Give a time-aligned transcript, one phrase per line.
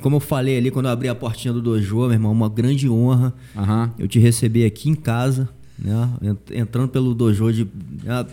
[0.00, 2.88] como eu falei ali quando eu abri a portinha do dojo, meu irmão, uma grande
[2.88, 3.92] honra Aham.
[3.98, 6.08] eu te receber aqui em casa, né?
[6.22, 7.66] Ent- Entrando pelo dojo de,
[8.04, 8.26] né,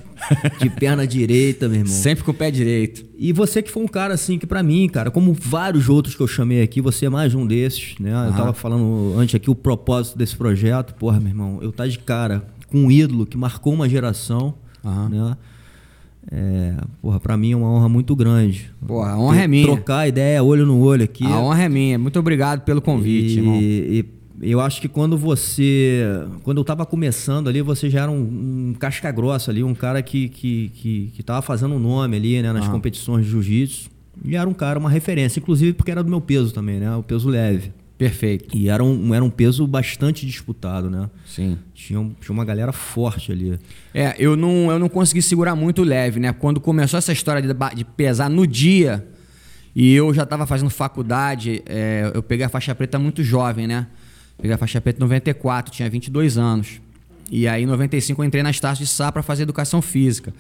[0.59, 1.93] de perna direita, meu irmão.
[1.93, 3.05] Sempre com o pé direito.
[3.17, 6.21] E você que foi um cara assim que pra mim, cara, como vários outros que
[6.21, 8.11] eu chamei aqui, você é mais um desses, né?
[8.27, 11.99] Eu tava falando antes aqui o propósito desse projeto, porra, meu irmão, eu tá de
[11.99, 14.53] cara com um ídolo que marcou uma geração,
[14.83, 15.09] Aham.
[15.09, 15.37] né?
[16.31, 18.69] É, porra, pra mim é uma honra muito grande.
[18.85, 19.65] Porra, a honra Ter- é minha.
[19.65, 21.25] Trocar ideia olho no olho aqui.
[21.25, 21.97] A honra é minha.
[21.97, 23.55] Muito obrigado pelo convite, e, irmão.
[23.61, 24.05] e
[24.41, 26.03] eu acho que quando você.
[26.43, 30.01] Quando eu tava começando ali, você já era um, um casca grossa ali, um cara
[30.01, 33.89] que, que, que, que tava fazendo um nome ali, né, nas competições de jiu-jitsu.
[34.23, 36.95] E era um cara, uma referência, inclusive porque era do meu peso também, né?
[36.95, 37.71] O peso leve.
[37.97, 38.55] Perfeito.
[38.55, 41.09] E era um, era um peso bastante disputado, né?
[41.25, 41.57] Sim.
[41.73, 43.57] Tinha, um- tinha uma galera forte ali.
[43.93, 46.31] É, eu não, eu não consegui segurar muito leve, né?
[46.31, 49.07] Quando começou essa história de, de pesar no dia,
[49.75, 53.87] e eu já estava fazendo faculdade, é, eu peguei a faixa preta muito jovem, né?
[54.37, 56.79] Peguei a faixa preta em 94, tinha 22 anos.
[57.31, 60.31] E aí, em 95, eu entrei na Estácio de Sá para fazer educação física.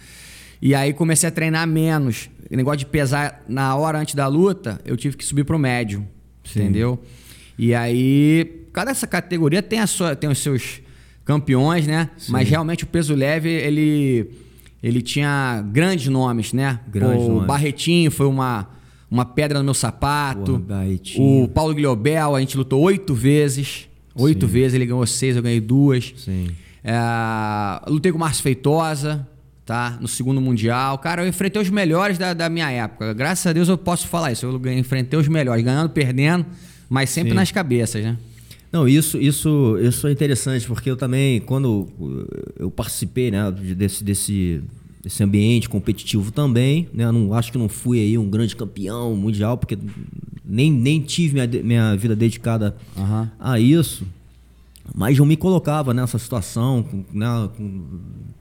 [0.61, 2.29] E aí, comecei a treinar menos.
[2.51, 6.07] O negócio de pesar na hora antes da luta, eu tive que subir pro médio.
[6.61, 7.03] Entendeu?
[7.57, 10.81] E aí, cada essa categoria tem, a sua, tem os seus
[11.25, 12.09] campeões, né?
[12.29, 14.29] Mas realmente o peso leve, ele,
[14.81, 16.79] ele tinha grandes nomes, né?
[16.87, 17.47] Grandes o nomes.
[17.47, 18.69] Barretinho foi uma,
[19.09, 20.59] uma pedra no meu sapato.
[20.59, 20.85] Porra,
[21.17, 23.89] o Paulo Guilhobel, a gente lutou oito vezes.
[24.15, 26.13] Oito vezes, ele ganhou seis, eu ganhei duas.
[26.17, 26.47] Sim.
[26.83, 26.93] É,
[27.87, 29.27] lutei com o Márcio Feitosa,
[29.65, 29.97] tá?
[29.99, 30.97] No segundo Mundial.
[30.97, 33.13] Cara, eu enfrentei os melhores da, da minha época.
[33.13, 34.45] Graças a Deus eu posso falar isso.
[34.45, 36.45] Eu enfrentei os melhores, ganhando, perdendo,
[36.89, 37.35] mas sempre Sim.
[37.35, 38.17] nas cabeças, né?
[38.71, 41.87] Não, isso, isso, isso é interessante, porque eu também, quando
[42.59, 44.61] eu participei né, de- desse, desse,
[45.01, 49.57] desse ambiente competitivo também, né, não, acho que não fui aí um grande campeão mundial,
[49.57, 49.77] porque
[50.45, 53.31] nem, nem tive minha, minha vida dedicada Aham.
[53.39, 54.05] a isso,
[54.93, 57.83] mas eu me colocava nessa situação, com- né, com-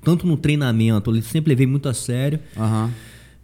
[0.03, 2.91] tanto no treinamento, eu sempre levei muito a sério, Aham.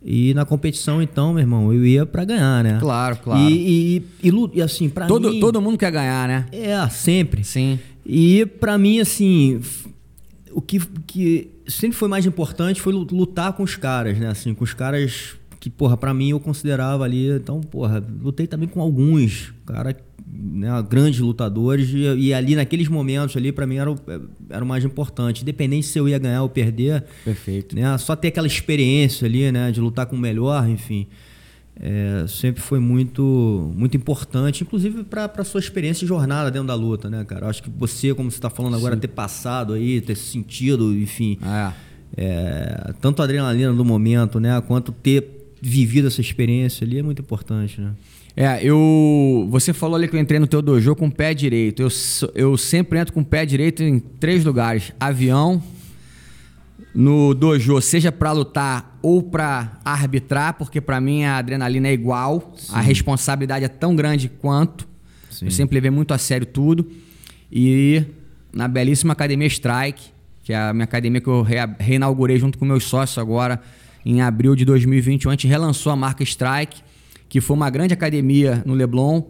[0.04, 2.78] E na competição, então, meu irmão, eu ia pra ganhar, né?
[2.80, 3.40] Claro, claro.
[3.50, 5.40] E, e, e, e assim, pra Todo, mim...
[5.40, 6.46] todo mundo quer ganhar, né?
[6.52, 7.44] É, sempre.
[7.44, 7.78] Sim.
[8.04, 9.60] E pra mim, assim,
[10.52, 14.28] o que, que sempre foi mais importante foi lu- lutar com os caras, né?
[14.28, 17.28] Assim, com os caras que, porra, pra mim eu considerava ali.
[17.30, 19.96] Então, porra, lutei também com alguns, cara,
[20.32, 21.90] né, grandes lutadores.
[21.90, 21.98] E,
[22.28, 23.96] e ali naqueles momentos ali, pra mim, era o,
[24.48, 25.42] era o mais importante.
[25.42, 27.76] Independente se eu ia ganhar ou perder, Perfeito.
[27.76, 27.96] né?
[27.98, 29.70] Só ter aquela experiência ali, né?
[29.70, 31.06] De lutar com o melhor, enfim.
[31.80, 36.74] é, sempre foi muito muito importante, inclusive para a sua experiência e jornada dentro da
[36.74, 37.48] luta, né, cara?
[37.48, 41.72] Acho que você, como você está falando agora, ter passado aí, ter sentido, enfim, É.
[42.16, 47.22] é, tanto a adrenalina do momento, né, quanto ter vivido essa experiência ali é muito
[47.22, 47.92] importante, né?
[48.36, 49.46] É, eu.
[49.50, 51.82] Você falou ali que eu entrei no teu dojo com o pé direito.
[51.82, 51.88] Eu,
[52.34, 55.62] eu sempre entro com o pé direito em três lugares: avião,
[56.94, 62.54] no dojo, seja pra lutar ou pra arbitrar, porque pra mim a adrenalina é igual,
[62.70, 64.88] a responsabilidade é tão grande quanto.
[65.30, 65.46] Sim.
[65.46, 66.90] Eu sempre levei muito a sério tudo.
[67.50, 68.02] E
[68.52, 70.10] na belíssima academia Strike,
[70.42, 71.44] que é a minha academia que eu
[71.78, 73.60] reinaugurei junto com meus sócios agora
[74.04, 75.30] em abril de 2021.
[75.30, 76.82] A gente relançou a marca Strike,
[77.32, 79.22] que foi uma grande academia no Leblon,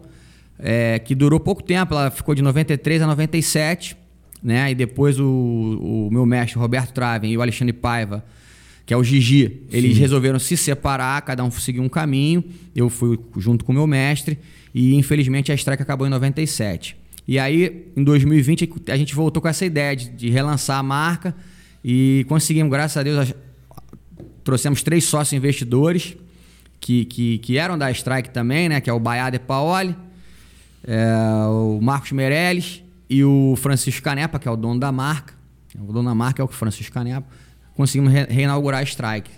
[0.59, 3.95] é, que durou pouco tempo, ela ficou de 93 a 97,
[4.43, 4.71] né?
[4.71, 8.21] E depois o, o meu mestre, Roberto Traven, e o Alexandre Paiva,
[8.85, 12.43] que é o Gigi, eles resolveram se separar, cada um seguir um caminho.
[12.75, 14.37] Eu fui junto com o meu mestre
[14.75, 16.97] e infelizmente a Strike acabou em 97.
[17.25, 21.33] E aí, em 2020, a gente voltou com essa ideia de, de relançar a marca
[21.81, 23.33] e conseguimos, graças a Deus,
[24.43, 26.17] trouxemos três sócios investidores
[26.83, 28.81] que, que, que eram da Strike também, né?
[28.81, 29.95] Que é o Baiada e Paoli,
[30.85, 31.05] é,
[31.47, 35.33] o Marcos Meirelles e o Francisco Canepa, que é o dono da marca.
[35.79, 37.25] O dono da marca é o Francisco Canepa.
[37.73, 39.31] Conseguimos re- reinaugurar a Strike.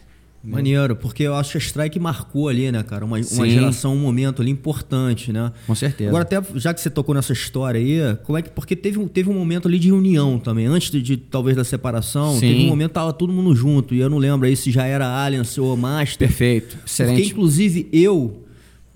[0.45, 3.03] Maneiro, porque eu acho que a Strike marcou ali, né, cara?
[3.05, 5.51] Uma, uma geração, um momento ali importante, né?
[5.65, 6.09] Com certeza.
[6.09, 8.49] Agora, até já que você tocou nessa história aí, como é que.
[8.49, 10.65] Porque teve, um- teve um momento ali de reunião também.
[10.65, 12.41] Antes de, de, talvez da separação, Sim.
[12.41, 13.93] teve um momento que tava todo mundo junto.
[13.95, 16.27] E eu não lembro aí se já era Alliance ou Master.
[16.27, 16.69] Perfeito.
[16.77, 17.31] Porque, Excelente.
[17.31, 18.44] inclusive, eu,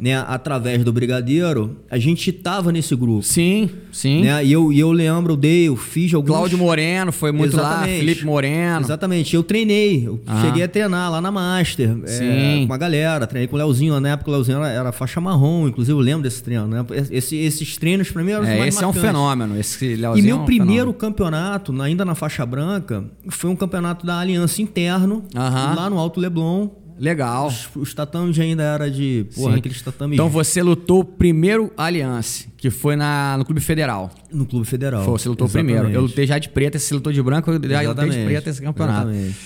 [0.02, 3.22] né, através do Brigadeiro, a gente tava nesse grupo.
[3.22, 4.22] Sim, sim.
[4.22, 4.46] Né?
[4.46, 6.30] E, eu, e eu lembro, eu dei, eu fiz alguns.
[6.32, 8.00] Cláudio Moreno foi muito lá, Exatamente.
[8.00, 8.80] Felipe Moreno.
[8.80, 10.42] Exatamente, eu treinei, eu Aham.
[10.46, 12.66] cheguei a treinar lá na Master, é, Sim.
[12.68, 15.20] com a galera, treinei com o Leozinho, lá na época o Leozinho era, era faixa
[15.20, 16.86] marrom, inclusive eu lembro desse treino, né?
[17.12, 19.12] Esse- esses treinos pra mim eram os É, mais esse é um marcantes.
[19.12, 19.60] fenômeno.
[19.60, 20.94] Esse E Leozinho meu é um primeiro fenômeno.
[20.94, 25.76] campeonato, na- ainda na faixa branca, foi um campeonato da Aliança interno, Aham.
[25.76, 26.70] lá no Alto Leblon.
[27.00, 27.48] Legal.
[27.48, 29.26] Os, os tatames ainda era de.
[29.34, 29.60] Porra, Sim.
[29.60, 30.14] aqueles tatames.
[30.16, 34.12] Então você lutou o primeiro Aliança, que foi na, no Clube Federal.
[34.32, 35.04] No Clube Federal.
[35.06, 35.74] Foi, você lutou Exatamente.
[35.76, 35.96] primeiro.
[35.98, 39.10] Eu lutei já de preta, você lutou de branco, eu lutei de preta esse campeonato.
[39.10, 39.38] Exatamente.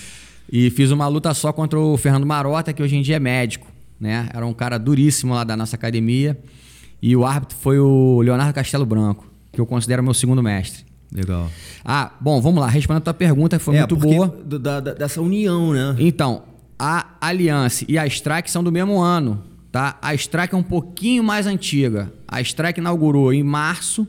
[0.50, 3.66] E fiz uma luta só contra o Fernando Marota, que hoje em dia é médico.
[4.00, 4.28] Né?
[4.34, 6.38] Era um cara duríssimo lá da nossa academia.
[7.00, 10.84] E o árbitro foi o Leonardo Castelo Branco, que eu considero meu segundo mestre.
[11.12, 11.48] Legal.
[11.84, 12.68] Ah, bom, vamos lá.
[12.68, 14.36] Respondendo a tua pergunta, que foi é, muito boa.
[14.44, 15.94] da- da- dessa união, né?
[15.98, 16.42] Então,
[16.78, 19.98] a Aliança e a Strike são do mesmo ano, tá?
[20.02, 22.12] A Strike é um pouquinho mais antiga.
[22.26, 24.06] A Strike inaugurou em março,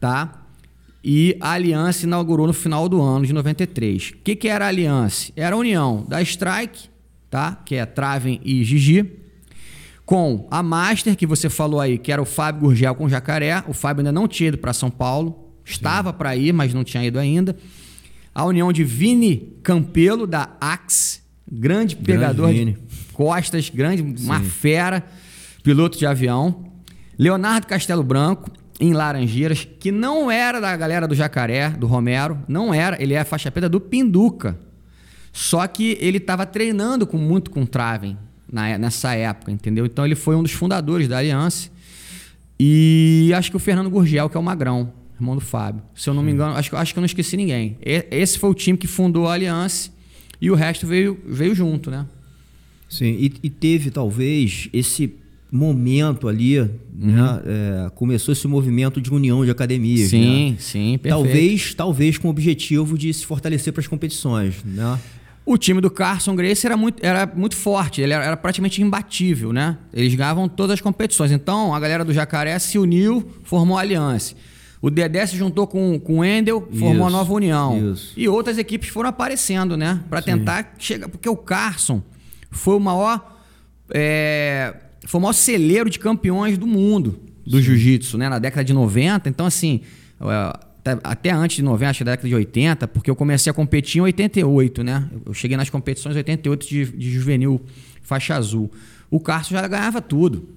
[0.00, 0.42] tá?
[1.04, 4.10] E a Aliança inaugurou no final do ano de 93.
[4.10, 5.32] O que, que era a Aliança?
[5.36, 6.88] Era a união da Strike,
[7.28, 7.60] tá?
[7.64, 9.10] Que é Traven e Gigi,
[10.06, 13.64] com a Master, que você falou aí, que era o Fábio Gurgel com Jacaré.
[13.66, 15.52] O Fábio ainda não tinha ido para São Paulo.
[15.64, 17.56] Estava para ir, mas não tinha ido ainda.
[18.34, 21.21] A união de Vini Campelo, da Axe,
[21.52, 22.72] grande pegador Vini.
[22.72, 22.78] de
[23.12, 25.04] costas, grande, uma fera,
[25.62, 26.64] piloto de avião.
[27.18, 28.50] Leonardo Castelo Branco,
[28.80, 33.22] em Laranjeiras, que não era da galera do Jacaré, do Romero, não era, ele é
[33.22, 34.58] faixa preta do Pinduca.
[35.32, 38.16] Só que ele estava treinando com, muito com Traven
[38.50, 39.86] na- nessa época, entendeu?
[39.86, 41.70] Então ele foi um dos fundadores da Aliança.
[42.58, 45.82] E acho que o Fernando Gurgel, que é o Magrão, irmão do Fábio.
[45.94, 47.76] Se eu não me engano, acho, que- acho que eu não esqueci ninguém.
[47.84, 49.90] E- Esse foi o time que fundou a Aliança
[50.42, 52.04] e o resto veio, veio junto, né?
[52.88, 55.14] Sim, e, e teve talvez esse
[55.50, 56.68] momento ali, Uhum.
[56.98, 57.42] né?
[57.86, 60.10] é, começou esse movimento de união de academias.
[60.10, 60.56] Sim, né?
[60.58, 61.08] sim, perfeito.
[61.24, 64.98] Talvez, talvez com o objetivo de se fortalecer para as competições, né?
[65.44, 69.52] O time do Carson Grace era muito, era muito forte, ele era, era praticamente imbatível,
[69.52, 69.76] né?
[69.92, 71.32] Eles ganhavam todas as competições.
[71.32, 74.34] Então, a galera do Jacaré se uniu, formou a aliança.
[74.82, 77.92] O Dedé se juntou com, com o Endel, formou a Isso, nova união.
[77.92, 78.12] isso.
[78.16, 80.02] E outras equipes foram aparecendo, né?
[80.10, 81.08] Para tentar chegar.
[81.08, 82.02] Porque o Carson
[82.50, 83.38] foi o maior.
[83.94, 84.74] é,
[85.06, 88.28] foi o maior celeiro de campeões do mundo do jiu-jitsu, né?
[88.28, 89.28] Na década de 90.
[89.28, 89.80] Então, assim.
[90.20, 90.24] é,
[90.84, 93.54] até- Até antes de 90, acho que da década de 80, porque eu comecei a
[93.54, 95.08] competir em 88, né?
[95.24, 97.60] Eu cheguei nas competições em 88 de, de juvenil
[98.02, 98.68] faixa azul.
[99.08, 100.48] O Carson já ganhava tudo.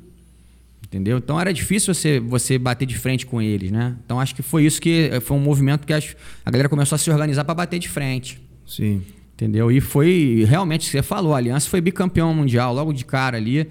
[0.85, 1.17] Entendeu?
[1.17, 3.95] Então era difícil você, você bater de frente com eles, né?
[4.05, 6.15] Então acho que foi isso que foi um movimento que as-
[6.45, 8.39] a galera começou a se organizar para bater de frente.
[8.65, 9.01] Sim.
[9.33, 9.69] Entendeu?
[9.71, 13.35] E foi realmente o que você falou, a Aliança foi bicampeão mundial logo de cara
[13.35, 13.67] ali.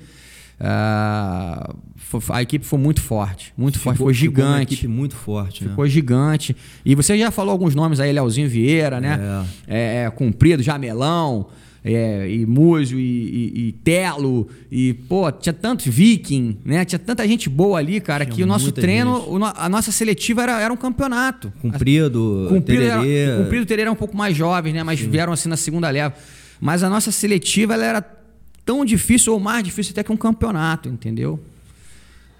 [1.96, 4.75] Foi- a equipe foi muito forte, muito forte, foi ficou uma gigante.
[4.75, 5.70] equipe muito forte, né?
[5.70, 6.55] Ficou gigante.
[6.84, 9.19] E você já falou alguns nomes aí, Leozinho Vieira, né?
[9.66, 10.05] É.
[10.06, 11.49] é, Cumprido, Jamelão,
[11.85, 16.83] é, e Múzio, e, e- e Telo, e, pô, tinha tantos Viking, né?
[16.85, 20.43] Tinha tanta gente boa ali, cara, Tinha que o nosso treino, o a nossa seletiva
[20.43, 21.53] era, era um campeonato.
[21.61, 23.15] Cumprido, Cumprido Tererê.
[23.17, 24.83] era, Cumprido Tererê eram um pouco mais jovens, né?
[24.83, 26.15] Mas vieram assim na segunda leva.
[26.61, 28.19] Mas a nossa seletiva ela era
[28.65, 31.39] tão difícil ou mais difícil até que um campeonato, entendeu?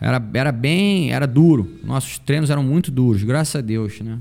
[0.01, 1.71] Era, era bem, era duro.
[1.85, 4.19] Nossos treinos eram muito duros, graças a Deus, né?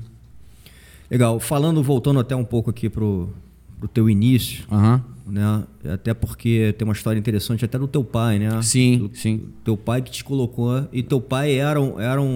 [1.10, 1.40] Legal.
[1.40, 3.30] Falando, voltando até um pouco aqui pro,
[3.78, 5.02] pro teu início, Aham.
[5.26, 5.64] Né?
[5.92, 8.60] Até porque tem uma história interessante até do teu pai, né?
[8.62, 9.42] Sim, Do- sim.
[9.64, 10.86] Teu pai que te colocou.
[10.92, 12.26] E teu pai era um, era um,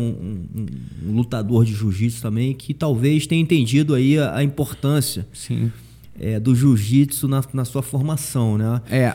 [0.55, 0.67] um-
[1.11, 5.71] um lutador de jiu-jitsu também que talvez tenha entendido aí a, a importância Sim.
[6.19, 8.81] é, do jiu-jitsu na, na sua formação, né?
[8.91, 9.15] É.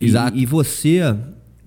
[0.00, 0.36] E- Exato.
[0.36, 1.00] E, você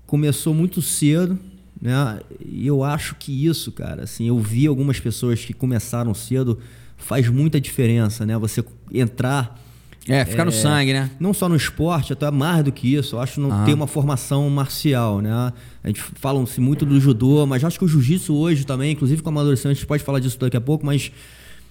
[0.06, 1.38] começou muito cedo,
[1.80, 2.20] né?
[2.44, 6.58] E eu acho que isso, cara, assim, eu vi algumas pessoas que começaram cedo,
[6.96, 8.38] faz muita diferença, né?
[8.38, 9.60] Você entrar
[10.06, 11.10] É, ficar no sangue, né?
[11.18, 13.16] não só no esporte, até mais do que isso.
[13.16, 13.64] Eu acho não Aham.
[13.64, 15.52] ter uma formação marcial, né?
[15.82, 19.30] A gente fala-se muito do judô, mas acho que o jiu-jitsu hoje também, inclusive com
[19.30, 21.10] amadurecimento, a gente pode falar disso daqui a pouco, mas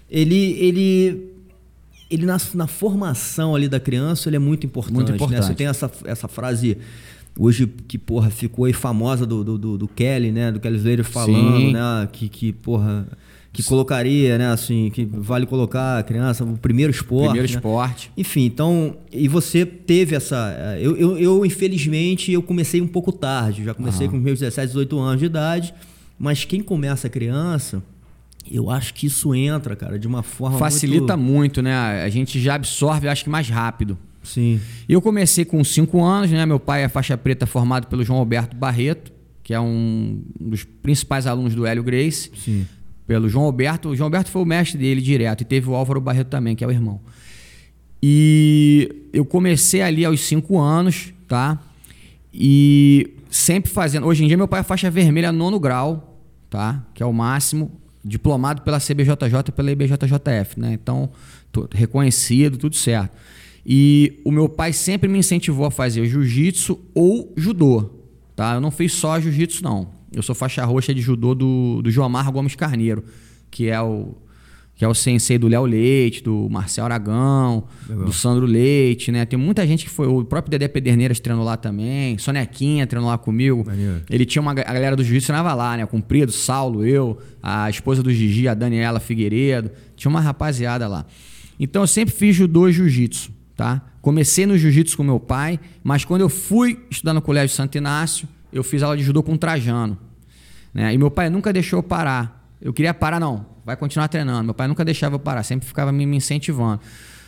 [0.09, 1.33] ele ele
[2.09, 5.15] ele na, na formação ali da criança, ele é muito importante, Muito né?
[5.15, 5.45] importante.
[5.45, 6.77] Você tem essa, essa frase
[7.37, 10.51] hoje que, porra, ficou aí famosa do, do, do, do Kelly, né?
[10.51, 11.73] Do Kelly Slater falando, Sim.
[11.73, 12.07] né?
[12.11, 13.07] Que, que, porra,
[13.53, 14.47] que colocaria, né?
[14.51, 17.55] Assim, que vale colocar a criança, o primeiro esporte, Primeiro né?
[17.55, 18.11] esporte.
[18.17, 20.53] Enfim, então, e você teve essa.
[20.57, 24.67] eh, Eu, eu, eu, infelizmente, eu comecei um pouco tarde, já comecei com meus 17,
[24.67, 25.73] 18 anos de idade,
[26.17, 27.83] mas quem começa criança,
[28.49, 30.57] eu acho que isso entra, cara, de uma forma.
[30.57, 31.31] Facilita muito.
[31.31, 31.75] muito, né?
[32.03, 33.97] A gente já absorve, acho que mais rápido.
[34.23, 34.59] Sim.
[34.89, 36.45] Eu comecei com 5 anos, né?
[36.45, 39.11] Meu pai é faixa preta formado pelo João Alberto Barreto,
[39.43, 42.31] que é um dos principais alunos do Hélio Grace.
[42.35, 42.65] Sim.
[43.05, 43.89] Pelo João Alberto.
[43.89, 45.41] O João Alberto foi o mestre dele direto.
[45.41, 47.01] E teve o Álvaro Barreto também, que é o irmão.
[48.01, 51.59] E eu comecei ali aos 5 anos, tá?
[52.33, 54.05] E sempre fazendo.
[54.05, 56.19] Hoje em dia, meu pai é faixa vermelha nono grau,
[56.49, 56.85] tá?
[56.93, 57.71] Que é o máximo.
[58.05, 59.15] Diplomado pela CBJJ
[59.47, 60.73] e pela IBJJF, né?
[60.73, 61.09] Então,
[61.71, 63.11] reconhecido, tudo certo.
[63.65, 67.89] E o meu pai sempre me incentivou a fazer jiu-jitsu ou judô.
[68.35, 68.55] Tá?
[68.55, 69.87] Eu não fiz só jiu-jitsu, não.
[70.13, 73.03] Eu sou faixa roxa de judô do, do Joamar Gomes Carneiro,
[73.49, 74.15] que é o,
[74.75, 78.05] que é o sensei do Léo Leite, do Marcel Aragão, Legal.
[78.05, 79.25] do Sandro Leite, né?
[79.25, 80.07] Tem muita gente que foi.
[80.07, 82.17] O próprio Dedé Pederneiras treinou lá também.
[82.17, 83.63] Sonequinha treinou lá comigo.
[83.65, 84.01] Maneiro.
[84.09, 85.85] Ele tinha uma a galera do jiu-jitsu treinava lá, né?
[85.85, 89.71] Cumprido, Saulo, eu, a esposa do Gigi, a Daniela Figueiredo.
[89.95, 91.05] Tinha uma rapaziada lá.
[91.59, 93.81] Então eu sempre fiz judô e jiu-jitsu, tá?
[94.01, 98.27] Comecei no jiu-jitsu com meu pai, mas quando eu fui estudar no Colégio Santo Inácio,
[98.53, 99.97] eu fiz aula de judô com o Trajano.
[100.73, 100.93] Né?
[100.93, 102.47] E meu pai nunca deixou eu parar.
[102.61, 104.43] Eu queria parar, não vai continuar treinando.
[104.43, 106.81] Meu pai nunca deixava eu parar, sempre ficava me, incentivando.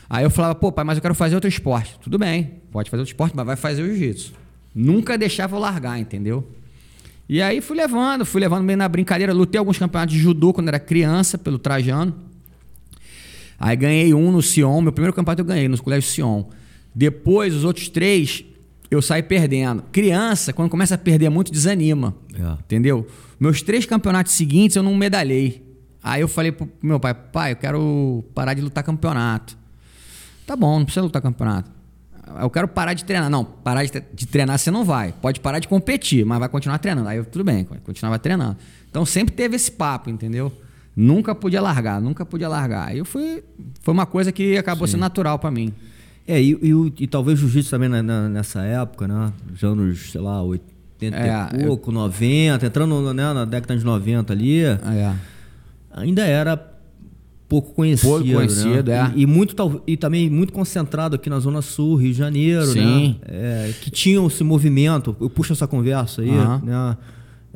[0.09, 1.97] Aí eu falava, pô, pai, mas eu quero fazer outro esporte.
[1.99, 4.33] Tudo bem, pode fazer outro esporte, mas vai fazer o jiu-jitsu.
[4.73, 6.47] Nunca deixava eu largar, entendeu?
[7.27, 9.33] E aí fui levando, fui levando meio na brincadeira.
[9.33, 12.13] Lutei alguns campeonatos de judô quando era criança, pelo Trajano.
[13.57, 16.45] Aí ganhei um no Sion, meu primeiro campeonato eu ganhei no Colégio Sion.
[16.93, 18.43] Depois, os outros três,
[18.95, 19.83] eu saí perdendo.
[19.91, 22.15] Criança, quando começa a perder muito, desanima.
[22.33, 22.53] É.
[22.63, 23.07] Entendeu?
[23.39, 25.63] Meus três campeonatos seguintes eu não medalhei.
[26.03, 29.57] Aí eu falei pro meu pai, pai, eu quero parar de lutar campeonato.
[30.45, 31.71] Tá bom, não precisa lutar campeonato.
[32.41, 33.29] Eu quero parar de treinar.
[33.29, 35.13] Não, parar de, de treinar você não vai.
[35.21, 37.07] Pode parar de competir, mas vai continuar treinando.
[37.07, 38.57] Aí eu, tudo bem, continuava treinando.
[38.89, 40.51] Então sempre teve esse papo, entendeu?
[40.95, 42.87] Nunca podia largar, nunca podia largar.
[42.87, 43.43] Aí eu fui.
[43.81, 44.93] Foi uma coisa que acabou Sim.
[44.93, 45.73] sendo natural para mim.
[46.27, 49.31] É, e, e, e talvez o jiu-jitsu também na, na, nessa época, né?
[49.53, 51.93] Os anos, sei lá, 80 é, e pouco, eu...
[51.93, 54.63] 90, entrando né, na década de 90 ali.
[54.63, 54.79] É
[55.95, 56.57] ainda era
[57.47, 58.09] pouco conhecido.
[58.09, 59.11] Pouco conhecido, né?
[59.13, 59.17] é.
[59.17, 62.81] E, e, muito, e também muito concentrado aqui na Zona Sul, Rio de Janeiro, Sim.
[62.81, 63.15] né?
[63.27, 65.15] É, que tinham esse movimento.
[65.19, 66.59] Eu puxo essa conversa aí, uhum.
[66.59, 66.97] né?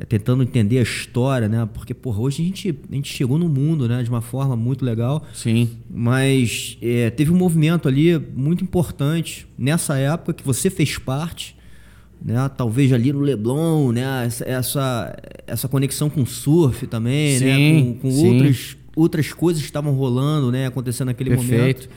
[0.00, 1.68] É, tentando entender a história, né?
[1.74, 4.02] Porque, porra, hoje a gente, a gente chegou no mundo, né?
[4.02, 5.26] De uma forma muito legal.
[5.34, 5.68] Sim.
[5.90, 11.60] Mas é, teve um movimento ali muito importante nessa época que você fez parte
[12.22, 12.50] né?
[12.56, 14.28] Talvez ali no Leblon, né?
[14.44, 15.16] Essa,
[15.46, 17.38] essa conexão com o surf também, né?
[17.38, 17.80] sim, né?
[17.80, 18.28] Com, com sim.
[18.28, 20.66] outras, outras coisas que estavam rolando, né?
[20.66, 21.58] Acontecendo naquele Perfeito.
[21.58, 21.88] momento.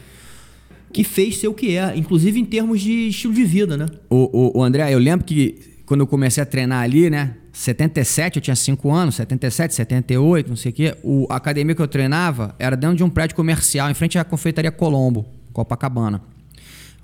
[0.93, 3.87] Que fez ser o que é, inclusive em termos de estilo de vida, né?
[4.09, 7.35] O, o, o André, eu lembro que quando eu comecei a treinar ali, né?
[7.51, 10.97] 77, eu tinha 5 anos, 77, 78, não sei o quê.
[11.03, 14.23] O, a academia que eu treinava era dentro de um prédio comercial, em frente à
[14.23, 16.21] confeitaria Colombo, Copacabana.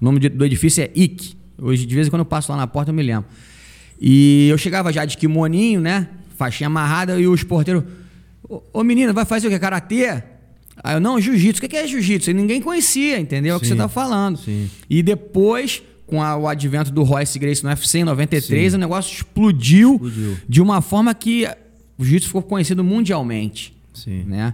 [0.01, 2.67] O nome do edifício é IC, Hoje, de vez em quando eu passo lá na
[2.67, 3.25] porta, eu me lembro.
[3.99, 6.07] E eu chegava já de kimoninho, né?
[6.37, 7.83] Faixinha amarrada, e os porteiros.
[8.47, 9.59] Ô, ô menina, vai fazer o quê?
[9.59, 10.23] Karatê?
[10.81, 11.63] Aí eu, não, jiu-jitsu.
[11.63, 12.31] O que é jiu-jitsu?
[12.31, 13.55] Ninguém conhecia, entendeu?
[13.55, 14.37] É o que você tá falando.
[14.37, 14.69] Sim.
[14.89, 18.77] E depois, com a, o advento do Royce Grace no UFC em 93, Sim.
[18.77, 21.47] o negócio explodiu, explodiu, de uma forma que
[21.97, 23.73] o jiu-jitsu ficou conhecido mundialmente.
[23.93, 24.23] Sim.
[24.23, 24.53] Né?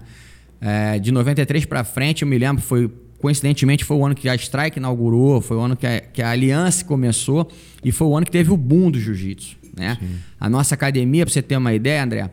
[0.59, 4.35] É, de 93 para frente, eu me lembro, foi coincidentemente foi o ano que a
[4.35, 7.49] Strike inaugurou, foi o ano que a, que a Aliança começou
[7.83, 9.55] e foi o ano que teve o boom do jiu-jitsu.
[9.75, 9.97] Né?
[10.39, 12.29] A nossa academia, para você ter uma ideia, André,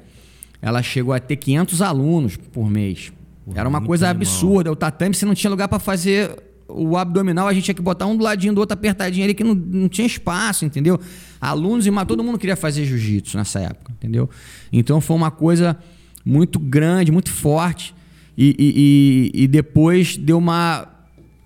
[0.60, 3.12] ela chegou a ter 500 alunos por mês.
[3.54, 4.22] Era uma coisa animal.
[4.22, 4.70] absurda.
[4.70, 6.30] O tatame, você não tinha lugar para fazer
[6.74, 9.44] o abdominal, a gente tinha que botar um do ladinho do outro apertadinho ali, que
[9.44, 10.98] não, não tinha espaço, entendeu?
[11.40, 14.28] Alunos e todo mundo queria fazer jiu-jitsu nessa época, entendeu?
[14.72, 15.76] Então foi uma coisa
[16.24, 17.94] muito grande, muito forte.
[18.36, 20.88] E, e, e, depois deu uma.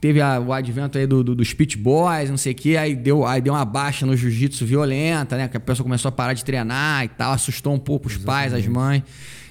[0.00, 2.94] Teve a, o advento aí do, do, dos Pit Boys, não sei o quê, aí
[2.94, 5.48] deu, aí deu uma baixa no jiu-jitsu violenta, né?
[5.48, 8.50] Que a pessoa começou a parar de treinar e tal, assustou um pouco os Exatamente.
[8.50, 9.02] pais, as mães.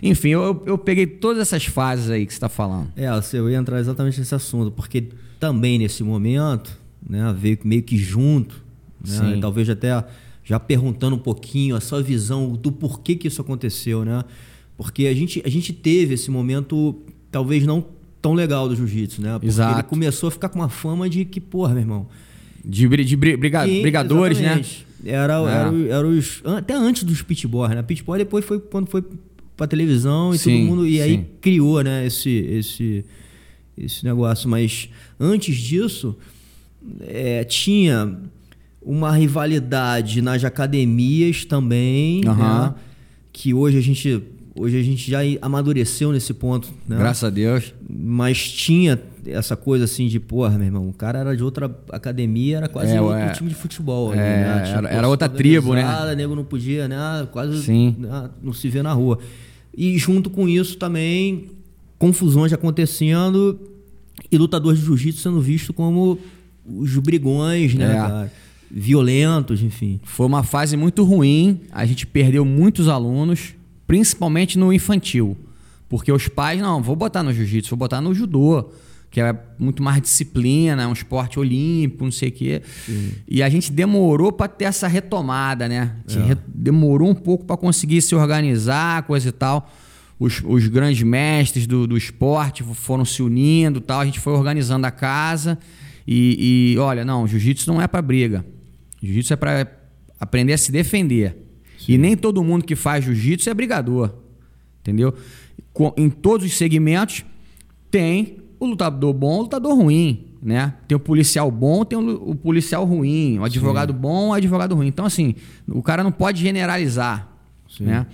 [0.01, 2.91] Enfim, eu, eu peguei todas essas fases aí que você está falando.
[2.95, 6.77] É, eu ia entrar exatamente nesse assunto, porque também nesse momento,
[7.07, 8.63] né, veio meio que junto,
[9.07, 9.37] né?
[9.39, 10.03] Talvez até
[10.43, 14.23] já perguntando um pouquinho a sua visão do porquê que isso aconteceu, né?
[14.77, 16.95] Porque a gente, a gente teve esse momento
[17.31, 17.85] talvez não
[18.21, 19.33] tão legal do jiu-jitsu, né?
[19.33, 19.79] Porque Exato.
[19.79, 22.07] ele começou a ficar com uma fama de que, porra, meu irmão.
[22.63, 24.45] De, de briga, Sim, brigadores, né?
[24.45, 24.87] exatamente.
[25.03, 25.11] né?
[25.11, 25.45] Era, é.
[25.45, 26.41] era, era os.
[26.43, 27.83] Até antes dos pitboy, né?
[27.83, 29.03] Pitboy depois foi quando foi
[29.55, 30.87] pra televisão e sim, todo mundo.
[30.87, 31.01] E sim.
[31.01, 33.05] aí criou, né, esse, esse,
[33.77, 34.49] esse negócio.
[34.49, 36.17] Mas antes disso,
[37.01, 38.17] é, tinha
[38.81, 42.73] uma rivalidade nas academias também, né?
[43.33, 44.23] Que hoje a gente
[44.57, 46.73] Hoje a gente já amadureceu nesse ponto.
[46.87, 46.95] Né?
[46.97, 47.73] Graças a Deus.
[47.89, 52.57] Mas tinha essa coisa assim de, porra, meu irmão, o cara era de outra academia,
[52.57, 54.13] era quase é, outro é, time de futebol.
[54.13, 54.63] É, né?
[54.65, 56.15] era, era outra tribo, né?
[56.15, 57.27] nego não podia, né?
[57.33, 57.97] Quase Sim.
[57.99, 58.29] Né?
[58.41, 59.19] não se vê na rua.
[59.75, 61.49] E junto com isso também,
[61.99, 63.59] confusões acontecendo
[64.35, 66.17] e lutadores de jiu-jitsu sendo vistos como
[66.65, 67.95] os brigões, né, é.
[67.95, 68.33] cara?
[68.69, 69.99] Violentos, enfim.
[70.03, 73.53] Foi uma fase muito ruim, a gente perdeu muitos alunos
[73.87, 75.37] principalmente no infantil.
[75.87, 78.71] Porque os pais, não, vou botar no jiu-jitsu, vou botar no judô,
[79.11, 82.61] que é muito mais disciplina, é um esporte olímpico, não sei o quê.
[83.27, 85.95] E a gente demorou para ter essa retomada, né?
[86.07, 86.37] A gente É.
[86.47, 89.71] demorou um pouco para conseguir se organizar, coisa e tal.
[90.17, 93.99] Os, os grandes mestres do, do esporte foram se unindo, tal.
[93.99, 95.59] A gente foi organizando a casa
[96.07, 98.45] e, e, olha, não, jiu-jitsu não é para briga.
[99.01, 99.71] Jiu-jitsu é para
[100.19, 101.35] aprender a se defender.
[101.87, 104.13] E nem todo mundo que faz jiu-jitsu é brigador.
[104.81, 105.13] Entendeu?
[105.97, 107.25] Em todos os segmentos
[107.91, 110.75] tem o lutador bom, o lutador ruim, né?
[110.87, 114.87] Tem o policial bom, tem o, policial ruim, o advogado bom, o advogado ruim.
[114.87, 115.35] Então assim,
[115.67, 117.27] o cara não pode generalizar,
[117.79, 118.05] né?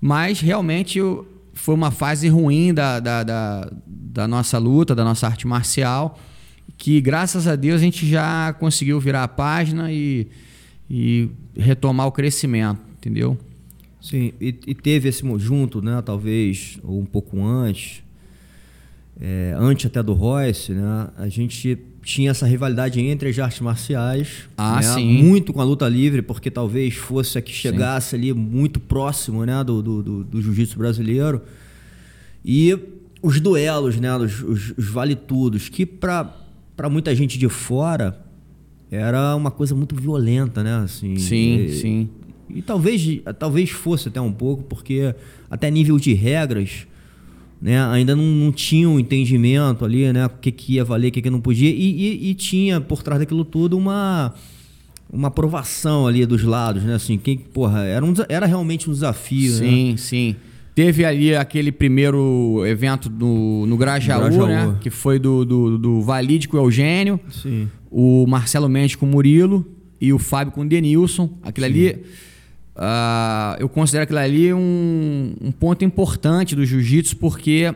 [0.00, 1.00] Mas realmente
[1.58, 6.18] foi uma fase ruim da, da, da, da nossa luta, da nossa arte marcial,
[6.76, 10.28] que graças a Deus a gente já conseguiu virar a página e,
[10.88, 13.36] e retomar o crescimento, entendeu?
[14.00, 16.00] Sim, e, e teve esse junto, né?
[16.00, 18.02] Talvez, ou um pouco antes,
[19.20, 21.08] é, antes até do Royce, né?
[21.18, 24.48] A gente tinha essa rivalidade entre as artes marciais.
[24.56, 24.82] Ah, né?
[24.82, 25.22] sim.
[25.22, 29.62] Muito com a luta livre, porque talvez fosse a que chegasse ali muito próximo, né?
[29.62, 31.42] Do, do, do, do jiu-jitsu brasileiro.
[32.44, 32.76] E
[33.22, 34.14] os duelos, né?
[34.16, 36.32] Os, os, os vale-tudos, que para
[36.90, 38.18] muita gente de fora
[38.90, 40.76] era uma coisa muito violenta, né?
[40.84, 42.08] Assim, Sim, e- sim.
[42.48, 45.14] e talvez, talvez fosse até um pouco, porque
[45.50, 46.86] até nível de regras,
[47.60, 51.12] né, ainda não, não tinha um entendimento ali, né, o que, que ia valer, o
[51.12, 54.32] que, que não podia, e, e- e tinha por trás daquilo tudo uma
[55.10, 59.52] uma aprovação ali dos lados, né, assim, quem, porra, era, um, era realmente um desafio,
[59.52, 59.58] né?
[59.58, 60.36] Sim, sim.
[60.74, 64.46] Teve ali aquele primeiro evento no, no Grajaú, Grajaú.
[64.46, 64.76] né?
[64.82, 67.68] Que foi do, do, do Valide com o Eugênio, Sim.
[67.90, 69.66] o Marcelo Mendes com o Murilo
[70.00, 71.30] e o Fábio com o Denilson.
[71.42, 71.96] Aquilo ali,
[72.80, 77.74] ah, eu considero aquilo ali um, um ponto importante do jiu-jitsu, porque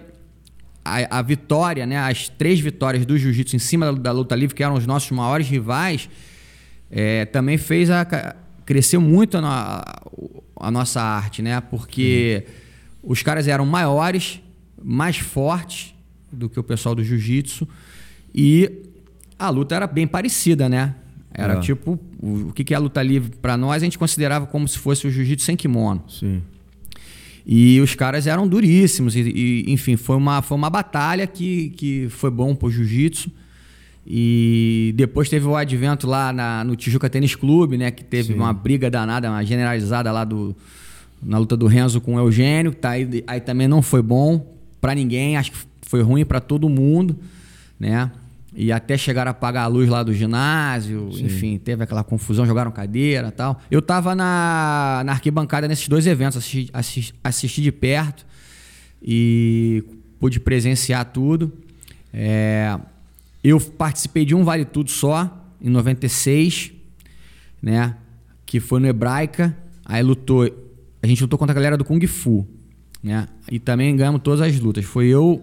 [0.85, 1.99] a, a vitória, né?
[1.99, 5.11] As três vitórias do jiu-jitsu em cima da, da luta livre, que eram os nossos
[5.11, 6.09] maiores rivais,
[6.89, 8.07] é, também fez a,
[8.65, 10.03] cresceu muito a,
[10.57, 11.61] a nossa arte, né?
[11.61, 12.47] Porque
[13.03, 14.41] os caras eram maiores,
[14.81, 15.93] mais fortes
[16.31, 17.67] do que o pessoal do jiu-jitsu
[18.33, 18.71] e
[19.37, 20.95] a luta era bem parecida, né?
[21.35, 21.61] Era É.
[21.61, 24.79] tipo, o, o que é a luta livre para nós, a gente considerava como se
[24.79, 26.03] fosse o jiu-jitsu sem kimono.
[26.09, 26.43] Sim.
[27.47, 29.17] E os caras eram duríssimos.
[29.17, 33.31] E, e, enfim, foi uma, foi uma batalha que, que foi bom pro jiu-jitsu.
[34.07, 37.91] E depois teve o advento lá na- no Tijuca Tênis Clube, né?
[37.91, 38.39] Que teve Sim.
[38.39, 40.55] uma briga danada, uma generalizada lá do,
[41.23, 42.73] na luta do Renzo com o Eugênio.
[42.73, 45.37] que Tá, aí, aí também não foi bom pra ninguém.
[45.37, 47.17] Acho que foi ruim pra todo mundo,
[47.79, 48.11] né?
[48.55, 52.71] E até chegaram a apagar a luz lá do ginásio, enfim, teve aquela confusão, jogaram
[52.71, 53.59] cadeira e tal.
[53.71, 58.27] Eu tava na, na arquibancada nesses dois eventos, assisti, assisti, assisti de perto
[59.03, 59.83] e
[60.21, 61.51] pude presenciar tudo.
[62.13, 62.79] É,
[63.43, 66.73] eu participei de um Vale Tudo só, em 96,
[67.63, 67.97] né?
[68.45, 69.57] Que foi no Hebraica.
[69.83, 70.45] Aí lutou.
[71.03, 72.47] A gente lutou contra a galera do Kung Fu,
[73.03, 73.27] né?
[73.51, 74.85] E também ganhamos todas as lutas.
[74.85, 75.43] Foi eu,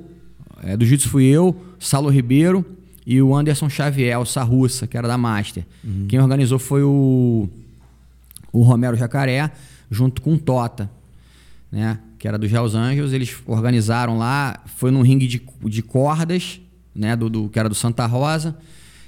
[0.61, 2.63] é, do Jiu-Jitsu fui eu, Salo Ribeiro
[3.11, 5.65] e o Anderson Xavier, o Sarrussa, que era da Master.
[6.07, 7.49] Quem organizou foi o,
[8.53, 9.51] o Romero Jacaré,
[9.89, 10.89] junto com o Tota,
[11.71, 11.99] né?
[12.19, 13.11] Que era dos Hells Angels.
[13.13, 16.59] Eles organizaram lá, foi num ringue de, de cordas,
[16.93, 17.15] né?
[17.15, 18.55] Do, do- que era do Santa Rosa.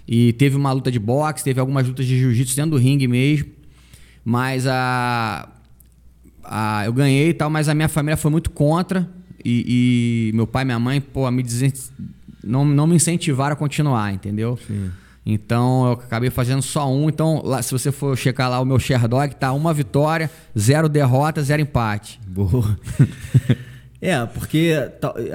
[0.08, 3.50] E teve uma luta de boxe, teve algumas lutas de jiu-jitsu dentro do ringue mesmo.
[4.26, 5.48] Mas a,
[6.44, 9.08] a- eu ganhei e tal, mas a minha família foi muito contra.
[9.44, 11.74] E, e meu pai e minha mãe, pô, me desen-
[12.44, 14.58] não, não me incentivaram a continuar, entendeu?
[15.26, 17.08] Então eu acabei fazendo só um.
[17.08, 21.44] Então, lá, se você for checar lá o meu Sherdog, tá uma vitória, zero derrota,
[21.44, 22.20] zero empate.
[22.28, 22.78] Boa.
[24.02, 24.74] é, porque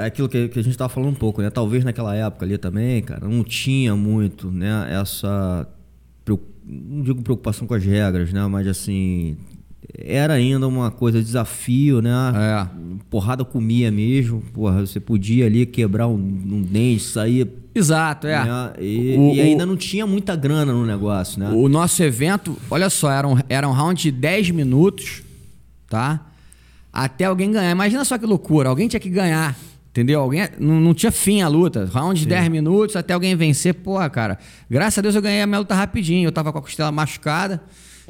[0.04, 1.50] aquilo que, que a gente tava falando um pouco, né?
[1.50, 4.88] Talvez naquela época ali também, cara, não tinha muito, né?
[4.90, 5.68] Essa.
[6.68, 8.44] Não digo preocupação com as regras, né?
[8.48, 9.36] Mas assim.
[9.98, 12.10] Era ainda uma coisa, desafio, né?
[12.34, 12.66] É.
[13.08, 14.42] Porrada comia mesmo.
[14.52, 17.48] Porra, você podia ali quebrar um, um dente, sair.
[17.74, 18.44] Exato, é.
[18.44, 18.72] né?
[18.80, 21.50] E, O- e o- ainda não tinha muita grana no negócio, né?
[21.50, 25.22] O nosso evento, olha só, era um, era um round de 10 minutos,
[25.88, 26.26] tá?
[26.92, 27.70] Até alguém ganhar.
[27.70, 29.54] Imagina só que loucura, alguém tinha que ganhar,
[29.90, 30.20] entendeu?
[30.20, 31.84] Alguém, não, não tinha fim a luta.
[31.92, 33.74] Round de 10 minutos até alguém vencer.
[33.74, 36.26] Porra, cara, graças a Deus eu ganhei a minha luta rapidinho.
[36.26, 37.62] Eu tava com a costela machucada,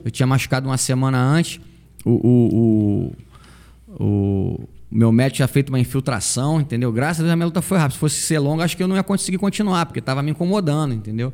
[0.05, 1.61] eu tinha machucado uma semana antes.
[2.07, 3.13] O, o,
[3.89, 6.93] o, o meu médico tinha feito uma infiltração, entendeu?
[6.93, 7.95] Graças a Deus a minha luta foi rápida.
[7.95, 10.95] Se fosse ser longa, acho que eu não ia conseguir continuar, porque tava me incomodando,
[10.95, 11.33] entendeu?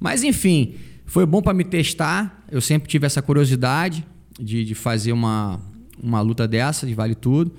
[0.00, 2.42] Mas enfim, foi bom para me testar.
[2.50, 4.04] Eu sempre tive essa curiosidade
[4.40, 5.60] de, de fazer uma,
[6.02, 7.52] uma luta dessa, de vale tudo.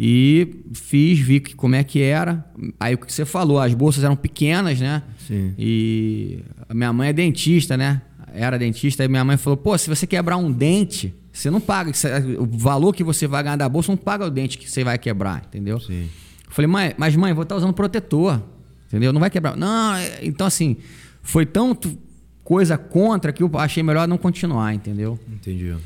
[0.00, 2.44] E fiz, vi que, como é que era.
[2.78, 5.02] Aí o que você falou, as bolsas eram pequenas, né?
[5.26, 5.52] Sim.
[5.58, 8.00] E a minha mãe é dentista, né?
[8.32, 11.92] Era dentista, e minha mãe falou: pô, se você quebrar um dente, você não paga.
[12.38, 14.98] O valor que você vai ganhar da bolsa não paga o dente que você vai
[14.98, 15.78] quebrar, entendeu?
[15.78, 16.08] Sim.
[16.46, 18.42] Eu falei, mãe, mas mãe, vou estar usando protetor.
[18.88, 19.12] Entendeu?
[19.12, 19.56] Não vai quebrar.
[19.56, 20.76] Não, é- então assim,
[21.22, 21.96] foi tanto
[22.42, 25.18] coisa contra que eu achei melhor não continuar, entendeu?
[25.30, 25.76] Entendi.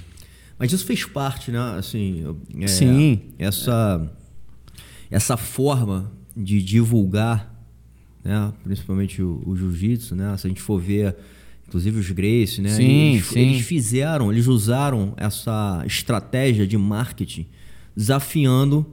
[0.59, 1.59] Mas isso fez parte, né?
[1.77, 2.25] Assim,
[2.61, 3.21] é, Sim.
[3.39, 4.09] Essa,
[5.11, 7.53] essa forma de divulgar,
[8.25, 8.53] né?
[8.63, 10.35] principalmente o, o jiu-jitsu, né?
[10.39, 11.17] Se a gente for ver,
[11.73, 12.69] inclusive os Grace, né?
[12.69, 13.41] Sim, eles, sim.
[13.41, 17.47] eles fizeram, eles usaram essa estratégia de marketing
[17.97, 18.87] desafiando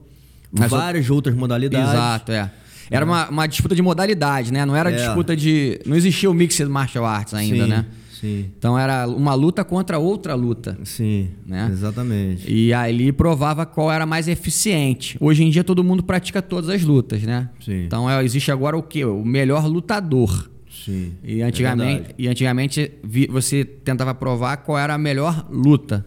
[0.50, 1.90] Mas várias outras modalidades.
[1.92, 2.50] Exato, é.
[2.90, 4.64] Era uma, uma disputa de modalidade, né?
[4.66, 4.96] Não era É.
[4.96, 5.78] disputa de.
[5.86, 7.86] Não existia o Mixed Martial Arts ainda, Sim, né?
[8.20, 10.76] Sim, Então era uma luta contra outra luta.
[10.84, 11.68] sim, Né?
[11.72, 12.50] exatamente.
[12.52, 15.16] E ali provava qual era mais eficiente.
[15.20, 17.48] Hoje em dia todo mundo pratica todas as lutas, né?
[17.64, 17.84] Sim.
[17.84, 19.04] Então é, existe agora o quê?
[19.04, 20.49] O melhor lutador.
[20.84, 21.12] Sim.
[21.22, 22.14] E é antigamente, verdade.
[22.18, 26.04] e antigamente vi- você tentava provar qual era a melhor luta.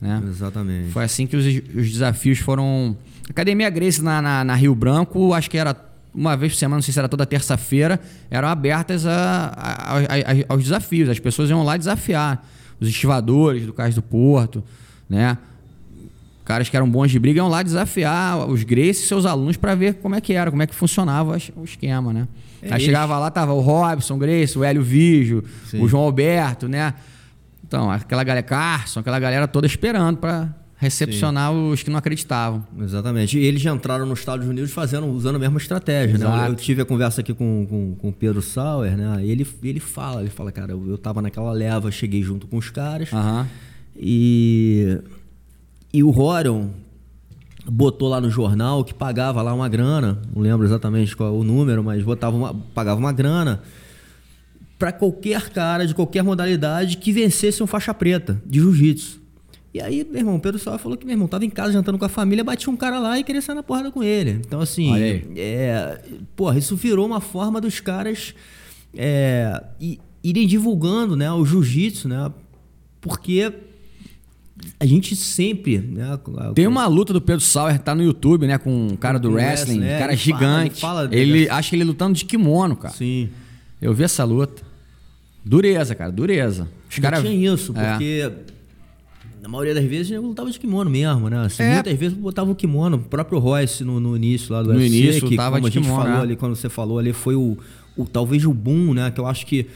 [0.00, 0.22] Né?
[0.28, 0.90] Exatamente.
[0.90, 2.96] Foi assim que os, os desafios foram.
[3.28, 5.76] Academia Grace na, na, na Rio Branco, acho que era
[6.14, 8.00] uma vez por semana, não sei se era toda terça-feira,
[8.30, 11.08] eram abertas a, a- a- aos desafios.
[11.08, 12.46] As pessoas iam lá desafiar.
[12.80, 14.62] Os estivadores do Cais do Porto,
[15.10, 15.36] né?
[16.44, 19.74] Caras que eram bons de briga iam lá desafiar os Grace e seus alunos para
[19.74, 22.26] ver como é que era, como é que funcionava o esquema, né?
[22.62, 25.80] É, Aí chegava lá, tava o Robson Grace, o Hélio Vigio, Sim.
[25.80, 26.94] o João Alberto, né?
[27.66, 32.64] Então, aquela galera, Carson, aquela galera toda esperando para recepcionar os que não acreditavam.
[32.80, 33.36] Exatamente.
[33.36, 36.16] E eles já entraram nos Estados Unidos fazendo, usando a mesma estratégia.
[36.16, 36.24] Né?
[36.24, 36.52] Exato.
[36.52, 39.24] Eu tive a conversa aqui com, com, com o Pedro Sauer, né?
[39.24, 42.70] Ele, ele fala, ele fala, cara, eu, eu tava naquela leva, cheguei junto com os
[42.70, 43.12] caras.
[43.12, 43.46] Aham.
[43.96, 44.98] E,
[45.92, 46.68] e o Rorion
[47.70, 51.84] botou lá no jornal que pagava lá uma grana, não lembro exatamente qual o número,
[51.84, 53.62] mas botava uma, pagava uma grana
[54.78, 59.20] para qualquer cara de qualquer modalidade que vencesse um faixa preta de jiu-jitsu.
[59.74, 61.98] E aí, meu irmão, o Pedro Sauer falou que meu irmão tava em casa jantando
[61.98, 64.30] com a família, batia um cara lá e queria sair na porrada com ele.
[64.30, 64.92] Então, assim,
[65.36, 66.00] é,
[66.34, 68.34] porra, isso virou uma forma dos caras
[68.94, 69.62] é,
[70.24, 72.32] irem divulgando né, o jiu-jitsu, né?
[73.00, 73.52] Porque
[74.80, 75.78] a gente sempre.
[75.78, 76.18] Né,
[76.54, 78.58] Tem uma luta do Pedro Sauer, tá no YouTube, né?
[78.58, 80.70] Com um cara do wrestling, wrestling, é, cara ele fala- gigante.
[80.74, 82.94] ele fala ele, dessa- acho que ele lutando de kimono, cara.
[82.94, 83.28] Sim.
[83.80, 84.62] Eu vi essa luta.
[85.44, 86.68] Dureza, cara, dureza.
[86.90, 87.22] Os caras.
[87.22, 87.90] tinha isso, É.
[87.92, 88.30] porque
[89.42, 91.38] na maioria das vezes eu lutava de kimono mesmo, né?
[91.44, 91.74] Assim, É.
[91.74, 94.78] Muitas vezes eu botava o kimono, o próprio Royce no, no início lá do No
[94.78, 96.22] UFC, início, que como de a gente kimono, falou é.
[96.22, 97.56] ali, quando você falou ali, foi o,
[97.96, 99.10] o talvez o boom, né?
[99.10, 99.66] Que eu acho que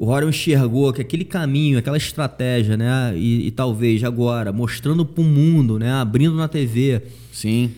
[0.00, 3.12] o Rorion enxergou que aquele caminho, aquela estratégia, né?
[3.14, 5.92] E, e talvez agora, mostrando para o mundo, né?
[5.92, 7.70] Abrindo na TV, Sim.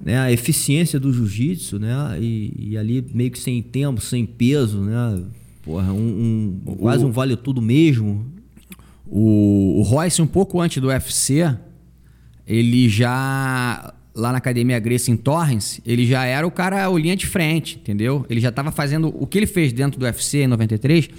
[0.00, 4.80] né, a eficiência do jiu-jitsu, né, e, e ali meio que sem tempo, sem peso,
[4.80, 5.22] né,
[5.62, 8.24] porra, um, um- quase um vale tudo mesmo.
[9.06, 11.54] O, o Royce, um pouco antes do UFC,
[12.46, 13.92] ele já.
[14.14, 17.76] Lá na Academia Grace em Torrance, ele já era o cara o linha de frente,
[17.76, 18.24] entendeu?
[18.30, 19.14] Ele já estava fazendo.
[19.14, 21.10] O que ele fez dentro do UFC em 93,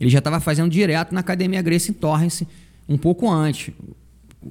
[0.00, 2.46] ele já estava fazendo direto na Academia Grace em Torrance,
[2.88, 3.72] um pouco antes.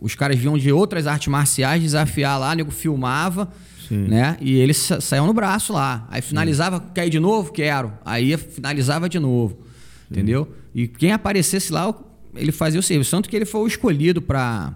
[0.02, 3.50] Os caras vinham de outras artes marciais desafiar lá, o nego filmava,
[3.88, 4.08] Sim.
[4.08, 4.38] né?
[4.42, 6.06] E eles sa- saíam no braço lá.
[6.12, 7.52] Aí finalizava, quer ir de novo?
[7.52, 7.94] Quero.
[8.04, 9.58] Aí finalizava de novo.
[10.12, 10.54] Entendeu?
[10.74, 11.94] E quem aparecesse lá,
[12.36, 13.12] ele fazia o serviço.
[13.12, 14.74] Tanto que ele foi o escolhido para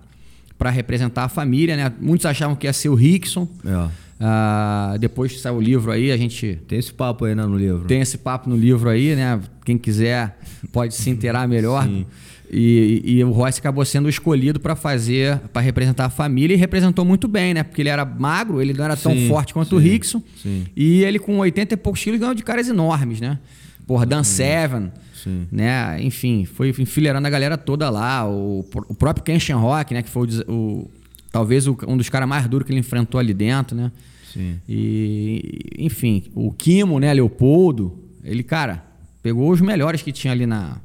[0.58, 1.90] para representar a família, né?
[2.02, 3.48] Muitos achavam que ia ser o Rickson.
[3.66, 3.90] É.
[4.20, 7.58] Ah, depois que saiu o livro aí, a gente Tem esse papo aí né, no
[7.58, 7.86] livro.
[7.86, 9.40] tem esse papo no livro aí, né?
[9.64, 10.38] Quem quiser
[10.74, 11.86] pode se inteirar melhor.
[11.86, 12.06] Sim.
[12.52, 17.06] E, e o Royce acabou sendo escolhido para fazer, para representar a família e representou
[17.06, 17.64] muito bem, né?
[17.64, 20.24] Porque ele era magro, ele não era tão Sim, forte quanto o sim, Rickson.
[20.42, 20.66] sim.
[20.76, 23.38] E ele com 80 e poucos quilos ganhou de caras enormes, né?
[23.86, 25.48] Porra, Dan Seven, Sim.
[25.52, 26.00] né?
[26.02, 28.28] Enfim, foi enfileirando a galera toda lá.
[28.28, 30.02] O, o próprio Ken Shamrock, né?
[30.02, 30.92] Que foi o, o-
[31.32, 33.92] talvez o- um dos caras mais duros que ele enfrentou ali dentro, né?
[34.34, 34.60] Sim.
[34.68, 38.86] E, enfim, o Kimo, né, Leopoldo, ele, cara,
[39.24, 40.78] pegou os melhores que tinha ali na,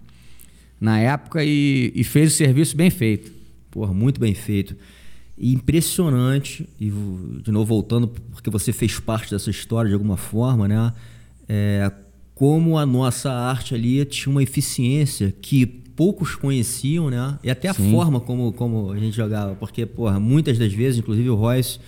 [0.80, 3.30] na época e, e fez o serviço bem feito.
[3.70, 4.74] Porra, muito bem feito.
[5.36, 6.90] E impressionante, e
[7.42, 10.92] de novo voltando, porque você fez parte dessa história de alguma forma, né?
[11.48, 11.90] É,
[12.34, 17.38] como a nossa arte ali tinha uma eficiência que poucos conheciam, né?
[17.42, 17.90] E até a Sim.
[17.90, 19.54] forma como, como a gente jogava.
[19.54, 21.78] Porque, porra, muitas das vezes, inclusive o Royce,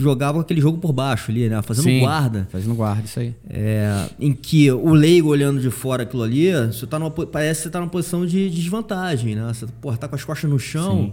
[0.00, 1.60] jogava aquele jogo por baixo ali, né?
[1.62, 2.48] Fazendo Sim, guarda.
[2.50, 3.34] Fazendo guarda, isso aí.
[3.48, 7.64] É, em que o leigo olhando de fora aquilo ali, você tá numa, parece que
[7.64, 9.46] você tá numa posição de desvantagem, né?
[9.52, 11.12] Você porra, tá com as costas no chão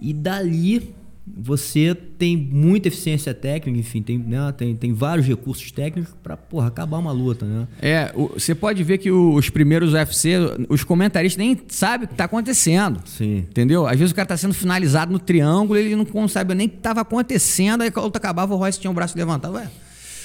[0.00, 0.94] e dali
[1.26, 6.98] você tem muita eficiência técnica, enfim, tem, né, tem, tem vários recursos técnicos para acabar
[6.98, 7.68] uma luta, né?
[7.80, 10.34] É, você pode ver que os primeiros UFC,
[10.68, 13.00] os comentaristas nem sabem o que está acontecendo.
[13.04, 13.38] Sim.
[13.38, 13.86] Entendeu?
[13.86, 16.76] Às vezes o cara tá sendo finalizado no triângulo, ele não sabe nem o que
[16.76, 19.54] estava acontecendo, aí a luta acabava, o Royce tinha o braço levantado.
[19.54, 19.68] Ué.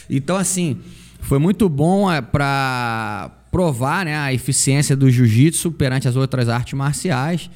[0.09, 0.77] Então, assim,
[1.19, 7.49] foi muito bom para provar né, a eficiência do jiu-jitsu perante as outras artes marciais.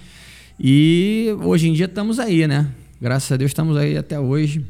[0.60, 2.67] E hoje em dia estamos aí, né?
[3.02, 4.66] Graças a Deus estamos aí até hoje.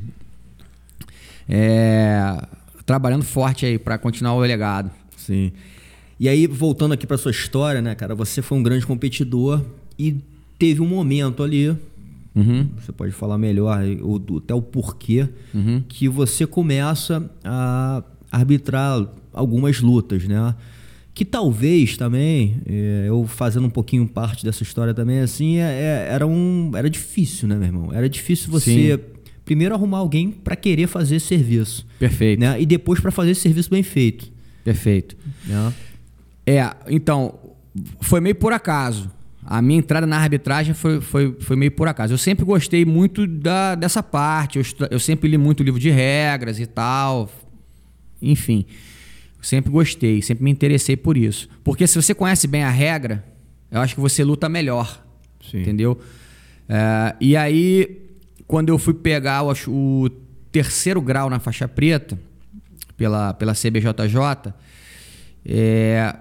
[1.47, 2.39] É,
[2.85, 4.91] trabalhando forte aí para continuar o legado.
[5.17, 5.51] Sim.
[6.19, 8.13] E aí, voltando aqui para sua história, né, cara?
[8.13, 9.65] Você foi um grande competidor
[9.97, 10.17] e
[10.59, 11.75] teve um momento ali.
[12.79, 15.27] Você pode falar melhor, ou até o porquê,
[15.87, 20.53] que você começa a arbitrar algumas lutas, né?
[21.19, 25.63] Que talvez também, é, eu fazendo um pouquinho parte dessa história também, assim, é-
[26.07, 27.93] é- era, um, era difícil, né, meu irmão?
[27.93, 28.97] Era difícil você,
[29.43, 31.85] primeiro, arrumar alguém para querer fazer esse serviço.
[31.99, 32.39] Perfeito.
[32.39, 32.61] Né?
[32.61, 34.31] E depois para fazer esse serviço bem feito.
[34.63, 35.17] Perfeito.
[35.45, 35.73] Né?
[36.47, 37.37] É, então,
[37.99, 39.11] foi meio por acaso.
[39.43, 42.13] A minha entrada na arbitragem foi, foi, foi meio por acaso.
[42.13, 46.61] Eu sempre gostei muito da, dessa parte, eu, eu sempre li muito livro de regras
[46.61, 47.29] e tal.
[48.21, 48.65] Enfim,
[49.41, 51.49] sempre gostei, sempre me interessei por isso.
[51.63, 53.23] Porque se você conhece bem a regra,
[53.71, 55.03] eu acho que você luta melhor.
[55.49, 55.61] Sim.
[55.61, 55.99] Entendeu?
[56.67, 58.01] É, e aí,
[58.47, 60.09] quando eu fui pegar o, o
[60.51, 62.19] terceiro grau na faixa preta,
[62.99, 64.53] pela, pela CBJJ,
[65.45, 66.15] é,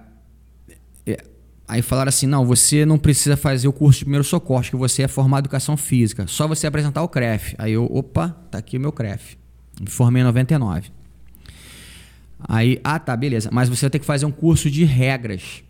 [1.04, 1.24] é,
[1.66, 5.02] aí falaram assim: não, você não precisa fazer o curso de primeiro socorro, que você
[5.02, 7.54] é formado em educação física, só você apresentar o CREF.
[7.58, 9.36] Aí eu, opa, tá aqui o meu CREF.
[9.80, 10.97] Me formei em 99.
[12.40, 13.50] Aí, ah, tá, beleza.
[13.52, 15.62] Mas você vai ter que fazer um curso de regras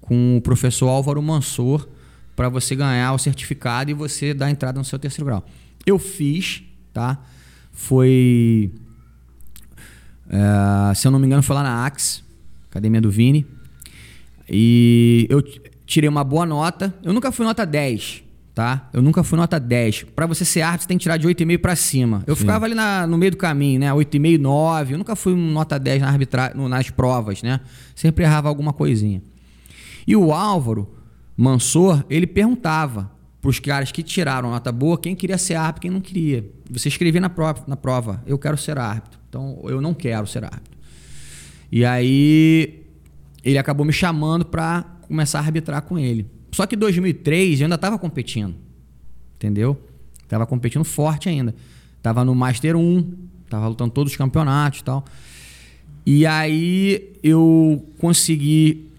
[0.00, 1.88] com o professor Álvaro Mansor
[2.34, 5.44] para você ganhar o certificado e você dar entrada no seu terceiro grau.
[5.84, 7.22] Eu fiz, tá?
[7.72, 8.70] Foi.
[10.28, 12.22] é, se eu não me engano, foi lá na Axe,
[12.70, 13.46] Academia do Vini.
[14.48, 15.42] E eu
[15.86, 16.94] tirei uma boa nota.
[17.02, 18.22] Eu nunca fui nota 10,
[18.58, 18.88] tá?
[18.92, 20.02] Eu nunca fui nota 10.
[20.16, 22.24] Para você ser árbitro, você tem que tirar de 8,5 para cima.
[22.26, 23.92] Eu ficava ali na- no meio do caminho, né?
[23.94, 24.94] 8,5, 9.
[24.94, 26.52] Eu nunca fui nota 10 na arbitra...
[26.56, 27.60] nas provas, né?
[27.94, 29.22] Sempre errava alguma coisinha.
[30.04, 30.92] E o Álvaro
[31.36, 35.90] Mansor, ele perguntava para os caras que tiraram nota boa quem queria ser árbitro quem
[35.92, 36.44] não queria.
[36.68, 39.20] Você escrevia na prova, na prova, eu quero ser árbitro.
[39.28, 40.76] Então, eu não quero ser árbitro.
[41.70, 42.82] E aí,
[43.44, 46.28] ele acabou me chamando para começar a arbitrar com ele.
[46.58, 48.52] Só que em 2003 eu ainda estava competindo.
[49.36, 49.80] Entendeu?
[50.26, 51.54] Tava competindo forte ainda.
[52.02, 53.12] Tava no Master 1,
[53.48, 55.04] tava lutando todos os campeonatos e tal.
[56.04, 58.90] E aí eu consegui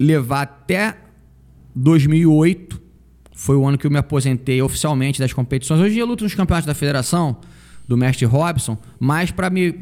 [0.00, 0.96] levar até
[1.76, 2.82] 2008.
[3.34, 5.80] Foi o ano que eu me aposentei oficialmente das competições.
[5.80, 7.36] Hoje eu luto nos campeonatos da federação,
[7.86, 9.72] do mestre Robson, mais para me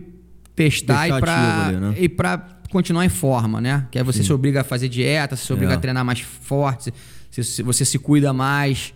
[0.54, 1.94] testar Deixar e para né?
[1.98, 2.36] e para
[2.68, 3.86] continuar em forma, né?
[3.90, 5.76] Que aí você se obriga a fazer dieta, você se obriga É.
[5.76, 6.92] a treinar mais forte,
[7.30, 8.92] você, você- se cuida mais.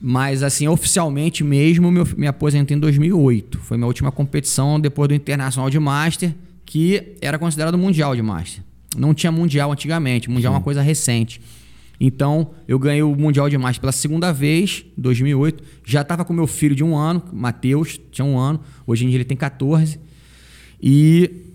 [0.00, 3.58] Mas, assim, oficialmente mesmo, meu, me aposentei em 2008.
[3.58, 6.34] Foi minha última competição depois do Internacional de Master,
[6.66, 8.62] que era considerado Mundial de Master.
[8.96, 11.40] Não tinha Mundial antigamente, Mundial é uma coisa recente.
[11.98, 15.64] Então, eu ganhei o Mundial de Master pela segunda vez, em 2008.
[15.84, 18.60] Já estava com meu filho de um ano, Matheus, tinha um ano.
[18.86, 19.98] Hoje em dia ele tem 14.
[20.82, 21.45] E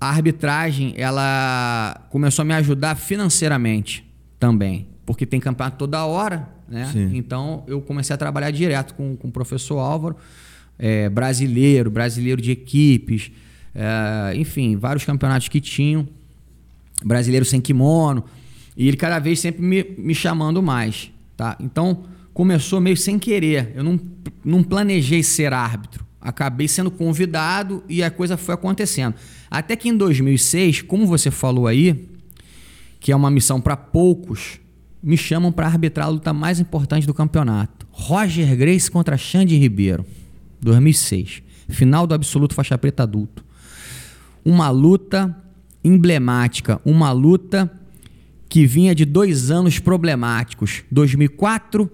[0.00, 4.08] a arbitragem, ela começou a me ajudar financeiramente
[4.38, 4.86] também.
[5.04, 6.88] Porque tem campeonato toda hora, né?
[6.92, 7.10] Sim.
[7.14, 10.16] Então eu comecei a trabalhar direto com, com o professor Álvaro,
[10.78, 13.32] é, brasileiro, brasileiro de equipes,
[13.74, 16.06] é, enfim, vários campeonatos que tinham,
[17.04, 18.24] brasileiro sem kimono,
[18.76, 21.56] e ele cada vez sempre me, me chamando mais, tá?
[21.58, 23.98] Então começou meio sem querer, eu não,
[24.44, 29.14] não planejei ser árbitro, acabei sendo convidado e a coisa foi acontecendo.
[29.50, 32.08] Até que em 2006, como você falou aí,
[33.00, 34.60] que é uma missão para poucos,
[35.02, 37.86] me chamam para arbitrar a luta mais importante do campeonato.
[37.90, 40.04] Roger Grace contra Xande Ribeiro,
[40.60, 41.42] 2006.
[41.68, 43.44] Final do absoluto faixa preta adulto.
[44.44, 45.36] Uma luta
[45.84, 47.70] emblemática, uma luta
[48.48, 50.82] que vinha de dois anos problemáticos.
[50.90, 51.90] 2004,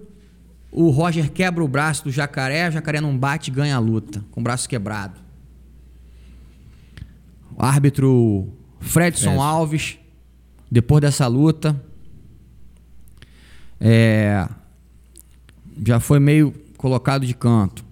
[0.74, 4.24] o Roger quebra o braço do Jacaré, o Jacaré não bate e ganha a luta,
[4.30, 5.20] com o braço quebrado.
[7.56, 8.48] O árbitro
[8.80, 9.40] Fredson.
[9.40, 9.96] Alves,
[10.70, 11.80] depois dessa luta,
[13.80, 14.48] é,
[15.86, 17.84] já foi meio colocado de canto.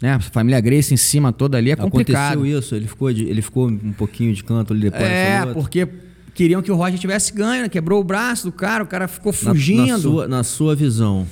[0.00, 0.12] Né?
[0.14, 2.34] A família Grace em cima toda ali é complicado.
[2.34, 5.88] Aconteceu isso, ele ficou, de- ele ficou um pouquinho de canto ali depois É, porque
[6.34, 7.68] queriam que o Roger tivesse ganho, né?
[7.68, 9.86] quebrou o braço do cara, o cara ficou Na- fugindo.
[9.86, 11.26] Na, sua, na sua visão,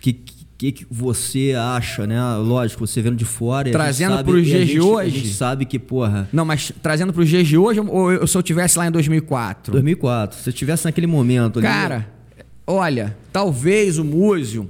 [0.00, 0.38] que, que-
[0.72, 2.20] que, você acha, né?
[2.38, 3.70] Lógico, você vendo de fora.
[3.70, 5.16] Trazendo para os dias de hoje.
[5.16, 6.28] A gente sabe que, porra.
[6.32, 8.90] Não, mas trazendo para os dias de hoje ou eu, se eu tivesse lá em
[8.90, 9.70] 2004?
[9.70, 10.36] 2004.
[10.40, 11.68] Se eu tivesse naquele momento ali.
[11.68, 12.08] Cara,
[12.66, 14.68] olha, talvez o Múzio,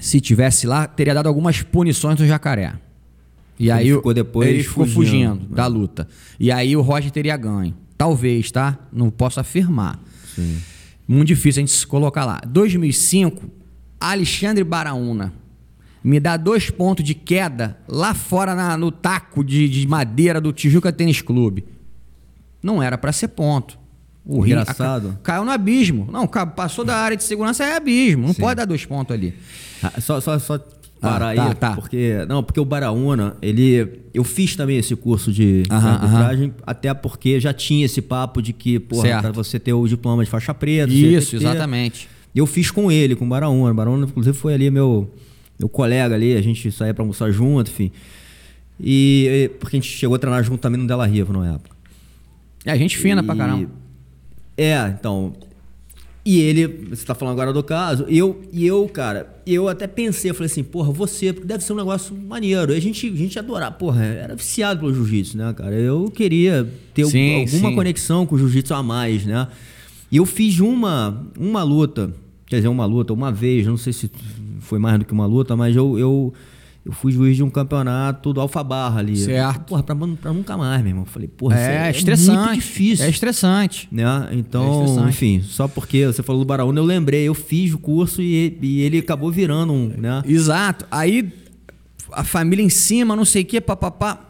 [0.00, 2.74] se tivesse lá, teria dado algumas punições do jacaré.
[3.58, 6.08] E ele aí ficou depois ele ficou fugindo, fugindo da luta.
[6.40, 7.72] E aí o Roger teria ganho.
[7.96, 8.78] Talvez, tá?
[8.92, 9.98] Não posso afirmar.
[10.34, 10.58] Sim.
[11.08, 12.40] Muito difícil a gente se colocar lá.
[12.46, 13.48] 2005,
[14.00, 15.32] Alexandre Baraúna
[16.06, 20.52] me dá dois pontos de queda lá fora na, no taco de, de, madeira do
[20.52, 21.64] Tijuca Tênis Clube.
[22.62, 23.76] Não era para ser ponto.
[24.24, 25.08] O Engraçado.
[25.08, 26.08] Rio, caiu no abismo.
[26.12, 28.28] Não, passou da área de segurança é abismo.
[28.28, 28.40] Não Sim.
[28.40, 29.34] pode dar dois pontos ali.
[29.82, 30.58] Ah, só, só, só
[31.00, 31.72] parar ah, tá, aí, tá.
[31.74, 36.62] porque não, porque o Baraúna, ele eu fiz também esse curso de, -huh, arbitragem, -huh.
[36.66, 40.30] até porque já tinha esse papo de que, porra, para você ter o diploma de
[40.30, 42.08] faixa preta, isso, exatamente.
[42.38, 43.70] Eu fiz com ele, com o Baraúna.
[43.70, 45.10] O Baraúna inclusive foi ali meu
[45.58, 47.90] meu colega ali, a gente saía para almoçar junto, enfim.
[48.78, 51.74] E porque a gente chegou a treinar junto também no Della Riva na época.
[52.64, 53.24] É, gente fina e...
[53.24, 53.70] pra caramba.
[54.58, 55.34] É, então,
[56.26, 60.28] e ele, você está falando agora do caso, eu, e eu, cara, eu até pensei,
[60.28, 62.72] eu falei assim, porra, você, porque deve ser um negócio maneiro.
[62.72, 65.76] E a gente, a gente adorava, porra, era viciado pelo jiu-jitsu, né, cara?
[65.76, 67.76] Eu queria ter sim, alguma sim.
[67.76, 69.46] conexão com o jiu-jitsu a mais, né?
[70.10, 72.12] E eu fiz uma, uma luta,
[72.46, 74.10] quer dizer, uma luta, uma vez, não sei se
[74.60, 76.34] foi mais do que uma luta, mas eu, eu
[76.86, 79.16] eu fui juiz de um campeonato do Alfa Barra ali.
[79.16, 79.64] Certo.
[79.64, 81.04] Porra, pra, pra nunca mais, meu irmão.
[81.04, 82.38] Falei, porra, é, é estressante.
[82.38, 83.04] muito difícil.
[83.04, 83.88] É estressante.
[83.90, 84.04] Né?
[84.30, 85.08] Então, é estressante.
[85.08, 88.82] enfim, só porque você falou do Baraúna, eu lembrei, eu fiz o curso e, e
[88.82, 90.22] ele acabou virando um, né?
[90.24, 90.86] Exato.
[90.88, 91.32] Aí
[92.12, 94.20] a família em cima, não sei o que, papapá.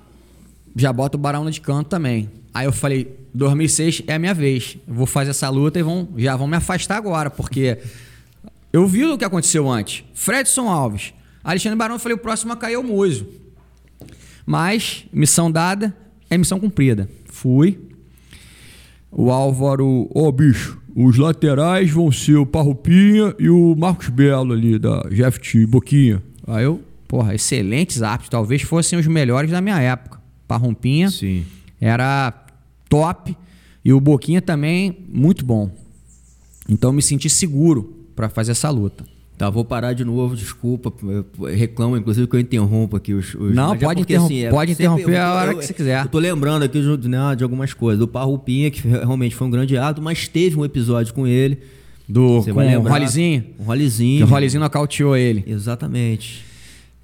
[0.74, 2.30] Já bota o Baraúna de canto também.
[2.54, 4.76] Aí eu falei, 2006 é a minha vez.
[4.86, 7.78] Eu vou fazer essa luta e vão, já vão me afastar agora, porque
[8.72, 10.04] eu vi o que aconteceu antes.
[10.14, 11.12] Fredson Alves
[11.46, 13.28] Alexandre Barão, eu falei, o próximo a cair é o Moisio.
[14.44, 15.96] Mas, missão dada
[16.28, 17.08] é missão cumprida.
[17.26, 17.78] Fui.
[19.12, 24.52] O Álvaro, ô oh, bicho, os laterais vão ser o Parrupinha e o Marcos Belo
[24.52, 26.20] ali, da Jeff Boquinha.
[26.48, 30.20] Aí eu, porra, excelentes árbitros, talvez fossem os melhores da minha época.
[30.48, 31.46] Parrumpinha Sim.
[31.80, 32.45] era
[32.88, 33.36] top
[33.84, 35.70] e o Boquinha também muito bom.
[36.68, 39.04] Então eu me senti seguro para fazer essa luta.
[39.38, 40.90] Tá, vou parar de novo, desculpa.
[41.54, 43.34] Reclamo, inclusive, que eu interrompo aqui os.
[43.34, 45.74] os não, pode, porque, interrom assim, é, pode interromper eu, a hora eu, que você
[45.74, 46.04] quiser.
[46.04, 47.98] Eu tô lembrando aqui né, de algumas coisas.
[47.98, 51.58] Do Parrupinha, que realmente foi um grande ato, mas teve um episódio com ele.
[52.08, 53.44] Do você com vai lembrar, o Rolizinho?
[53.58, 54.18] O Rolizinho.
[54.18, 55.44] Que o Rolizinho nocauteou ele.
[55.46, 56.42] Exatamente.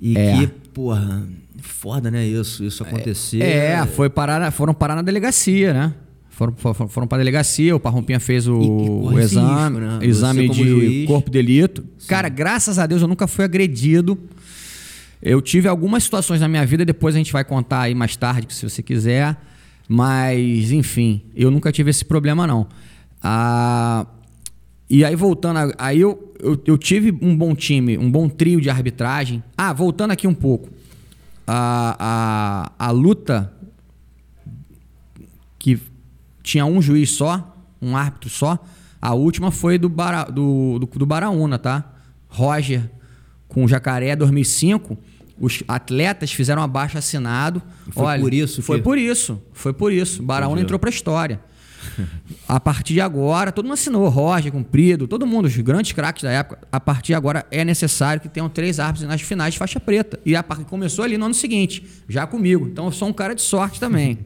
[0.01, 0.39] E é.
[0.39, 1.29] que, porra,
[1.63, 2.27] foda, né?
[2.27, 3.43] Isso, isso acontecer.
[3.43, 5.95] É, é, foi parar, foram parar na delegacia, né?
[6.29, 9.99] Foram, foram, foram para delegacia, o Parrompinha fez o, o exame, risco, né?
[10.03, 11.07] exame de juiz.
[11.07, 11.85] corpo de delito.
[11.99, 12.09] Sim.
[12.09, 14.19] Cara, graças a Deus eu nunca fui agredido.
[15.23, 18.53] Eu tive algumas situações na minha vida, depois a gente vai contar aí mais tarde,
[18.53, 19.37] se você quiser.
[19.89, 22.67] Mas, enfim, eu nunca tive esse problema, não.
[23.23, 24.07] Ah,
[24.89, 28.61] e aí, voltando, a, aí eu, eu, eu, tive um bom time, um bom trio
[28.61, 29.43] de arbitragem.
[29.57, 30.71] Ah, voltando aqui um pouco.
[31.55, 33.53] A, a, a luta
[35.59, 35.79] que
[36.43, 38.59] tinha um juiz só, um árbitro só.
[39.01, 41.93] A última foi do, Bara, do, do, do Baraúna, tá?
[42.27, 42.91] Roger
[43.49, 44.97] com o Jacaré 2005.
[45.39, 47.61] Os atletas fizeram abaixo assinado.
[47.91, 48.63] Foi Olha, por isso?
[48.63, 48.85] Foi que...
[48.85, 49.43] por isso.
[49.53, 50.23] Foi por isso.
[50.23, 51.39] Baraúna entrou para a história.
[52.49, 56.31] A partir de agora, todo mundo assinou, Roger, Cumprido, todo mundo, os grandes craques da
[56.31, 56.59] época.
[56.71, 60.19] A partir de agora é necessário que tenham três árbitros nas finais de faixa preta.
[60.25, 62.67] E a parte começou ali no ano seguinte, já comigo.
[62.67, 64.19] Então eu sou um cara de sorte também.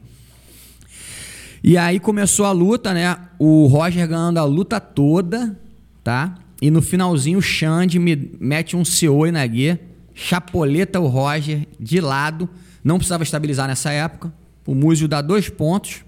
[1.62, 3.16] E aí começou a luta, né?
[3.38, 5.58] O Roger ganhando a luta toda,
[6.04, 6.34] tá?
[6.60, 9.80] E no finalzinho o Xande me mete um CEO na guia,
[10.14, 12.48] chapoleta o Roger de lado,
[12.82, 14.32] não precisava estabilizar nessa época.
[14.66, 16.04] O Múzio dá dois pontos,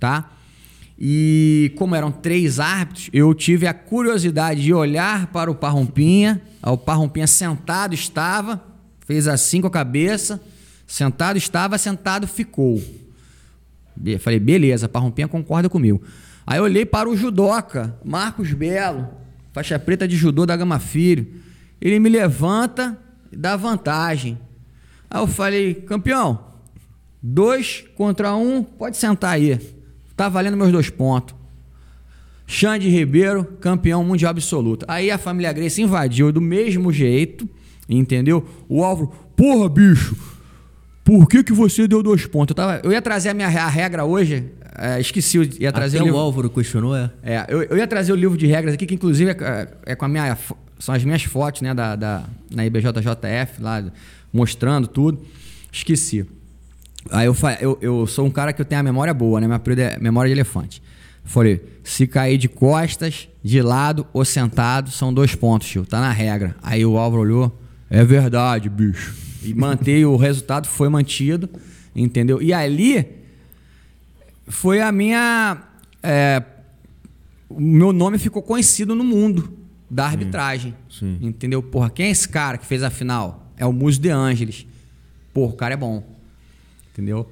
[0.00, 0.30] tá?
[0.98, 6.40] E como eram três árbitros, eu tive a curiosidade de olhar para o Parrompinha.
[6.62, 8.64] O Parrompinha sentado estava,
[9.06, 10.40] fez assim com a cabeça,
[10.86, 12.80] sentado estava, sentado ficou.
[14.20, 16.02] Falei, beleza, Parrompinha concorda comigo.
[16.46, 19.08] Aí eu olhei para o judoca, Marcos Belo,
[19.52, 21.26] faixa preta de judô da Gama Filho.
[21.80, 22.96] Ele me levanta
[23.32, 24.38] e dá vantagem.
[25.10, 26.44] Aí eu falei, campeão,
[27.22, 29.58] dois contra um, pode sentar aí.
[30.16, 31.34] Tá valendo meus dois pontos.
[32.46, 34.84] Xande Ribeiro, campeão mundial absoluto.
[34.88, 37.48] Aí a família Grace invadiu do mesmo jeito,
[37.88, 38.46] entendeu?
[38.68, 40.14] O Álvaro, porra, bicho,
[41.02, 42.52] por que, que você deu dois pontos?
[42.52, 44.44] Eu, tava, eu ia trazer a minha a regra hoje,
[44.76, 47.10] é, esqueci, ia trazer Até o, livro, o Álvaro questionou, é?
[47.22, 50.04] É, eu, eu, ia trazer o livro de regras aqui, que inclusive é, é com
[50.04, 50.36] a minha
[50.78, 53.84] são as minhas fotos, né, da, da, na IBJJF, lá,
[54.32, 55.20] mostrando tudo.
[55.72, 56.26] Esqueci.
[57.10, 59.46] Aí eu, eu, eu sou um cara que eu tenho a memória boa, né?
[59.46, 60.82] Minha é memória de elefante.
[61.24, 65.86] Falei, se cair de costas, de lado ou sentado, são dois pontos, tio.
[65.86, 66.54] Tá na regra.
[66.62, 69.14] Aí o Álvaro olhou, é verdade, bicho.
[69.42, 71.48] E mantei, o resultado foi mantido,
[71.94, 72.40] entendeu?
[72.42, 73.06] E ali
[74.46, 75.62] foi a minha.
[76.02, 76.42] É,
[77.48, 79.52] o meu nome ficou conhecido no mundo
[79.90, 80.74] da arbitragem.
[80.90, 81.26] Sim, sim.
[81.26, 81.62] Entendeu?
[81.62, 83.52] Porra, quem é esse cara que fez a final?
[83.56, 84.66] É o Muso de Ângeles.
[85.32, 86.02] Porra, o cara é bom.
[86.94, 87.28] Entendeu?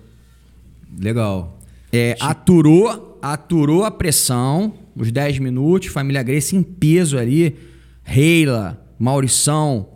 [0.98, 1.56] Legal.
[1.92, 7.56] É, aturou, aturou a pressão, os 10 minutos, família Grace em peso ali.
[8.02, 9.88] Reila, Maurição,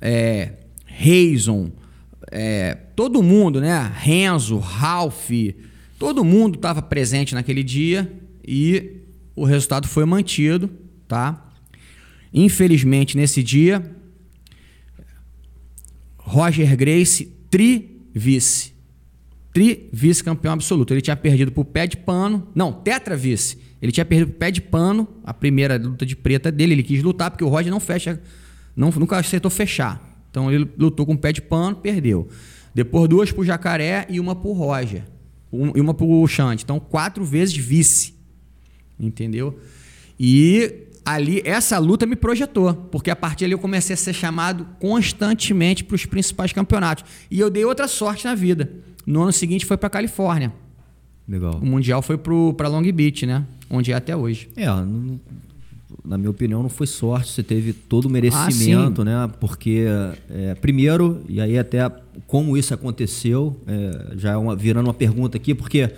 [0.00, 0.52] é,
[0.84, 1.72] Reison,
[2.30, 3.92] é, todo mundo, né?
[3.96, 5.30] Renzo, Ralph,
[5.98, 8.10] todo mundo estava presente naquele dia
[8.46, 9.00] e
[9.34, 10.70] o resultado foi mantido,
[11.08, 11.50] tá?
[12.32, 13.84] Infelizmente, nesse dia,
[16.18, 17.32] Roger Grace,
[18.16, 18.72] tri-vice.
[19.52, 20.92] Tri-vice campeão absoluto.
[20.92, 22.48] Ele tinha perdido por pé de pano.
[22.54, 23.58] Não, tetra-vice.
[23.80, 26.74] Ele tinha perdido por pé de pano a primeira luta de preta dele.
[26.74, 28.20] Ele quis lutar porque o Roger não fecha,
[28.74, 30.02] não, nunca aceitou fechar.
[30.30, 32.28] Então ele lutou com o pé de pano, perdeu.
[32.74, 35.04] Depois duas pro Jacaré e uma pro Roger.
[35.52, 36.64] Um, e uma pro Xande.
[36.64, 38.14] Então quatro vezes vice.
[38.98, 39.58] Entendeu?
[40.18, 44.66] E ali, essa luta me projetou, porque a partir dali eu comecei a ser chamado
[44.80, 47.04] constantemente para os principais campeonatos.
[47.30, 48.68] E eu dei outra sorte na vida.
[49.06, 50.52] No ano seguinte foi para Califórnia.
[51.28, 51.60] Legal.
[51.62, 53.44] O Mundial foi para Long Beach, né?
[53.70, 54.48] Onde é até hoje.
[54.56, 54.66] É,
[56.04, 59.30] na minha opinião, não foi sorte, você teve todo o merecimento, ah, né?
[59.38, 59.84] Porque,
[60.28, 61.88] é, primeiro, e aí até
[62.26, 65.90] como isso aconteceu, é, já é uma, virando uma pergunta aqui, porque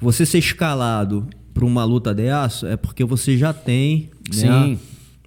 [0.00, 4.78] você ser escalado para uma luta dessa é porque você já tem né,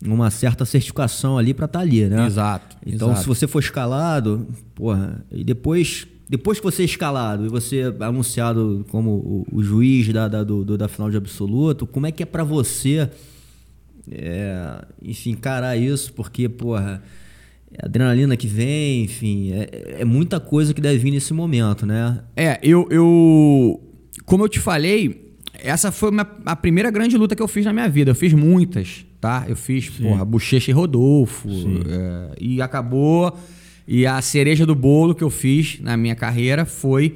[0.03, 2.25] uma certa certificação ali para estar tá ali, né?
[2.25, 2.77] Exato.
[2.85, 3.21] Então, exato.
[3.21, 8.03] se você for escalado, porra, e depois depois que você é escalado e você é
[8.03, 12.23] anunciado como o, o juiz da, da, do, da final de absoluto, como é que
[12.23, 13.09] é para você
[14.11, 17.01] é, enfim, encarar isso, porque, porra,
[17.71, 22.19] é adrenalina que vem, enfim, é, é, muita coisa que deve vir nesse momento, né?
[22.35, 23.81] É, eu, eu
[24.25, 25.24] como eu te falei,
[25.63, 28.11] essa foi uma, a primeira grande luta que eu fiz na minha vida.
[28.11, 29.45] Eu fiz muitas, tá?
[29.47, 30.03] Eu fiz, Sim.
[30.03, 33.37] porra, Bochecha e Rodolfo, é, e acabou.
[33.87, 37.15] E a cereja do bolo que eu fiz na minha carreira foi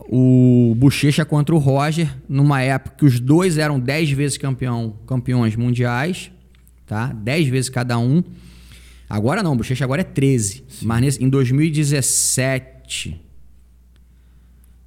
[0.00, 5.54] o Bochecha contra o Roger, numa época que os dois eram 10 vezes campeão, campeões
[5.54, 6.30] mundiais,
[6.86, 7.08] tá?
[7.08, 8.22] 10 vezes cada um.
[9.08, 10.64] Agora não, Bochecha agora é 13.
[10.68, 10.86] Sim.
[10.86, 13.20] Mas nesse, em 2017,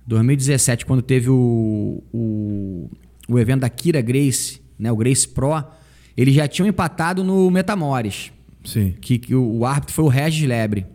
[0.07, 2.89] 2017, quando teve o, o,
[3.27, 5.63] o evento da Kira Grace, né, o Grace Pro,
[6.15, 8.31] eles já tinham empatado no Metamores.
[8.63, 8.95] Sim.
[9.01, 10.85] Que, que o, o árbitro foi o Regis Lebre,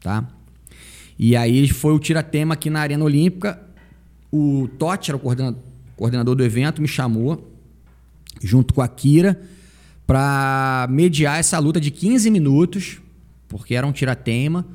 [0.00, 0.28] tá?
[1.18, 3.60] E aí foi o tiratema aqui na Arena Olímpica.
[4.32, 5.60] O Totti era o coordenador,
[5.96, 7.52] coordenador do evento, me chamou,
[8.42, 9.40] junto com a Kira,
[10.06, 13.00] para mediar essa luta de 15 minutos,
[13.48, 14.66] porque era um tiratema,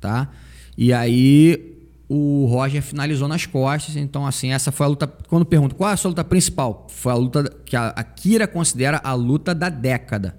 [0.00, 0.30] tá?
[0.76, 1.75] E aí
[2.08, 3.96] o Roger finalizou nas costas.
[3.96, 5.06] Então, assim, essa foi a luta.
[5.06, 8.46] Quando pergunto qual é a sua luta principal, foi a luta que a, a Kira
[8.46, 10.36] considera a luta da década.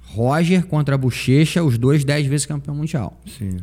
[0.00, 3.20] Roger contra a Bochecha, os dois 10 vezes campeão mundial.
[3.26, 3.58] Sim.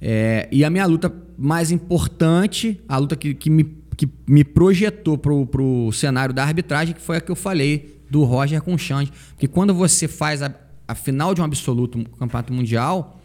[0.00, 3.64] É, e a minha luta mais importante, a luta que, que, me,
[3.96, 8.22] que me projetou para o cenário da arbitragem, que foi a que eu falei do
[8.24, 9.12] Roger com o Xande.
[9.30, 10.54] Porque quando você faz a,
[10.86, 13.20] a final de um absoluto um campeonato mundial,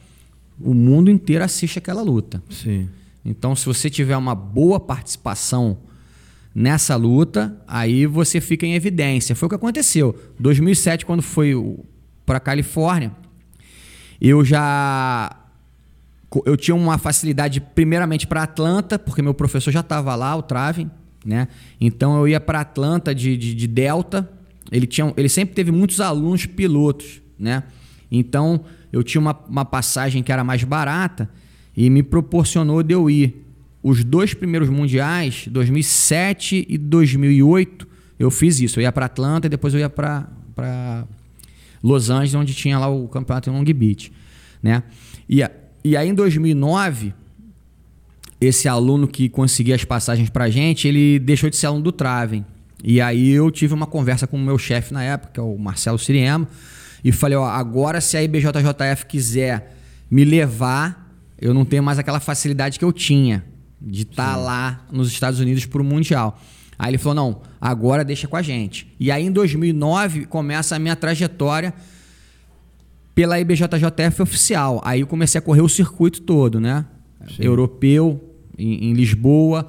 [0.60, 2.42] o mundo inteiro assiste aquela luta.
[2.50, 2.90] Sim.
[3.24, 5.78] Então, se você tiver uma boa participação
[6.54, 9.36] nessa luta, aí você fica em evidência.
[9.36, 10.20] Foi o que aconteceu.
[10.40, 11.54] 2007, quando foi
[12.26, 13.12] para Califórnia,
[14.20, 15.38] eu já
[16.46, 20.90] eu tinha uma facilidade primeiramente para Atlanta, porque meu professor já estava lá, o Travin,
[21.26, 21.50] né?
[21.80, 24.30] Então eu ia para Atlanta de, de, de, Delta.
[24.72, 27.64] Ele, tinha, ele sempre teve muitos alunos pilotos, né?
[28.10, 28.64] Então
[28.94, 31.30] eu tinha uma, uma passagem que era mais barata
[31.76, 33.46] e me proporcionou de eu ir.
[33.84, 37.88] Os dois primeiros mundiais, 2007 e 2008,
[38.20, 38.80] eu fiz isso.
[38.80, 41.08] Eu ia para Atlanta e depois eu ia para
[41.82, 44.12] Los Angeles, onde tinha lá o campeonato em Long Beach,
[44.62, 44.84] né?
[45.28, 45.42] E
[45.84, 47.14] e aí em 2009,
[48.40, 52.46] esse aluno que conseguia as passagens pra gente, ele deixou de ser aluno do Traven.
[52.84, 55.58] E aí eu tive uma conversa com o meu chefe na época, que é o
[55.58, 56.48] Marcelo Siriema,
[57.04, 59.76] e falei, ó, agora se a IBJJF quiser
[60.10, 61.01] me levar,
[61.42, 63.44] eu não tenho mais aquela facilidade que eu tinha
[63.82, 66.40] de estar tá lá nos Estados Unidos para o Mundial.
[66.78, 68.88] Aí ele falou: não, agora deixa com a gente.
[69.00, 71.74] E aí em 2009 começa a minha trajetória
[73.16, 74.80] pela IBJJF oficial.
[74.86, 76.86] Aí eu comecei a correr o circuito todo, né?
[77.36, 77.44] Sim.
[77.44, 79.68] Europeu, em, em Lisboa,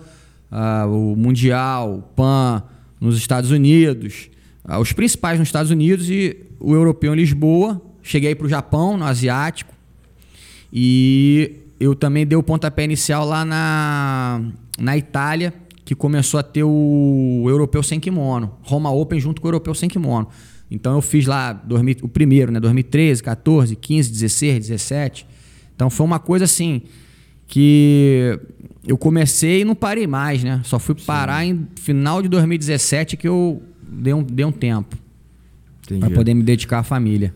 [0.51, 2.63] uh, o Mundial, o PAN
[3.01, 4.31] nos Estados Unidos,
[4.69, 7.81] uh, os principais nos Estados Unidos e o europeu em Lisboa.
[8.03, 9.73] Cheguei para o Japão, no Asiático.
[10.73, 14.41] E eu também dei o pontapé inicial lá na,
[14.79, 15.53] na Itália,
[15.85, 18.57] que começou a ter o europeu sem kimono.
[18.63, 20.29] Roma Open junto com o europeu sem kimono.
[20.71, 22.61] Então eu fiz lá 2000, o primeiro, né?
[22.61, 25.27] 2013, 14, 15, 16, 17.
[25.75, 26.83] Então foi uma coisa assim
[27.49, 28.39] que
[28.87, 30.61] eu comecei e não parei mais, né?
[30.63, 31.51] Só fui parar Sim.
[31.51, 34.97] em final de 2017 que eu dei um, dei um tempo
[35.99, 37.35] para poder me dedicar à família.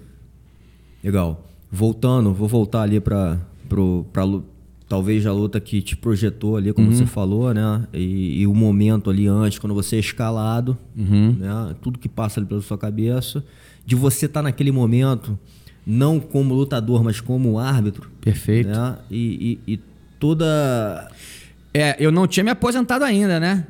[1.03, 1.45] Legal.
[1.69, 4.25] Voltando, vou voltar ali para para
[4.89, 6.95] talvez a luta que te projetou ali, como uhum.
[6.95, 7.87] você falou, né?
[7.93, 11.37] E, e, o momento ali antes, quando você é escalado, uhum.
[11.39, 11.75] né?
[11.81, 13.45] Tudo que passa ali pela sua cabeça,
[13.85, 15.39] de você estar tá naquele momento,
[15.87, 18.11] não como lutador, mas como árbitro.
[18.21, 18.69] Perfeito.
[18.69, 18.97] Né?
[19.11, 19.81] E, e, e
[20.19, 21.11] toda.
[21.75, 23.67] É, eu não tinha me aposentado ainda, né?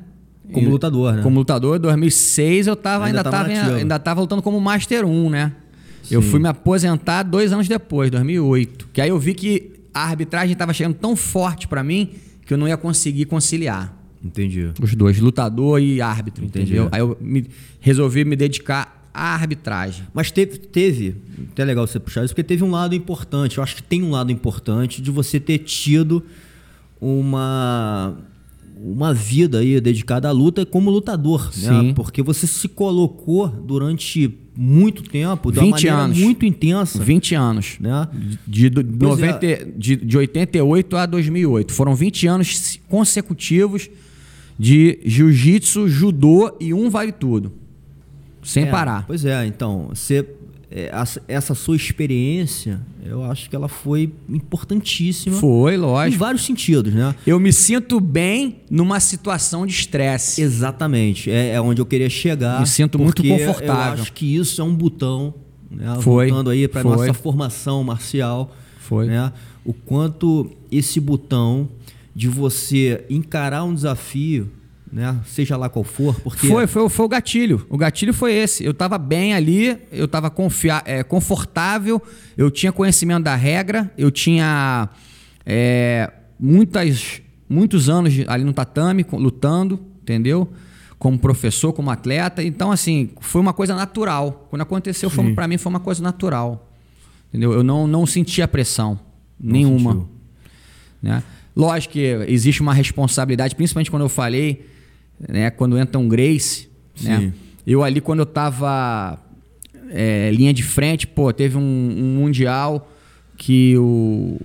[0.53, 1.23] Como lutador, né?
[1.23, 5.05] Como lutador, em 2006 eu tava, ainda, ainda, tava, tava ainda tava lutando como Master
[5.05, 5.53] 1, né?
[6.05, 6.15] Sim.
[6.15, 8.91] Eu fui me aposentar dois anos depois, 2008.
[8.93, 12.11] Que aí eu vi que a arbitragem estava chegando tão forte para mim
[12.45, 13.97] que eu não ia conseguir conciliar.
[14.23, 14.71] Entendi.
[14.79, 16.73] Os dois, lutador e árbitro, Entendi.
[16.73, 16.89] entendeu?
[16.93, 17.47] Aí eu me,
[17.81, 20.07] resolvi me dedicar à arbitragem.
[20.13, 21.17] Mas teve, teve,
[21.51, 23.57] até legal você puxar isso, porque teve um lado importante.
[23.57, 26.23] Eu acho que tem um lado importante de você ter tido
[27.01, 28.19] uma
[28.77, 31.93] uma vida aí dedicada à luta como lutador, né?
[31.95, 36.19] Porque você se colocou durante muito tempo, de uma maneira anos.
[36.19, 37.03] muito intensa.
[37.03, 37.77] 20 anos.
[37.79, 38.09] Né?
[38.47, 39.65] De, de, 90, é.
[39.77, 41.73] de, de 88 a 2008.
[41.73, 43.89] Foram 20 anos consecutivos
[44.59, 47.53] de jiu-jitsu, judô e um vale tudo.
[48.43, 49.07] Sem é, parar.
[49.07, 50.27] Pois é, então, você
[50.79, 50.93] é,
[51.27, 55.35] essa sua experiência, eu acho que ela foi importantíssima.
[55.37, 56.15] Foi, lógico.
[56.15, 57.15] Em vários sentidos, né?
[57.27, 60.43] Eu me sinto bem numa situação de estresse.
[60.43, 61.31] Exatamente.
[61.31, 62.61] É, é, onde eu queria chegar.
[62.61, 63.97] Me sinto muito confortável.
[63.97, 65.33] Eu acho que isso é um botão,
[65.71, 65.97] né?
[66.03, 66.27] Foi.
[66.27, 68.55] Voltando aí para nossa formação marcial.
[68.79, 69.07] Foi.
[69.07, 69.33] Né?
[69.65, 71.71] O quanto esse botão
[72.15, 74.51] de você encarar um desafio
[74.93, 75.19] né?
[75.27, 77.67] Seja lá qual for, porque foi, foi, foi o gatilho.
[77.69, 78.65] O gatilho foi esse.
[78.65, 80.83] Eu estava bem ali, eu estava confia...
[80.85, 82.01] É, confortável,
[82.37, 84.89] eu tinha conhecimento da regra, eu tinha
[85.45, 90.49] é, muitas, muitos anos ali no tatame lutando, entendeu?
[90.99, 92.43] Como professor, como atleta.
[92.43, 94.47] Então, assim, foi uma coisa natural.
[94.49, 96.71] Quando aconteceu, para mim, foi uma coisa natural.
[97.29, 97.53] Entendeu?
[97.53, 98.99] Eu não, não senti a pressão
[99.39, 100.07] não nenhuma.
[101.03, 101.23] Né?
[101.55, 104.76] Lógico que existe uma responsabilidade, principalmente quando eu falei
[105.29, 105.51] né?
[105.51, 106.69] Quando entra um Grace,
[107.03, 107.33] né?
[107.67, 109.19] Eu ali, quando eu tava
[109.91, 112.93] é, linha de frente, pô, teve um, um Mundial
[113.37, 114.41] que o,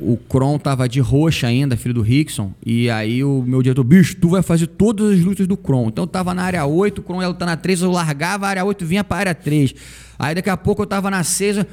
[0.00, 4.16] o Kron tava de roxa ainda, filho do Rickson, e aí o meu diretor, bicho,
[4.16, 5.88] tu vai fazer todas as lutas do Kron.
[5.88, 8.50] Então eu tava na área 8, o Kron ia lutar na 3, eu largava a
[8.50, 9.74] área 8 vinha pra área 3.
[10.18, 11.64] Aí daqui a pouco eu tava na 6,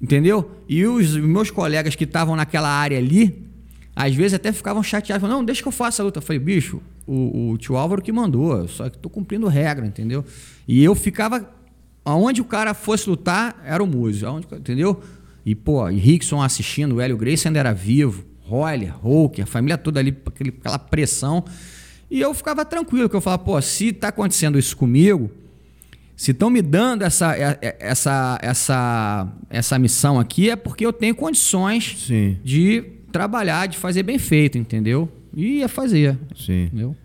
[0.00, 0.50] entendeu?
[0.68, 3.47] E os meus colegas que estavam naquela área ali,
[3.98, 6.18] às vezes até ficavam chateados, falavam, não, deixa que eu faça a luta.
[6.18, 10.24] Eu falei, bicho, o, o tio Álvaro que mandou, só que tô cumprindo regra, entendeu?
[10.68, 11.52] E eu ficava.
[12.04, 15.02] Aonde o cara fosse lutar, era o músico, aonde, entendeu?
[15.44, 19.76] E, pô, e Rickson assistindo, o Hélio Grace ainda era vivo, Roller, Hulk, a família
[19.76, 21.44] toda ali, aquele, aquela pressão.
[22.08, 25.28] E eu ficava tranquilo, que eu falava, pô, se tá acontecendo isso comigo,
[26.16, 32.06] se estão me dando essa, essa, essa, essa missão aqui, é porque eu tenho condições
[32.06, 32.38] Sim.
[32.42, 35.08] de trabalhar, de fazer bem feito, entendeu?
[35.34, 36.16] E ia fazer.
[36.36, 36.66] Sim.
[36.66, 36.96] Entendeu?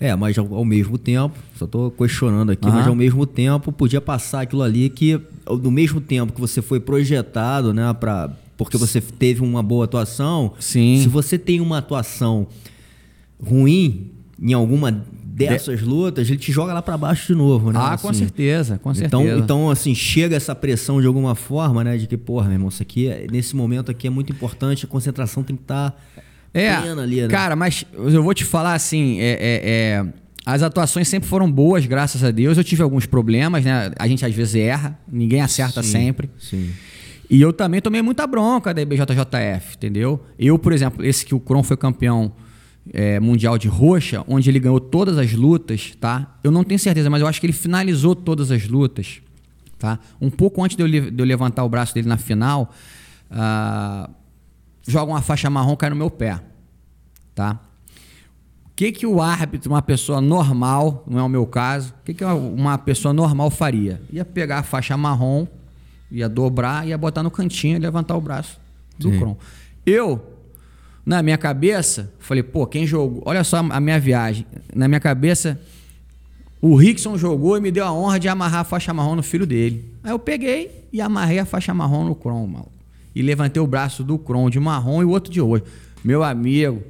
[0.00, 2.74] É, mas ao, ao mesmo tempo, só estou questionando aqui, uhum.
[2.74, 6.80] mas ao mesmo tempo podia passar aquilo ali que, no mesmo tempo que você foi
[6.80, 10.98] projetado, né, pra, porque você teve uma boa atuação, Sim.
[11.00, 12.48] se você tem uma atuação
[13.40, 14.10] ruim
[14.40, 15.84] em alguma dessas de...
[15.84, 17.78] lutas, ele te joga lá para baixo de novo, né?
[17.80, 18.06] Ah, assim.
[18.06, 19.38] com certeza, com então, certeza.
[19.38, 21.96] Então, assim, chega essa pressão de alguma forma, né?
[21.96, 25.42] De que, porra, meu irmão, isso aqui, nesse momento aqui é muito importante, a concentração
[25.42, 25.90] tem que estar...
[25.90, 25.96] Tá
[26.54, 27.28] é, ali, né?
[27.28, 30.06] cara, mas eu vou te falar assim, é, é, é,
[30.44, 32.58] as atuações sempre foram boas, graças a Deus.
[32.58, 33.90] Eu tive alguns problemas, né?
[33.98, 36.30] A gente às vezes erra, ninguém acerta sim, sempre.
[36.38, 36.70] Sim.
[37.30, 40.22] E eu também tomei muita bronca da IBJJF, entendeu?
[40.38, 42.32] Eu, por exemplo, esse que o Kron foi campeão
[42.92, 46.38] é, mundial de roxa, onde ele ganhou todas as lutas, tá?
[46.42, 49.20] Eu não tenho certeza, mas eu acho que ele finalizou todas as lutas,
[49.78, 49.98] tá?
[50.20, 52.72] Um pouco antes de eu, de eu levantar o braço dele na final,
[53.30, 54.10] uh,
[54.86, 56.40] joga uma faixa marrom, cai no meu pé,
[57.34, 57.60] tá?
[58.82, 62.24] que, que o árbitro, uma pessoa normal, não é o meu caso, o que, que
[62.24, 64.02] uma pessoa normal faria?
[64.10, 65.46] Ia pegar a faixa marrom,
[66.10, 68.58] ia dobrar, ia botar no cantinho e levantar o braço
[68.98, 69.18] do Sim.
[69.18, 69.36] Cron.
[69.86, 70.31] Eu,
[71.04, 73.22] na minha cabeça, falei, pô, quem jogou?
[73.26, 74.46] Olha só a minha viagem.
[74.74, 75.60] Na minha cabeça,
[76.60, 79.46] o Rickson jogou e me deu a honra de amarrar a faixa marrom no filho
[79.46, 79.84] dele.
[80.04, 82.70] Aí eu peguei e amarrei a faixa marrom no Cron, mal.
[83.14, 85.64] E levantei o braço do Cron de marrom e o outro de hoje.
[86.04, 86.82] Meu amigo,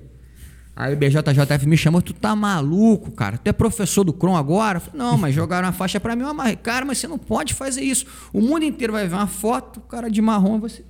[0.75, 3.37] Aí o BJJF me chamou, tu tá maluco, cara?
[3.37, 4.81] Tu é professor do Cron agora?
[4.81, 6.57] Falei, não, mas jogaram a faixa para mim, eu amarrei.
[6.57, 8.07] Cara, mas você não pode fazer isso.
[8.33, 10.83] O mundo inteiro vai ver uma foto, cara de marrom, você.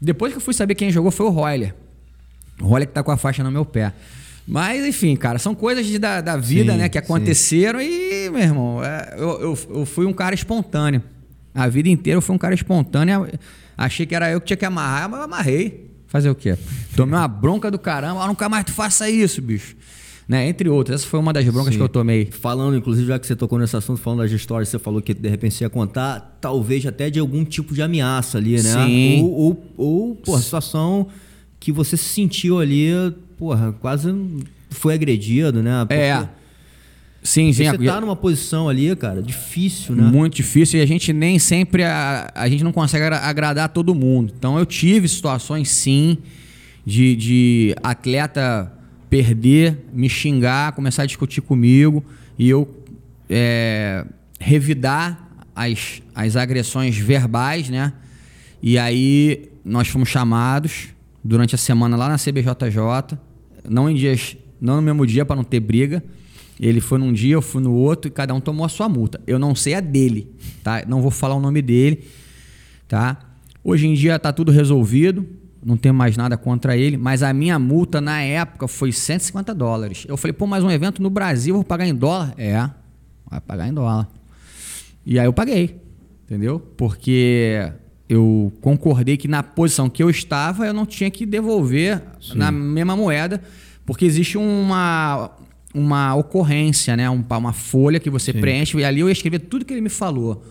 [0.00, 1.74] Depois que eu fui saber quem jogou foi o Royler.
[2.60, 3.92] O Royler que tá com a faixa no meu pé.
[4.46, 7.86] Mas, enfim, cara, são coisas de, da, da vida, sim, né, que aconteceram sim.
[7.86, 11.02] e, meu irmão, é, eu, eu, eu fui um cara espontâneo.
[11.54, 13.28] A vida inteira eu fui um cara espontâneo.
[13.76, 15.90] Achei que era eu que tinha que amarrar, mas eu amarrei.
[16.06, 16.56] Fazer o quê?
[16.96, 19.76] Tomei uma bronca do caramba, ah, nunca mais tu faça isso, bicho.
[20.26, 20.48] Né?
[20.48, 21.78] Entre outras, essa foi uma das broncas Sim.
[21.78, 22.26] que eu tomei.
[22.26, 25.28] Falando, inclusive, já que você tocou nesse assunto, falando das histórias, você falou que de
[25.28, 28.86] repente você ia contar, talvez até de algum tipo de ameaça ali, né?
[28.86, 29.22] Sim.
[29.22, 31.08] Ou, ou, ou porra, situação
[31.68, 32.88] que você se sentiu ali,
[33.36, 34.10] porra, quase
[34.70, 35.84] foi agredido, né?
[35.84, 35.94] Porque...
[35.94, 36.26] É.
[37.22, 37.64] Sim, sim.
[37.64, 40.04] Você tá numa posição ali, cara, difícil, né?
[40.04, 44.32] Muito difícil e a gente nem sempre a, a gente não consegue agradar todo mundo.
[44.38, 46.16] Então eu tive situações sim
[46.86, 48.72] de, de atleta
[49.10, 52.02] perder, me xingar, começar a discutir comigo
[52.38, 52.66] e eu
[53.28, 54.06] é,
[54.40, 57.92] revidar as, as agressões verbais, né?
[58.62, 60.96] E aí nós fomos chamados
[61.28, 63.18] durante a semana lá na CBJJ,
[63.68, 66.02] não em dias, não no mesmo dia para não ter briga
[66.60, 69.20] ele foi num dia, eu fui no outro e cada um tomou a sua multa.
[69.26, 70.28] Eu não sei a dele,
[70.62, 70.82] tá?
[70.88, 72.04] Não vou falar o nome dele,
[72.88, 73.16] tá?
[73.62, 75.24] Hoje em dia tá tudo resolvido,
[75.64, 80.04] não tem mais nada contra ele, mas a minha multa na época foi 150 dólares.
[80.08, 82.34] Eu falei, pô, mais um evento no Brasil, vou pagar em dólar?
[82.36, 82.68] É,
[83.30, 84.08] vai pagar em dólar.
[85.06, 85.80] E aí eu paguei,
[86.24, 86.58] entendeu?
[86.58, 87.72] Porque
[88.08, 92.38] eu concordei que na posição que eu estava, eu não tinha que devolver Sim.
[92.38, 93.42] na mesma moeda,
[93.84, 95.30] porque existe uma,
[95.74, 97.10] uma ocorrência, né?
[97.10, 98.40] Um, uma folha que você Sim.
[98.40, 100.42] preenche e ali eu ia escrever tudo que ele me falou.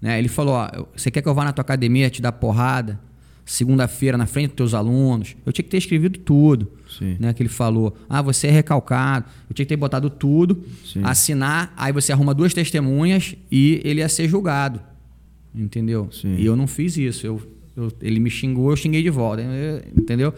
[0.00, 0.18] Né?
[0.18, 3.00] Ele falou: ó, você quer que eu vá na tua academia te dar porrada?
[3.44, 5.34] Segunda-feira, na frente dos teus alunos.
[5.44, 6.70] Eu tinha que ter escrevido tudo.
[6.96, 7.16] Sim.
[7.18, 7.32] Né?
[7.32, 9.26] Que ele falou: ah, você é recalcado.
[9.48, 11.00] Eu tinha que ter botado tudo, Sim.
[11.02, 14.80] assinar, aí você arruma duas testemunhas e ele ia ser julgado.
[15.54, 16.08] Entendeu?
[16.12, 16.36] Sim.
[16.36, 17.26] E eu não fiz isso.
[17.26, 17.42] Eu,
[17.76, 19.42] eu, ele me xingou, eu xinguei de volta.
[19.96, 20.32] Entendeu?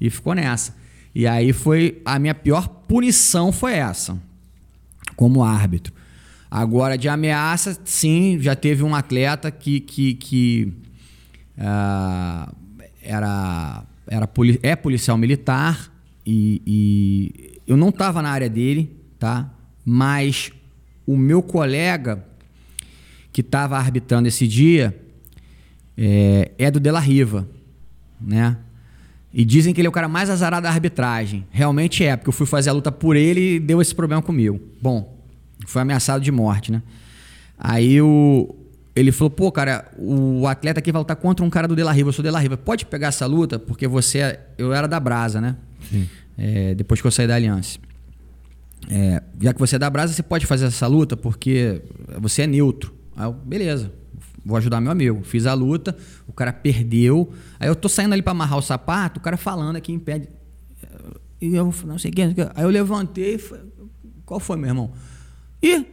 [0.00, 0.74] E ficou nessa.
[1.14, 4.18] E aí foi a minha pior punição foi essa,
[5.16, 5.92] como árbitro.
[6.50, 10.72] Agora de ameaça, sim, já teve um atleta que, que, que
[11.56, 12.54] uh,
[13.02, 14.30] era, era
[14.62, 15.90] é policial militar
[16.26, 19.50] e, e eu não estava na área dele, tá?
[19.84, 20.52] Mas
[21.06, 22.24] o meu colega
[23.32, 24.94] que estava arbitrando esse dia
[25.96, 27.48] é, é do De La Riva,
[28.20, 28.56] né?
[29.32, 31.46] E dizem que ele é o cara mais azarado da arbitragem.
[31.50, 34.60] Realmente é, porque eu fui fazer a luta por ele e deu esse problema comigo.
[34.80, 35.18] Bom,
[35.66, 36.82] foi ameaçado de morte, né?
[37.58, 38.54] Aí o,
[38.94, 41.92] ele falou, pô, cara, o atleta aqui vai lutar contra um cara do De La
[41.92, 42.10] Riva.
[42.10, 42.58] Eu sou De La Riva.
[42.58, 43.58] Pode pegar essa luta?
[43.58, 44.18] Porque você...
[44.18, 45.56] É, eu era da Brasa, né?
[46.36, 47.78] É, depois que eu saí da Aliança.
[48.90, 51.80] É, já que você é da Brasa, você pode fazer essa luta porque
[52.20, 52.92] você é neutro.
[53.16, 53.92] Aí eu, beleza
[54.44, 55.22] vou ajudar meu amigo.
[55.22, 55.96] Fiz a luta,
[56.26, 57.32] o cara perdeu.
[57.58, 60.28] Aí eu tô saindo ali para amarrar o sapato, o cara falando aqui em pé.
[61.40, 62.34] E eu não sei quem.
[62.54, 63.40] Aí eu levantei
[64.24, 64.92] qual foi, meu irmão?
[65.62, 65.86] Ih,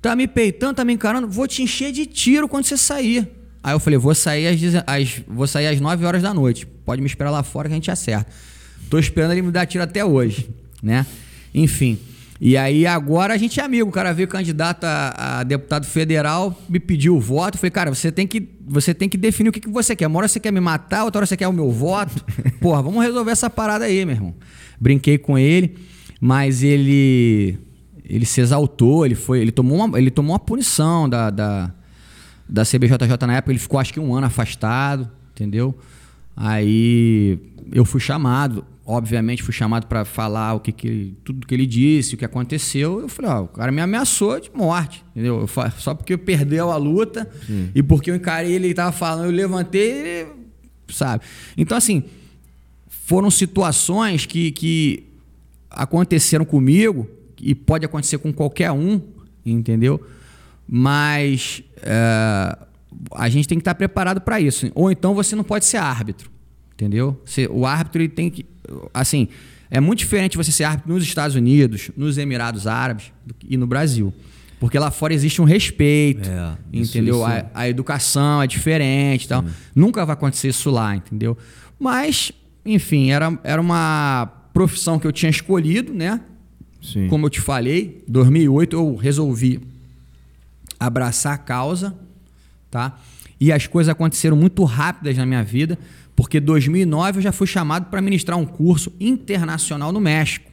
[0.00, 3.28] tá me peitando, tá me encarando, vou te encher de tiro quando você sair.
[3.62, 6.66] Aí eu falei, vou sair às, às, vou sair às 9 horas da noite.
[6.66, 8.30] Pode me esperar lá fora que a gente acerta.
[8.88, 10.48] Tô esperando ele me dar tiro até hoje,
[10.80, 11.04] né?
[11.52, 11.98] Enfim.
[12.40, 13.88] E aí agora a gente é amigo.
[13.88, 17.56] O cara veio candidato a, a deputado federal, me pediu o voto.
[17.58, 20.06] falei, cara, você tem que, você tem que definir o que, que você quer.
[20.06, 22.24] Uma hora você quer me matar, outra hora você quer o meu voto.
[22.60, 24.34] Porra, vamos resolver essa parada aí, meu irmão.
[24.78, 25.76] Brinquei com ele,
[26.20, 27.58] mas ele
[28.08, 31.72] ele se exaltou, ele foi, ele tomou uma, ele tomou uma punição da, da,
[32.48, 35.76] da CBJJ na época, ele ficou acho que um ano afastado, entendeu?
[36.36, 37.38] Aí
[37.72, 42.14] eu fui chamado obviamente fui chamado para falar o que, que tudo que ele disse,
[42.14, 43.00] o que aconteceu.
[43.00, 45.40] Eu falei, ó, o cara me ameaçou de morte, entendeu?
[45.40, 47.70] Eu, só porque eu perdeu a luta Sim.
[47.74, 50.26] e porque eu encarei ele, ele tava falando, eu levantei,
[50.88, 51.24] sabe?
[51.56, 52.04] Então assim,
[52.88, 55.04] foram situações que, que
[55.68, 57.08] aconteceram comigo
[57.40, 59.00] e pode acontecer com qualquer um,
[59.44, 60.00] entendeu?
[60.66, 62.58] Mas é,
[63.12, 64.70] a gente tem que estar preparado para isso.
[64.74, 66.36] Ou então você não pode ser árbitro.
[66.76, 67.18] Entendeu?
[67.50, 68.44] o árbitro ele tem que.
[68.92, 69.28] Assim,
[69.70, 73.12] É muito diferente você ser árbitro nos Estados Unidos, nos Emirados Árabes
[73.48, 74.12] e no Brasil.
[74.58, 77.16] Porque lá fora existe um respeito, é, entendeu?
[77.16, 77.24] Isso, isso.
[77.24, 79.44] A, a, educação é diferente tal.
[79.74, 81.36] Nunca vai acontecer isso lá, entendeu?
[81.78, 82.32] Mas,
[82.64, 86.20] enfim, era, era uma profissão que eu tinha escolhido, né?
[86.82, 87.08] Sim.
[87.08, 89.60] Como eu te falei, 2008 eu resolvi
[90.80, 91.94] abraçar a causa,
[92.70, 92.98] tá?
[93.38, 95.78] E as coisas aconteceram muito rápidas na minha vida,
[96.16, 100.50] porque 2009 eu já fui chamado para ministrar um curso internacional no México.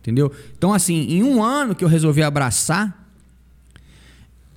[0.00, 0.32] Entendeu?
[0.56, 3.06] Então, assim, em um ano que eu resolvi abraçar,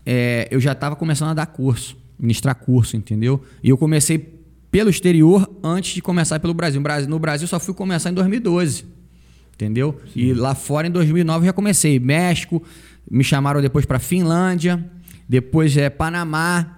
[0.06, 3.44] é, eu já estava começando a dar curso, ministrar curso, entendeu?
[3.62, 4.40] E eu comecei
[4.72, 6.82] pelo exterior antes de começar pelo Brasil.
[7.10, 8.86] No Brasil só fui começar em 2012,
[9.54, 10.00] entendeu?
[10.14, 10.20] Sim.
[10.22, 12.00] E lá fora em 2009 já comecei.
[12.00, 12.64] México,
[13.10, 14.90] me chamaram depois para Finlândia,
[15.28, 16.78] depois é Panamá,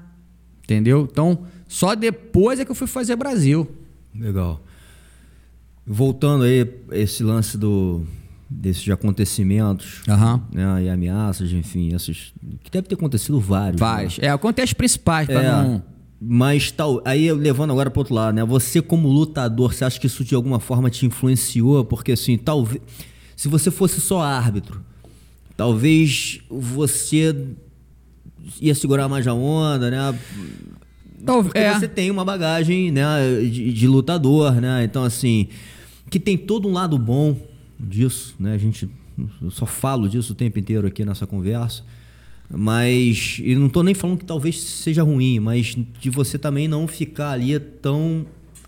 [0.63, 1.07] entendeu?
[1.11, 3.67] Então só depois é que eu fui fazer Brasil.
[4.13, 4.61] Legal.
[5.83, 8.03] Voltando aí esse lance do
[8.47, 10.39] desses acontecimentos uhum.
[10.53, 12.31] né, e ameaças, enfim, esses
[12.63, 13.81] que deve ter acontecido vários.
[13.81, 13.87] Né?
[13.87, 14.19] Vários.
[14.19, 14.27] Né?
[14.27, 15.83] É, acontece principais para é, não.
[16.21, 18.45] Mas tal, aí levando agora para outro lado, né?
[18.45, 21.83] Você como lutador, você acha que isso de alguma forma te influenciou?
[21.83, 22.83] Porque assim, talvez
[23.35, 24.79] se você fosse só árbitro,
[25.57, 27.35] talvez você
[28.61, 30.19] ia segurar mais a onda, né?
[31.25, 31.73] Talvez Porque é.
[31.73, 34.83] você tem uma bagagem, né, de, de lutador, né?
[34.83, 35.47] Então assim,
[36.09, 37.35] que tem todo um lado bom
[37.79, 38.53] disso, né?
[38.53, 38.89] A gente
[39.41, 41.83] eu só falo disso o tempo inteiro aqui nessa conversa.
[42.49, 46.87] Mas, e não estou nem falando que talvez seja ruim, mas de você também não
[46.87, 48.25] ficar ali tão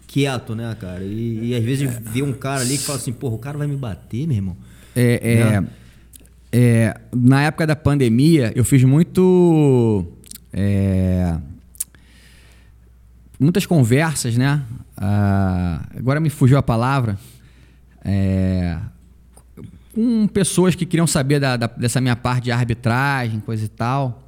[0.07, 1.03] quieto, né, cara?
[1.03, 1.99] E, e às vezes é.
[1.99, 4.57] ver um cara ali que fala assim, porra, o cara vai me bater, meu irmão.
[4.95, 5.67] É, é, né?
[6.51, 10.05] é na época da pandemia, eu fiz muito.
[10.53, 11.37] É,
[13.39, 14.61] muitas conversas, né?
[14.97, 17.17] Ah, agora me fugiu a palavra.
[18.03, 18.77] É,
[19.93, 24.21] com pessoas que queriam saber da, da, dessa minha parte de arbitragem, coisa e tal.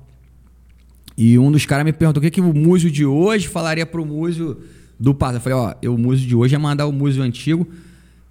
[1.18, 4.06] E um dos caras me perguntou o que, que o músico de hoje falaria pro
[4.06, 4.62] músico
[5.00, 5.36] do passado.
[5.36, 7.68] Eu falei, ó, eu, o de hoje é mandar o músico antigo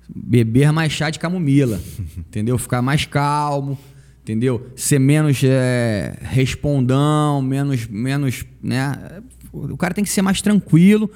[0.09, 1.81] beber mais chá de camomila,
[2.16, 2.57] entendeu?
[2.59, 3.77] Ficar mais calmo,
[4.22, 4.68] entendeu?
[4.77, 9.20] Ser menos é, respondão, menos, menos, né?
[9.72, 11.11] O cara tem que ser mais tranquilo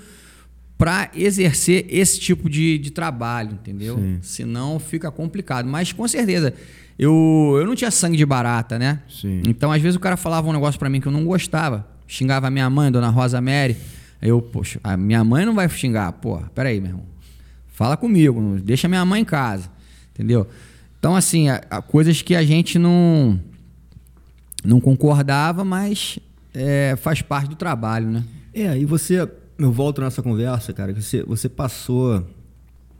[0.78, 3.98] para exercer esse tipo de, de trabalho, entendeu?
[3.98, 4.18] Sim.
[4.22, 5.68] Senão fica complicado.
[5.68, 6.54] Mas com certeza,
[6.98, 9.00] eu, eu não tinha sangue de barata, né?
[9.08, 9.42] Sim.
[9.46, 11.86] Então, às vezes, o cara falava um negócio para mim que eu não gostava.
[12.06, 13.76] Xingava a minha mãe, dona Rosa Mary.
[14.22, 16.12] Eu, poxa, a minha mãe não vai xingar.
[16.12, 17.06] Pô, peraí, meu irmão.
[17.68, 19.70] Fala comigo, deixa minha mãe em casa.
[20.14, 20.46] Entendeu?
[20.98, 23.40] Então, assim, a, a coisas que a gente não,
[24.62, 26.18] não concordava, mas
[26.54, 28.24] é, faz parte do trabalho, né?
[28.52, 29.28] É, e você
[29.60, 32.26] eu volto nessa conversa, cara, que você, você passou,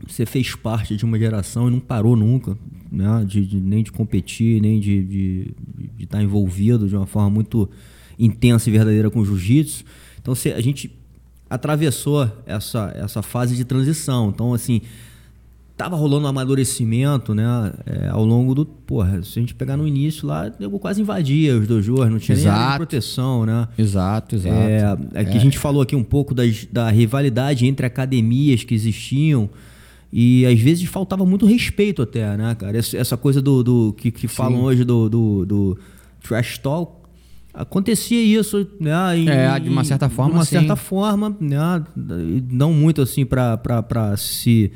[0.07, 2.57] você fez parte de uma geração e não parou nunca,
[2.93, 3.25] né?
[3.27, 5.55] De, de nem de competir, nem de,
[5.99, 7.69] estar envolvido de uma forma muito
[8.19, 9.85] intensa e verdadeira com o jiu-jitsu.
[10.21, 10.95] Então você, a gente
[11.49, 14.29] atravessou essa, essa fase de transição.
[14.29, 14.83] Então, assim,
[15.81, 17.73] tava rolando um amadurecimento, né?
[17.87, 18.67] É, ao longo do.
[18.67, 22.37] Porra, se a gente pegar no início lá, eu quase invadia os dojos, não tinha
[22.37, 22.69] exato.
[22.69, 23.67] nem proteção, né?
[23.79, 24.55] Exato, exato.
[24.55, 25.37] É, aqui é.
[25.37, 29.49] a gente falou aqui um pouco das, da rivalidade entre academias que existiam.
[30.13, 32.77] E às vezes faltava muito respeito até, né, cara?
[32.77, 35.79] Essa, coisa do, do que, que falam hoje do, do, do
[36.23, 36.93] trash talk.
[37.55, 39.17] Acontecia isso, né?
[39.17, 40.59] Em, é, de uma certa forma, De uma sim.
[40.59, 41.83] certa forma, né?
[42.51, 44.71] Não muito assim para se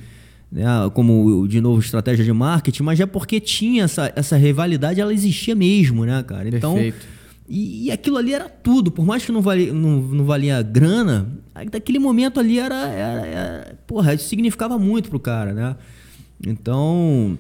[0.55, 5.13] né, como de novo estratégia de marketing, mas é porque tinha essa, essa rivalidade, ela
[5.13, 6.49] existia mesmo, né, cara?
[6.49, 7.15] Então, Perfeito.
[7.47, 11.29] E, e aquilo ali era tudo, por mais que não valia, não, não valia grana,
[11.71, 15.77] daquele momento ali era, era, era porra, significava muito pro cara, né?
[16.47, 17.37] Então,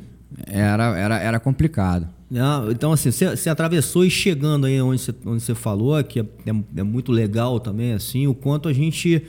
[0.47, 2.09] era, era, era complicado.
[2.29, 6.81] Né, então, assim, você, atravessou e chegando aí onde você, onde falou, que é, é,
[6.81, 9.23] é muito legal também, assim, o quanto a gente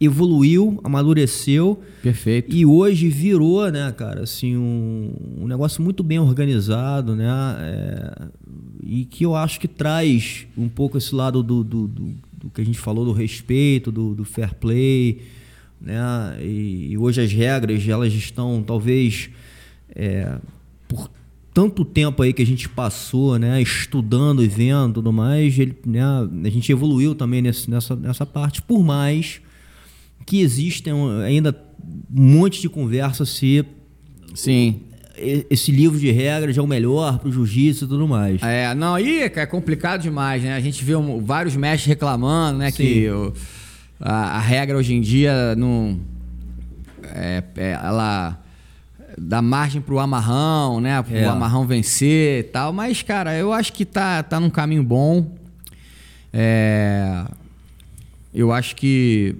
[0.00, 1.82] evoluiu, amadureceu.
[2.02, 2.54] Perfeito.
[2.54, 7.26] E hoje virou, né, cara, assim, um, um negócio muito bem organizado, né?
[7.60, 8.28] É,
[8.82, 12.60] e que eu acho que traz um pouco esse lado do, do, do, do que
[12.60, 15.22] a gente falou, do respeito, do, do fair play,
[15.80, 16.38] né?
[16.40, 19.30] E, e, hoje as regras, elas estão, talvez,
[19.94, 20.38] é,
[20.88, 21.10] por
[21.52, 26.02] tanto tempo aí que a gente passou, né, estudando e vendo tudo mais, ele, né,
[26.02, 29.40] a gente evoluiu também nesse, nessa, nessa parte, por mais
[30.26, 30.92] que existem
[31.24, 31.54] ainda
[32.14, 33.64] um monte de conversa se
[34.34, 34.80] Sim.
[35.16, 38.42] esse livro de regras é o melhor para o jiu-jitsu e tudo mais.
[38.42, 40.54] É, não, aí é complicado demais, né?
[40.54, 42.76] A gente vê um, vários mestres reclamando, né, Sim.
[42.76, 43.32] que o,
[44.00, 46.00] a, a, regra hoje em dia não
[47.04, 48.40] é, é, ela
[49.16, 51.00] dar margem pro amarrão, né?
[51.02, 51.24] Pro É.
[51.24, 52.72] amarrão vencer e tal.
[52.72, 55.32] Mas, cara, eu acho que tá, tá num caminho bom.
[56.32, 57.24] É,
[58.34, 59.36] eu acho que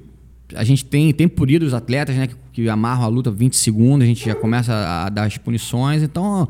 [0.54, 2.26] a gente tem, tem punido os atletas, né?
[2.26, 5.36] Que, que amarram a luta 20 segundos, a gente já começa a, a dar as
[5.38, 6.02] punições.
[6.02, 6.48] Então,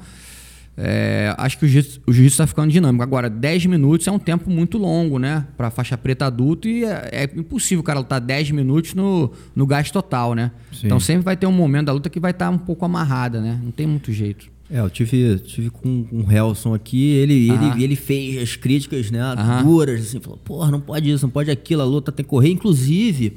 [0.76, 3.02] é, acho que o jiu-jitsu o jiu-jitsu tá ficando dinâmico.
[3.02, 5.46] Agora, 10 minutos é um tempo muito longo, né?
[5.56, 9.66] Pra faixa preta adulto e é, é impossível o cara lutar 10 minutos no, no
[9.66, 10.50] gás total, né?
[10.72, 10.86] Sim.
[10.86, 13.60] Então sempre vai ter um momento da luta que vai estar um pouco amarrada, né?
[13.62, 14.52] Não tem muito jeito.
[14.70, 17.74] É, eu tive, tive com, com o Helson aqui, ele, Aham.
[17.74, 19.20] ele, ele fez as críticas, né,
[19.62, 22.50] duras, assim, falou, porra, não pode isso, não pode aquilo, a luta tem que correr.
[22.50, 23.36] Inclusive,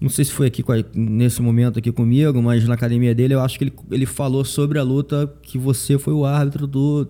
[0.00, 0.62] não sei se foi aqui
[0.94, 4.78] nesse momento aqui comigo, mas na academia dele, eu acho que ele, ele falou sobre
[4.78, 7.08] a luta que você foi o árbitro do,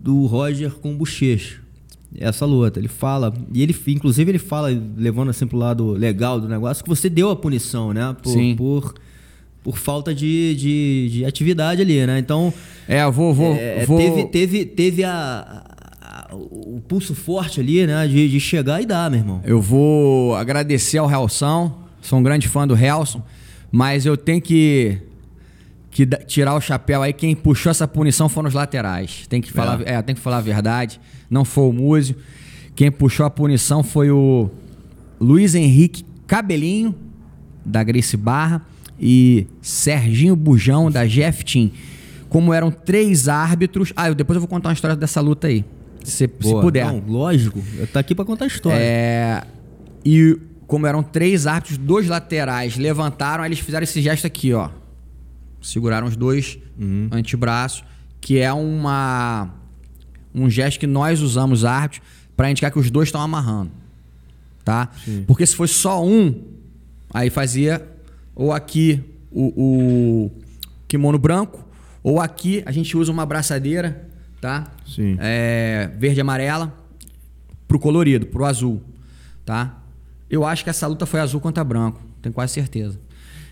[0.00, 1.60] do Roger com o Bochecha.
[2.18, 6.48] Essa luta, ele fala, e ele, inclusive, ele fala, levando assim pro lado legal do
[6.48, 8.16] negócio, que você deu a punição, né?
[8.22, 8.54] Por, Sim.
[8.56, 8.94] por,
[9.62, 12.18] por falta de, de, de atividade ali, né?
[12.18, 12.54] Então,
[12.88, 13.34] É, eu vou.
[13.34, 13.98] vou, é, vou...
[13.98, 15.64] teve, teve, teve a,
[16.32, 18.06] o pulso forte ali, né?
[18.06, 19.40] De, de chegar e dar, meu irmão.
[19.44, 21.85] Eu vou agradecer ao Helson.
[22.06, 23.20] Sou um grande fã do Helson.
[23.70, 24.96] Mas eu tenho que,
[25.90, 27.12] que tirar o chapéu aí.
[27.12, 29.26] Quem puxou essa punição foram os laterais.
[29.28, 30.00] Tem que falar, é.
[30.02, 31.00] tem que falar a verdade.
[31.28, 32.16] Não foi o Múzio.
[32.76, 34.48] Quem puxou a punição foi o
[35.20, 36.94] Luiz Henrique Cabelinho,
[37.64, 38.64] da Grace Barra,
[39.00, 41.72] e Serginho Bujão, da GF Team.
[42.28, 43.92] Como eram três árbitros.
[43.96, 45.64] Ah, eu, depois eu vou contar uma história dessa luta aí.
[46.04, 46.86] Se, se puder.
[46.86, 47.60] Não, lógico.
[47.76, 48.78] Eu tá aqui pra contar a história.
[48.78, 49.42] É,
[50.04, 54.70] e como eram três árbitros, dois laterais levantaram, aí eles fizeram esse gesto aqui, ó.
[55.62, 56.58] Seguraram os dois
[57.10, 57.84] antebraços,
[58.20, 59.50] que é uma
[60.34, 62.02] um gesto que nós usamos árbitros
[62.36, 63.70] para indicar que os dois estão amarrando,
[64.64, 64.90] tá?
[65.26, 66.42] Porque se fosse só um,
[67.12, 67.86] aí fazia
[68.34, 70.30] ou aqui o, o
[70.86, 71.66] kimono branco,
[72.02, 74.08] ou aqui a gente usa uma abraçadeira,
[74.40, 74.70] tá?
[74.86, 75.16] Sim.
[75.18, 76.72] É, verde e amarela
[77.66, 78.82] pro colorido, pro azul,
[79.44, 79.82] tá?
[80.28, 82.98] Eu acho que essa luta foi azul contra branco, tenho quase certeza.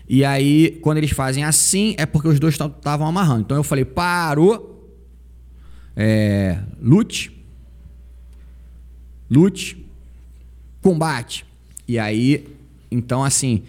[0.07, 3.41] E aí, quando eles fazem assim, é porque os dois estavam amarrando.
[3.41, 4.93] Então eu falei, parou,
[5.95, 7.31] é, lute,
[9.29, 9.83] lute,
[10.81, 11.45] combate.
[11.87, 12.45] E aí,
[12.91, 13.63] então assim,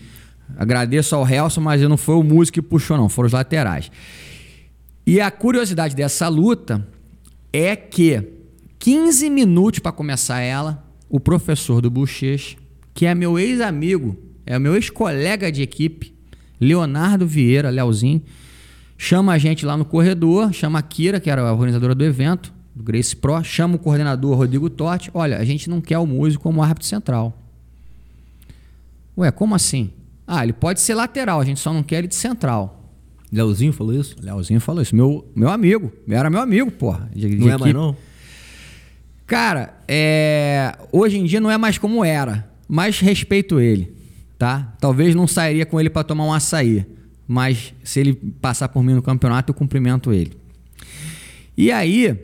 [0.57, 3.91] agradeço ao Helson, mas não foi o músico que puxou não, foram os laterais.
[5.07, 6.87] E a curiosidade dessa luta
[7.53, 8.23] é que
[8.79, 12.57] 15 minutos para começar ela, o professor do Bochecha,
[12.97, 14.17] que é meu ex-amigo,
[14.47, 16.15] é meu ex-colega de equipe,
[16.59, 18.23] Leonardo Vieira, Leozinho,
[18.97, 22.53] chama a gente lá no corredor, chama a Kira, que era a organizadora do evento,
[22.75, 26.43] do Grace Pro, chama o coordenador Rodrigo Totti, olha, a gente não quer o músico
[26.43, 27.39] como árbitro central.
[29.17, 29.91] Ué, como assim?
[30.27, 32.91] Ah, ele pode ser lateral, a gente só não quer ele de central.
[33.31, 34.17] Leozinho falou isso?
[34.23, 34.97] Leozinho falou isso.
[34.97, 35.93] Meu, meu amigo.
[36.09, 37.11] Era meu amigo, porra.
[37.15, 37.97] de- de Não é mais não?
[39.27, 40.77] Cara, é...
[40.93, 42.49] hoje em dia não é mais como era.
[42.69, 43.93] Mas respeito ele,
[44.39, 44.75] tá?
[44.81, 46.85] Talvez não sairia com ele pra tomar um açaí.
[47.27, 50.33] Mas se ele passar por mim no campeonato, eu cumprimento ele.
[51.57, 52.17] E aí,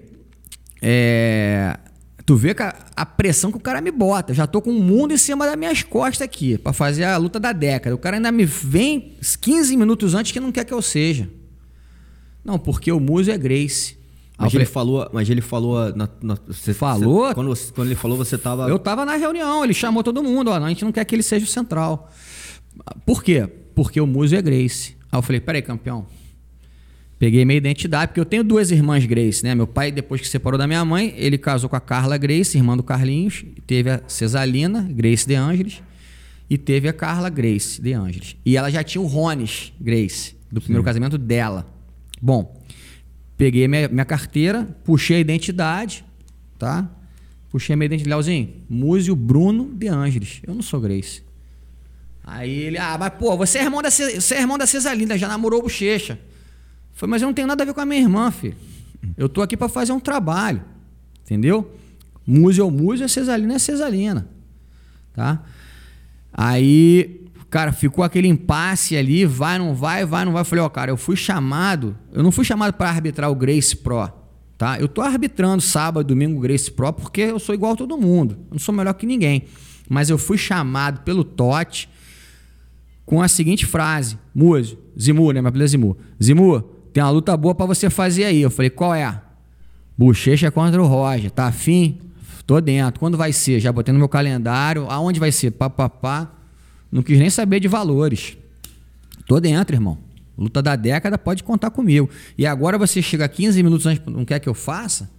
[0.80, 1.76] é...
[2.24, 2.54] tu vê
[2.94, 4.32] a, pressão que o cara me bota.
[4.32, 7.40] Já tô com o mundo em cima das minhas costas aqui pra fazer a luta
[7.40, 7.94] da década.
[7.94, 11.28] O cara ainda me vem 15 minutos antes que não quer que eu seja.
[12.44, 13.96] Não, porque o Muso é Grace.
[14.42, 17.26] Mas ele falei, falou, mas ele falou na, na- você- Falou?
[17.28, 20.50] você- quando, quando ele falou, você tava Eu tava na reunião, ele chamou todo mundo,
[20.50, 22.10] ó, a gente não quer que ele seja o central.
[23.06, 23.48] Por quê?
[23.74, 24.96] Porque o Muso é Grace.
[25.10, 26.06] Aí eu falei, peraí, campeão.
[27.18, 29.54] Peguei minha identidade, porque eu tenho duas irmãs Grace, né?
[29.54, 32.76] Meu pai, depois que separou da minha mãe, ele casou com a Carla Grace, irmã
[32.76, 35.80] do Carlinhos, teve a Cesalina, Grace de Ângeles,
[36.50, 38.36] e teve a Carla Grace de Ângeles.
[38.44, 41.64] E ela já tinha o Rones Grace, do primeiro casamento dela.
[42.20, 42.60] Bom,
[43.42, 46.04] peguei minha, minha carteira, puxei a identidade,
[46.56, 46.88] tá?
[47.50, 48.08] Puxei a minha identidade.
[48.08, 50.40] Leozinho, Múzio Bruno de Ângeles.
[50.46, 51.24] Eu não sou Grace.
[52.22, 55.26] Aí ele, ah, mas pô, você é irmão da, você é irmão da Cesalina, já
[55.26, 56.20] namorou Bochecha.
[56.92, 58.54] Falei, mas eu não tenho nada a ver com a minha irmã, filho.
[59.16, 60.62] Eu tô aqui pra fazer um trabalho.
[61.24, 61.76] Entendeu?
[62.24, 64.28] Múzio é Múzio, a Cesalina é Cesalina.
[65.12, 65.42] Tá?
[66.32, 67.21] Aí,
[67.52, 70.40] cara, ficou aquele impasse ali, vai, não vai, vai, não vai.
[70.40, 73.76] Eu falei, ó, cara, eu fui chamado, eu não fui chamado para arbitrar o Grace
[73.76, 74.10] Pro,
[74.56, 74.80] tá?
[74.80, 78.38] Eu tô arbitrando sábado, domingo Grace Pro porque eu sou igual a todo mundo.
[78.46, 79.44] Eu não sou melhor que ninguém.
[79.86, 81.90] Mas eu fui chamado pelo Totti
[83.04, 85.42] com a seguinte frase: Múzio, Zimu, né?
[85.42, 85.96] Meu apelido é Zimu.
[86.22, 88.40] Zimu, tem uma luta boa pra você fazer aí.
[88.40, 89.20] Eu falei, qual é?
[89.98, 91.30] Bochecha contra o Roger.
[91.30, 91.98] Tá afim?
[92.46, 92.98] Tô dentro.
[92.98, 93.60] Quando vai ser?
[93.60, 94.86] Já botei no meu calendário.
[94.88, 95.50] Aonde vai ser?
[95.50, 96.41] Pá, pá, pá.
[96.92, 98.36] Não quis nem saber de valores.
[99.26, 99.96] Tô dentro, irmão.
[100.36, 102.10] Luta da década, pode contar comigo.
[102.36, 105.10] E agora você chega 15 minutos antes, não quer que eu faça?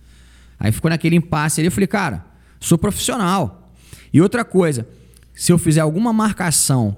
[0.60, 1.68] Aí ficou naquele impasse ali.
[1.68, 2.26] Eu falei, cara,
[2.60, 3.74] sou profissional.
[4.14, 4.88] E outra coisa,
[5.34, 6.96] se eu fizer alguma marcação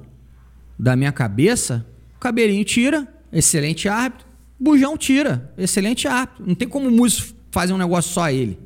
[0.77, 1.85] da minha cabeça,
[2.17, 4.27] o cabelinho tira, excelente árbitro.
[4.59, 6.45] Bujão tira, excelente árbitro.
[6.45, 8.59] Não tem como o músico fazer um negócio só ele.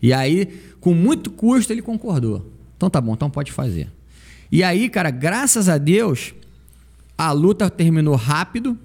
[0.00, 0.46] E aí,
[0.80, 2.50] com muito custo, ele concordou.
[2.76, 3.90] Então tá bom, então pode fazer.
[4.50, 6.34] E aí, cara, graças a Deus,
[7.16, 8.78] a luta terminou rápido,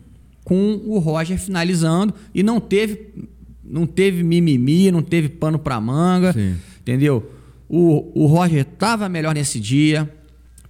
[0.43, 3.14] com o Roger finalizando e não teve
[3.64, 6.55] não teve mimimi, não teve pano para manga, Sim.
[6.82, 7.32] entendeu?
[7.70, 10.12] O, o Roger estava melhor nesse dia,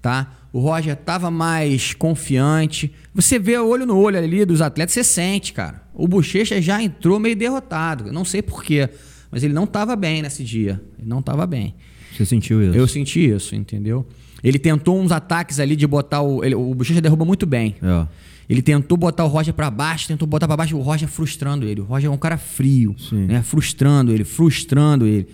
[0.02, 0.36] tá?
[0.52, 2.92] O Roger estava mais confiante.
[3.16, 5.82] Você vê olho no olho ali dos atletas, você sente, cara.
[5.94, 8.08] O Bochecha já entrou meio derrotado.
[8.08, 8.90] Eu não sei porquê,
[9.32, 10.82] mas ele não estava bem nesse dia.
[10.98, 11.76] Ele não estava bem.
[12.18, 12.78] Você sentiu isso?
[12.78, 14.06] Eu senti isso, entendeu?
[14.44, 16.44] Ele tentou uns ataques ali de botar o.
[16.44, 17.76] Ele, o Bochecha derruba muito bem.
[17.82, 18.08] É.
[18.50, 21.82] Ele tentou botar o Roger para baixo, tentou botar para baixo, o Roger frustrando ele.
[21.82, 23.28] O Roger é um cara frio, Sim.
[23.28, 23.44] né?
[23.44, 25.28] Frustrando ele, frustrando ele.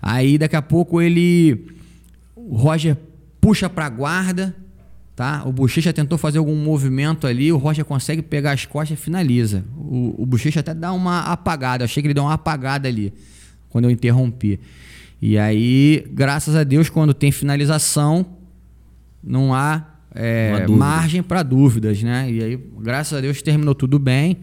[0.00, 1.66] Aí daqui a pouco ele.
[2.36, 2.96] O Roger
[3.40, 4.54] puxa pra guarda,
[5.16, 5.42] tá?
[5.46, 9.64] O Bochecha tentou fazer algum movimento ali, o Roger consegue pegar as costas e finaliza.
[9.76, 13.12] O, o Bochecha até dá uma apagada, eu achei que ele deu uma apagada ali,
[13.68, 14.60] quando eu interrompi.
[15.20, 18.26] E aí, graças a Deus, quando tem finalização,
[19.22, 22.30] não há é, margem para dúvidas, né?
[22.30, 24.38] E aí, graças a Deus, terminou tudo bem.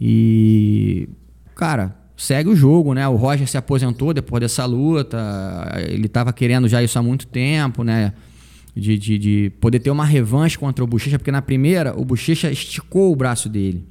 [0.00, 1.08] E,
[1.54, 3.06] cara, segue o jogo, né?
[3.08, 5.18] O Roger se aposentou depois dessa luta.
[5.88, 8.12] Ele estava querendo já isso há muito tempo, né?
[8.76, 12.50] De, de, de, poder ter uma revanche contra o Bochecha, porque na primeira o Bochecha
[12.50, 13.86] esticou o braço dele.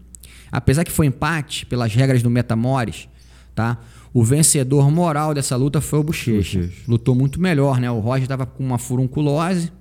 [0.51, 3.07] Apesar que foi empate pelas regras do Metamores,
[3.55, 3.79] tá?
[4.13, 6.69] O vencedor moral dessa luta foi o Bochecha.
[6.87, 7.89] Lutou muito melhor, né?
[7.89, 9.71] O Roger estava com uma furunculose,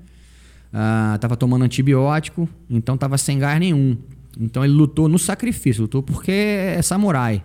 [1.14, 3.98] estava uh, tomando antibiótico, então estava sem gás nenhum.
[4.40, 7.44] Então ele lutou no sacrifício, lutou porque é samurai.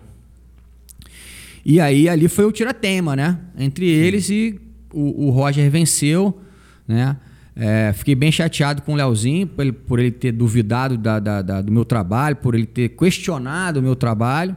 [1.62, 3.38] E aí ali foi o tiratema, né?
[3.58, 4.58] Entre eles e
[4.90, 6.40] o, o Roger venceu,
[6.86, 7.18] né?
[7.54, 11.42] É, fiquei bem chateado com o Leozinho por ele, por ele ter duvidado da, da,
[11.42, 14.56] da, do meu trabalho, por ele ter questionado o meu trabalho,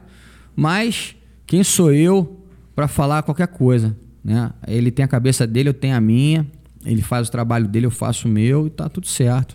[0.54, 1.16] mas
[1.52, 2.40] quem sou eu
[2.74, 3.94] para falar qualquer coisa?
[4.24, 4.50] Né?
[4.66, 6.46] Ele tem a cabeça dele, eu tenho a minha.
[6.82, 9.54] Ele faz o trabalho dele, eu faço o meu e tá tudo certo.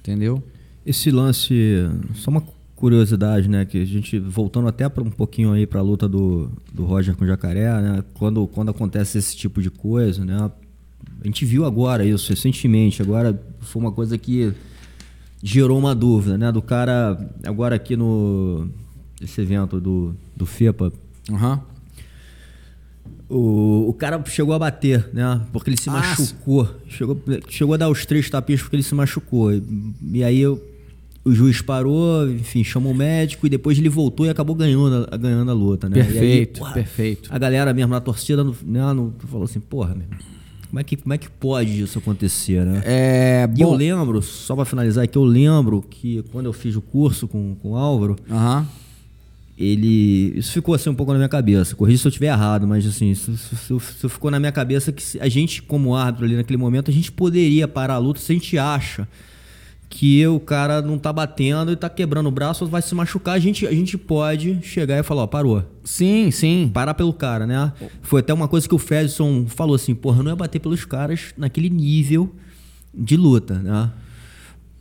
[0.00, 0.42] Entendeu?
[0.84, 2.42] Esse lance, só uma
[2.74, 3.64] curiosidade, né?
[3.64, 7.14] Que a gente, voltando até para um pouquinho aí para a luta do, do Roger
[7.14, 8.02] com o Jacaré, né?
[8.14, 10.50] Quando, quando acontece esse tipo de coisa, né?
[11.20, 13.00] A gente viu agora isso, recentemente.
[13.00, 14.52] Agora foi uma coisa que
[15.40, 16.50] gerou uma dúvida, né?
[16.50, 18.68] Do cara, agora aqui no.
[19.22, 20.92] Esse evento do, do FEPA,
[21.30, 21.58] Uhum.
[23.28, 25.40] O, o cara chegou a bater, né?
[25.52, 26.68] Porque ele se ah, machucou.
[26.88, 29.52] Chegou, chegou a dar os três tapinhas porque ele se machucou.
[29.52, 29.62] E,
[30.12, 30.62] e aí eu,
[31.24, 35.50] o juiz parou, enfim, chamou o médico e depois ele voltou e acabou ganhando, ganhando
[35.50, 35.96] a luta, né?
[35.96, 37.30] Perfeito, aí, porra, perfeito.
[37.32, 39.96] A galera mesmo na torcida né, no, falou assim, porra,
[40.68, 42.82] como é, que, como é que pode isso acontecer, né?
[42.84, 46.82] É, e eu lembro, só para finalizar, que eu lembro que quando eu fiz o
[46.82, 48.66] curso com, com o Álvaro, uhum
[49.56, 50.32] ele.
[50.36, 51.76] Isso ficou assim um pouco na minha cabeça.
[51.76, 55.02] Corrija se eu estiver errado, mas assim, isso, isso, isso, ficou na minha cabeça que
[55.20, 58.34] a gente, como árbitro ali naquele momento, a gente poderia parar a luta se a
[58.34, 59.08] gente acha
[59.88, 63.38] que o cara não tá batendo e tá quebrando o braço vai se machucar, a
[63.38, 65.62] gente, a gente pode chegar e falar, ó, parou.
[65.84, 66.68] Sim, sim.
[66.72, 67.72] Parar pelo cara, né?
[68.02, 71.32] Foi até uma coisa que o Fredson falou assim, porra, não ia bater pelos caras
[71.36, 72.34] naquele nível
[72.92, 73.92] de luta, né?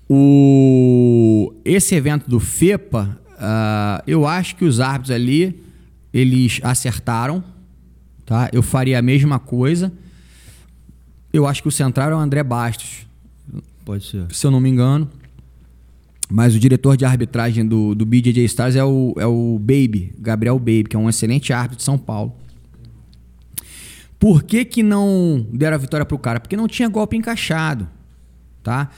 [0.10, 1.54] O...
[1.64, 5.62] Esse evento do FEPA Uh, eu acho que os árbitros ali,
[6.14, 7.44] eles acertaram.
[8.26, 8.50] Tá?
[8.54, 9.92] Eu faria a mesma coisa.
[11.34, 13.06] Eu acho que o central é o André Bastos.
[13.84, 14.26] Pode ser.
[14.34, 15.10] Se eu não me engano.
[16.30, 20.58] Mas o diretor de arbitragem do, do BJJ Stars é o, é o Baby, Gabriel
[20.58, 22.34] Baby, que é um excelente árbitro de São Paulo.
[24.18, 26.40] Por que, que não deram a vitória pro cara?
[26.40, 27.90] Porque não tinha golpe encaixado.
[28.64, 28.90] Tá?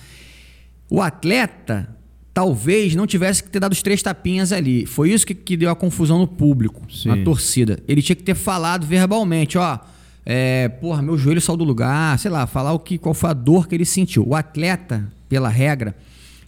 [0.88, 1.95] O atleta
[2.36, 4.86] talvez não tivesse que ter dado os três tapinhas ali.
[4.86, 7.08] Foi isso que, que deu a confusão no público, Sim.
[7.08, 7.80] na torcida.
[7.88, 9.80] Ele tinha que ter falado verbalmente, ó.
[10.26, 13.34] É, porra, meu joelho saiu do lugar, sei lá, falar o que, qual foi a
[13.34, 14.28] dor que ele sentiu.
[14.28, 15.96] O atleta, pela regra,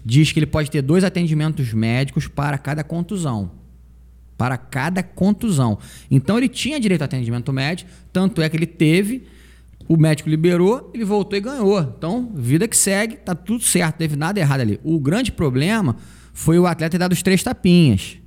[0.03, 3.49] diz que ele pode ter dois atendimentos médicos para cada contusão.
[4.37, 5.79] Para cada contusão.
[6.11, 9.25] Então ele tinha direito a atendimento médico, tanto é que ele teve
[9.87, 11.79] o médico liberou, ele voltou e ganhou.
[11.79, 14.79] Então, vida que segue, tá tudo certo, não teve nada errado ali.
[14.83, 15.95] O grande problema
[16.33, 18.17] foi o atleta ter dado os três tapinhas,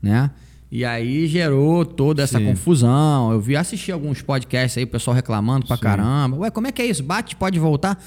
[0.00, 0.30] né?
[0.70, 2.44] E aí gerou toda essa Sim.
[2.44, 3.32] confusão.
[3.32, 5.82] Eu vi assistir alguns podcasts aí, o pessoal reclamando pra Sim.
[5.82, 6.36] caramba.
[6.38, 7.02] Ué, como é que é isso?
[7.02, 8.02] Bate, pode voltar.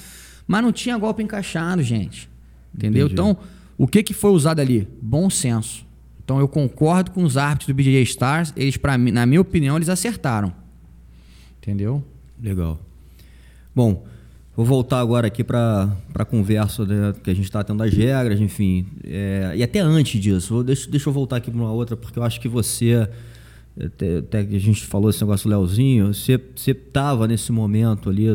[0.47, 2.29] Mas não tinha golpe encaixado, gente.
[2.73, 3.07] Entendeu?
[3.07, 3.13] Entendi.
[3.13, 3.37] Então,
[3.77, 4.87] O que, que foi usado ali?
[5.01, 5.83] Bom senso.
[6.23, 9.75] Então eu concordo com os árbitros do BJJ Stars, eles para mim, na minha opinião,
[9.75, 10.53] eles acertaram.
[11.57, 12.03] Entendeu?
[12.39, 12.79] Legal.
[13.73, 14.05] Bom,
[14.55, 18.39] vou voltar agora aqui para a conversa né, que a gente está tendo das regras,
[18.39, 18.85] enfim.
[19.03, 22.19] É, e até antes disso, vou, deixa, deixa eu voltar aqui para uma outra, porque
[22.19, 23.07] eu acho que você,
[23.79, 28.27] até, até que a gente falou esse negócio do Leozinho, você estava nesse momento ali,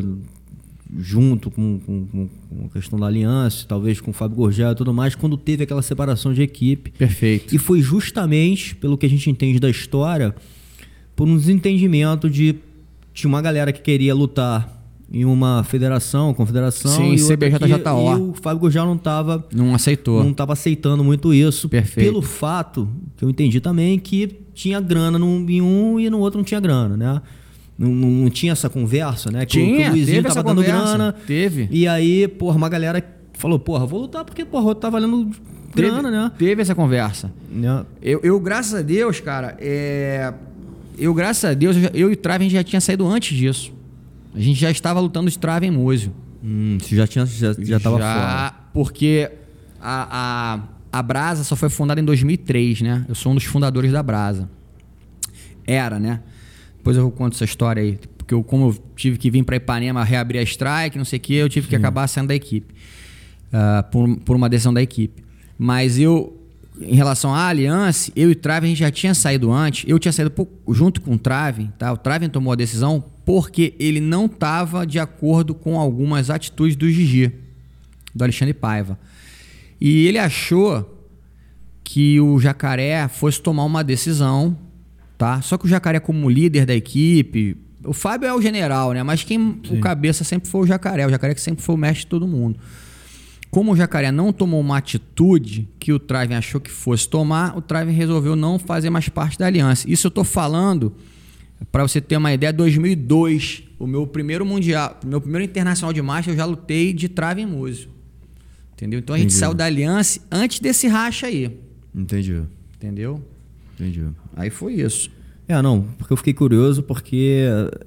[0.99, 2.29] junto com, com, com,
[2.65, 5.83] a questão da aliança, talvez com o Fábio Gorgel e tudo mais, quando teve aquela
[5.83, 6.93] separação de equipe.
[6.93, 7.55] Perfeito.
[7.55, 10.35] E foi justamente, pelo que a gente entende da história,
[11.15, 12.57] por um desentendimento de.
[13.13, 14.76] Tinha uma galera que queria lutar
[15.13, 16.91] em uma federação, confederação.
[16.91, 17.67] Sim, e CBJJO.
[17.67, 19.45] E o Fábio Gurgel não estava.
[19.53, 20.23] Não aceitou.
[20.23, 21.69] Não estava aceitando muito isso.
[21.69, 22.07] Perfeito.
[22.07, 26.39] Pelo fato, que eu entendi também, que tinha grana num, em um e no outro
[26.39, 27.23] não tinha grana, né?
[27.79, 29.41] Não, não, não tinha essa conversa, né?
[29.41, 30.97] Que, tinha, que o Luizinho teve tava dando conversa.
[30.97, 31.13] grana.
[31.27, 31.69] Teve.
[31.71, 33.05] E aí, porra, uma galera
[33.35, 35.31] falou, porra, vou lutar porque, porra, tá valendo
[35.75, 36.33] grana, teve, né?
[36.39, 37.31] Teve essa conversa.
[37.63, 37.85] É.
[38.03, 40.33] Eu, eu, graças a Deus, cara, é...
[40.99, 43.76] eu, graças a Deus, eu e o Traven já tinha saído antes disso.
[44.37, 46.13] A gente já estava lutando de Traven Múzio.
[46.45, 48.55] Hum, você já tinha já, já tava já, fora.
[48.75, 49.31] Porque
[49.81, 50.61] a,
[50.93, 53.07] a, a Brasa só foi fundada em 2003, né?
[53.09, 54.49] Eu sou um dos fundadores da Brasa.
[55.67, 56.21] Era, né?
[56.77, 57.99] Depois eu conto essa história aí.
[58.19, 61.21] Porque eu, como eu tive que vir para Ipanema reabrir a strike, não sei o
[61.21, 61.71] que, eu tive Sim.
[61.71, 62.75] que acabar saindo da equipe.
[63.49, 65.25] Uh, por, por uma decisão da equipe.
[65.57, 66.36] Mas eu,
[66.81, 69.85] em relação à aliança, eu e o Traven já tinha saído antes.
[69.89, 70.33] Eu tinha saído
[70.71, 71.93] junto com o Traven, tá?
[71.93, 76.89] O Traven tomou a decisão porque ele não estava de acordo com algumas atitudes do
[76.89, 77.33] Gigi,
[78.15, 78.99] do Alexandre Paiva.
[79.81, 80.93] E ele achou
[81.83, 84.57] que o Jacaré fosse tomar uma decisão,
[85.17, 85.41] tá?
[85.41, 89.03] Só que o Jacaré como líder da equipe, o Fábio é o general, né?
[89.03, 89.79] Mas quem Sim.
[89.79, 92.27] o cabeça sempre foi o Jacaré, o Jacaré que sempre foi o mestre de todo
[92.27, 92.59] mundo.
[93.51, 97.63] Como o Jacaré não tomou uma atitude que o Traven achou que fosse tomar, o
[97.63, 99.91] Traven resolveu não fazer mais parte da aliança.
[99.91, 100.93] Isso eu estou falando
[101.73, 106.31] para você ter uma ideia, 2002, o meu primeiro mundial, meu primeiro internacional de marcha,
[106.31, 107.93] eu já lutei de trave em músico.
[108.75, 108.99] Entendeu?
[108.99, 111.59] Então a gente saiu da aliança antes desse racha aí.
[111.95, 112.43] Entendi.
[112.77, 113.25] Entendeu?
[113.75, 114.05] Entendi.
[114.37, 115.11] Aí foi isso.
[115.49, 117.45] É, não, porque eu fiquei curioso porque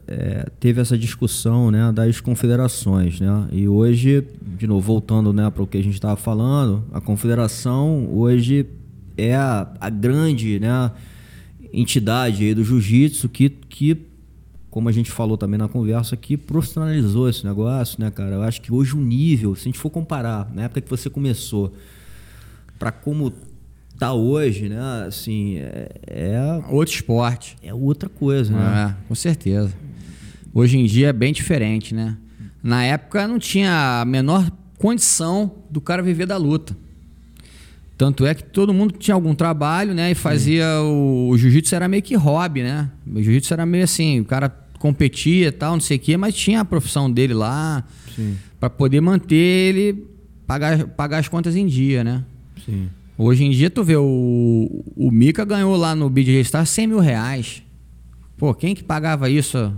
[0.08, 3.50] é, teve essa discussão né, das confederações, né?
[3.52, 4.26] E hoje,
[4.58, 8.66] de novo, voltando né, para o que a gente estava falando, a confederação hoje
[9.18, 10.92] é a, a grande, né?
[11.72, 13.98] entidade do jiu-jitsu que, que,
[14.70, 18.36] como a gente falou também na conversa, que profissionalizou esse negócio, né, cara?
[18.36, 21.10] Eu acho que hoje o nível, se a gente for comparar, na época que você
[21.10, 21.74] começou,
[22.78, 23.34] para como
[24.00, 25.06] tá hoje, né?
[25.06, 27.58] Assim, é, é, outro esporte.
[27.62, 28.96] É outra coisa, né?
[28.96, 29.74] É, com certeza.
[30.54, 32.18] Hoje em dia é bem diferente, né?
[32.64, 36.76] Na época não tinha a menor condição do cara viver da luta.
[37.98, 40.12] Tanto é que todo mundo tinha algum trabalho, né?
[40.12, 42.90] E fazia o, o jiu-jitsu era meio que hobby, né?
[43.06, 46.34] O jiu-jitsu era meio assim, o cara competia e tal, não sei o quê, mas
[46.34, 47.84] tinha a profissão dele lá
[48.58, 50.08] para poder manter ele
[50.48, 52.24] pagar, pagar as contas em dia, né?
[52.66, 52.90] Sim.
[53.22, 57.00] Hoje em dia, tu vê, o, o Mika ganhou lá no BJ Star 100 mil
[57.00, 57.62] reais.
[58.38, 59.74] Pô, quem que pagava isso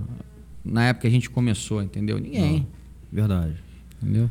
[0.63, 2.19] na época que a gente começou, entendeu?
[2.19, 2.59] Ninguém.
[2.59, 2.67] Não,
[3.11, 3.55] verdade.
[3.99, 4.29] Entendeu?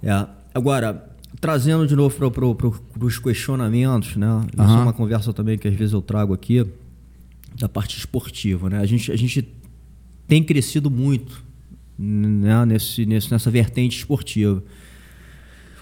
[0.00, 0.28] É.
[0.54, 4.28] Agora, trazendo de novo para os questionamentos, né?
[4.52, 4.78] Isso uhum.
[4.78, 6.64] é uma conversa também que às vezes eu trago aqui
[7.58, 8.78] da parte esportiva, né?
[8.78, 9.48] A gente, a gente
[10.28, 11.42] tem crescido muito
[11.98, 12.64] né?
[12.64, 14.62] nesse, nesse, nessa vertente esportiva.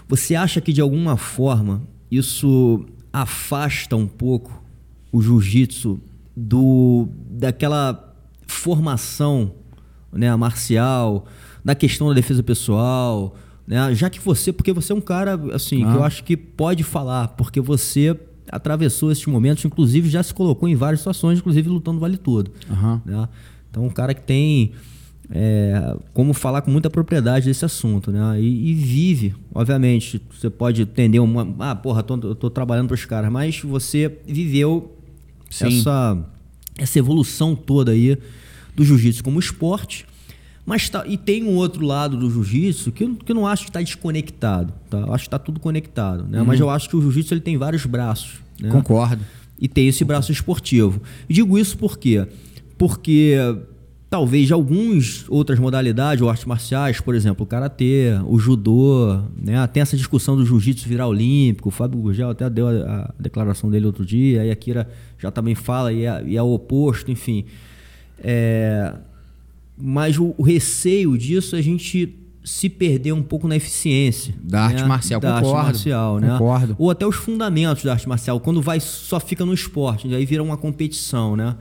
[0.07, 4.63] Você acha que de alguma forma isso afasta um pouco
[5.11, 5.99] o jiu-jitsu
[6.35, 8.15] do daquela
[8.47, 9.53] formação
[10.11, 11.25] né, marcial,
[11.63, 13.35] da questão da defesa pessoal,
[13.65, 13.93] né?
[13.93, 15.91] Já que você, porque você é um cara assim, ah.
[15.91, 18.19] que eu acho que pode falar, porque você
[18.51, 22.51] atravessou esses momentos, inclusive já se colocou em várias situações, inclusive lutando vale tudo.
[22.69, 23.01] Uhum.
[23.05, 23.29] Né?
[23.69, 24.73] Então, um cara que tem
[25.31, 28.39] é, como falar com muita propriedade desse assunto, né?
[28.39, 30.21] E, e, vive, obviamente.
[30.31, 31.55] Você pode entender uma.
[31.59, 34.95] Ah, porra, tô, tô trabalhando para os caras, mas você viveu
[35.49, 36.17] essa,
[36.77, 38.17] essa evolução toda aí
[38.75, 40.05] do jiu-jitsu como esporte
[40.65, 43.63] mas tá, e tem um outro lado do jiu-jitsu que, eu, que eu não acho
[43.63, 44.73] que está desconectado.
[44.89, 44.99] Tá?
[44.99, 46.25] Eu acho que está tudo conectado.
[46.25, 46.39] Né?
[46.39, 46.45] Uhum.
[46.45, 48.35] Mas eu acho que o jiu-jitsu ele tem vários braços.
[48.59, 48.69] Né?
[48.69, 49.23] Concordo.
[49.59, 51.01] E tem esse braço esportivo.
[51.27, 52.25] E digo isso por quê?
[52.77, 53.35] Porque
[54.13, 59.65] talvez de algumas outras modalidades ou artes marciais, por exemplo, o karatê, o judô, né?
[59.65, 61.69] Tem essa discussão do jiu-jitsu virar olímpico.
[61.69, 64.87] O Fábio Gurgel até deu a, a, declaração dele outro dia, e a Kira
[65.17, 67.45] já também fala e é, e é o oposto, enfim.
[68.19, 68.93] É,
[69.75, 72.15] mas o, o receio disso a gente
[72.45, 74.35] se perder um pouco na eficiência.
[74.43, 76.29] Da arte marcial, da concordo, arte marcial, né?
[76.33, 76.75] concordo.
[76.77, 80.43] Ou até os fundamentos da arte marcial, quando vai só fica no esporte, aí vira
[80.43, 81.55] uma competição, né?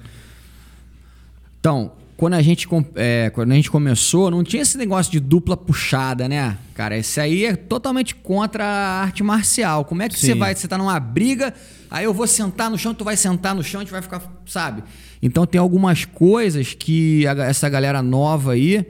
[1.58, 1.92] Então,
[2.22, 6.28] quando a gente, é, quando a gente começou, não tinha esse negócio de dupla puxada,
[6.28, 6.56] né?
[6.72, 9.84] Cara, esse aí é totalmente contra a arte marcial.
[9.84, 10.28] Como é que Sim.
[10.28, 10.54] você vai?
[10.54, 11.52] Você tá numa briga,
[11.90, 14.22] aí eu vou sentar no chão, tu vai sentar no chão, a gente vai ficar,
[14.46, 14.84] sabe?
[15.20, 18.86] Então tem algumas coisas que a essa galera nova aí.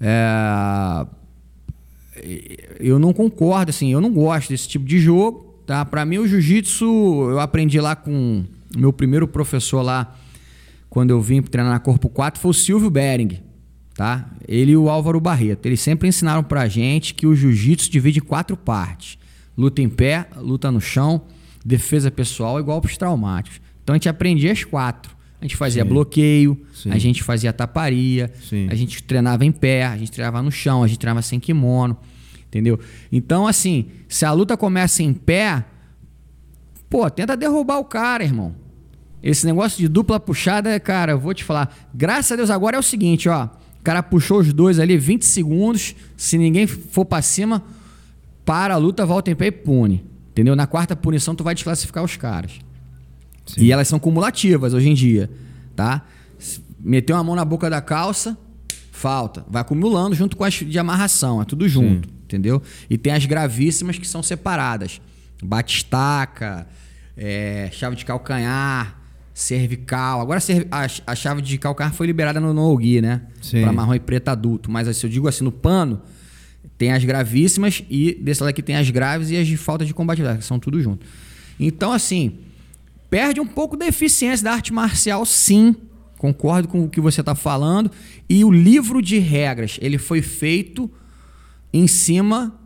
[0.00, 1.06] é,
[2.80, 5.84] eu não concordo, assim, eu não gosto desse tipo de jogo, tá?
[5.84, 6.84] Para mim o jiu-jitsu,
[7.30, 8.44] eu aprendi lá com
[8.74, 10.16] o meu primeiro professor lá,
[10.94, 13.40] quando eu vim treinar na Corpo 4, foi o Silvio Bering,
[13.96, 14.30] tá?
[14.46, 15.66] Ele e o Álvaro Barreto.
[15.66, 19.18] Eles sempre ensinaram pra gente que o jiu-jitsu divide em quatro partes:
[19.58, 21.22] luta em pé, luta no chão,
[21.64, 23.60] defesa pessoal e golpes traumáticos.
[23.82, 25.16] Então a gente aprendia as quatro.
[25.40, 25.88] A gente fazia Sim.
[25.88, 26.90] bloqueio, Sim.
[26.92, 28.68] a gente fazia taparia, Sim.
[28.70, 31.96] a gente treinava em pé, a gente treinava no chão, a gente treinava sem kimono,
[32.46, 32.78] entendeu?
[33.10, 35.64] Então, assim, se a luta começa em pé,
[36.88, 38.62] pô, tenta derrubar o cara, irmão.
[39.24, 41.74] Esse negócio de dupla puxada, cara, eu vou te falar.
[41.94, 43.46] Graças a Deus agora é o seguinte, ó.
[43.46, 45.94] O cara puxou os dois ali 20 segundos.
[46.14, 47.62] Se ninguém for pra cima,
[48.44, 50.04] para a luta, volta em pé e pune.
[50.30, 50.54] Entendeu?
[50.54, 52.52] Na quarta punição, tu vai desclassificar os caras.
[53.56, 55.30] E elas são cumulativas hoje em dia,
[55.74, 56.04] tá?
[56.78, 58.36] Meteu uma mão na boca da calça,
[58.92, 59.42] falta.
[59.48, 62.60] Vai acumulando junto com as de amarração, é tudo junto, entendeu?
[62.90, 65.00] E tem as gravíssimas que são separadas.
[65.42, 66.66] Batistaca,
[67.16, 69.03] é, chave de calcanhar,
[69.34, 70.20] cervical.
[70.20, 70.40] Agora
[70.70, 73.22] a, a chave de calcanhar foi liberada no no-gi, né?
[73.64, 74.70] Pra marrom e preto adulto.
[74.70, 76.00] Mas se eu digo assim, no pano,
[76.78, 79.92] tem as gravíssimas e desse lado aqui tem as graves e as de falta de
[79.92, 81.04] combatividade, que são tudo junto.
[81.58, 82.38] Então, assim,
[83.10, 85.74] perde um pouco da eficiência da arte marcial, sim.
[86.16, 87.90] Concordo com o que você está falando.
[88.28, 90.90] E o livro de regras, ele foi feito
[91.72, 92.58] em cima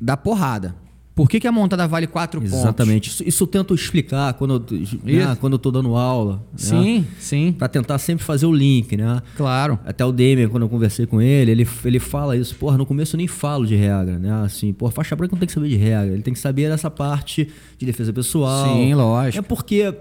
[0.00, 0.81] da porrada.
[1.14, 2.56] Por que, que a montada vale quatro pontos?
[2.58, 3.10] Exatamente.
[3.10, 6.36] Isso, isso eu tento explicar quando eu, né, quando eu tô dando aula.
[6.36, 6.40] né?
[6.56, 7.52] Sim, sim.
[7.52, 9.20] Pra tentar sempre fazer o link, né?
[9.36, 9.78] Claro.
[9.84, 12.54] Até o Demian, quando eu conversei com ele, ele, ele fala isso.
[12.54, 14.32] Porra, no começo eu nem falo de regra, né?
[14.44, 16.14] Assim, porra, faixa branca não tem que saber de regra.
[16.14, 18.74] Ele tem que saber essa parte de defesa pessoal.
[18.74, 19.38] Sim, lógico.
[19.38, 19.94] É porque...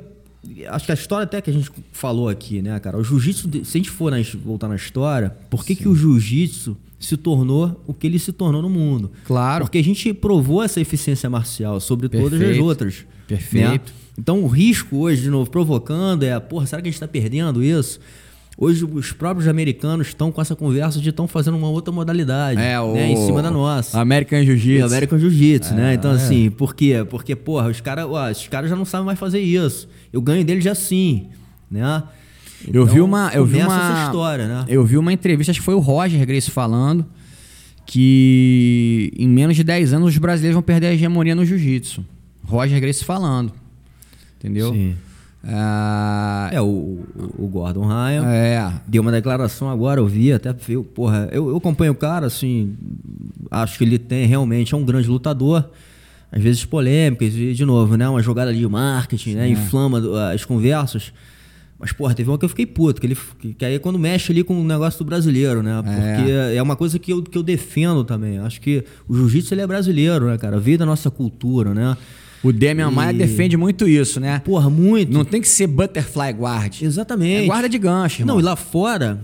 [0.70, 2.98] Acho que a história até que a gente falou aqui, né, cara?
[2.98, 6.76] O jiu-jitsu, se a gente for na- voltar na história, por que, que o jiu-jitsu
[7.06, 9.12] se tornou o que ele se tornou no mundo?
[9.26, 9.66] Claro.
[9.66, 12.64] Porque a gente provou essa eficiência marcial sobre todas as Perfeito.
[12.64, 13.06] outras.
[13.28, 13.66] Perfeito.
[13.68, 13.80] né?
[14.18, 17.64] Então o risco hoje, de novo, provocando é, porra, será que a gente está perdendo
[17.64, 18.00] isso?
[18.58, 22.80] Hoje os próprios americanos estão com essa conversa de estão fazendo uma outra modalidade, É,
[22.80, 22.94] o...
[22.94, 24.00] né, em cima da nossa.
[24.00, 24.86] American Jiu-Jitsu.
[24.86, 25.94] American Jiu-Jitsu, né?
[25.96, 26.16] Então, é.
[26.16, 27.04] assim, por quê?
[27.10, 28.06] Porque, porra, os caras
[28.38, 29.88] os caras já não sabem mais fazer isso.
[30.14, 31.30] Eu ganho deles assim,
[31.72, 32.04] né?
[32.72, 34.66] Eu vi Então, uma, eu vi uma essa história, né?
[34.68, 37.06] Eu vi uma entrevista, acho que foi o Roger Grace falando
[37.86, 42.06] que em menos de 10 anos os brasileiros vão perder a hegemonia no jiu-jitsu.
[42.46, 43.52] Roger Grace falando.
[44.40, 44.72] Entendeu?
[44.74, 44.96] Sim.
[45.44, 47.00] Ah, É, o,
[47.38, 48.72] o, Gordon Ryan é.
[48.88, 52.76] deu uma declaração agora, eu vi, até viu, porra, eu, eu acompanho o cara, assim,
[53.50, 55.68] acho que ele tem realmente, é um grande lutador,
[56.32, 60.16] às vezes polêmicas, e de novo, né, uma jogada ali de marketing, né, inflama do-
[60.16, 61.12] as conversas,
[61.82, 63.18] mas, porra, teve uma que eu fiquei puto, que, ele,
[63.58, 66.76] que, aí é quando mexe ali com o negócio do brasileiro, né, porque é, uma
[66.76, 70.38] coisa que eu, que eu defendo também, acho que o jiu-jitsu ele é brasileiro, né,
[70.38, 71.98] cara, veio da nossa cultura, né,
[72.44, 74.40] O Demian Maia E- defende muito isso, né?
[74.46, 76.82] porra, muito, Não tem que ser butterfly guard.
[76.82, 77.44] exatamente.
[77.44, 78.36] É guarda de gancho, irmão.
[78.36, 79.20] Não, e lá fora,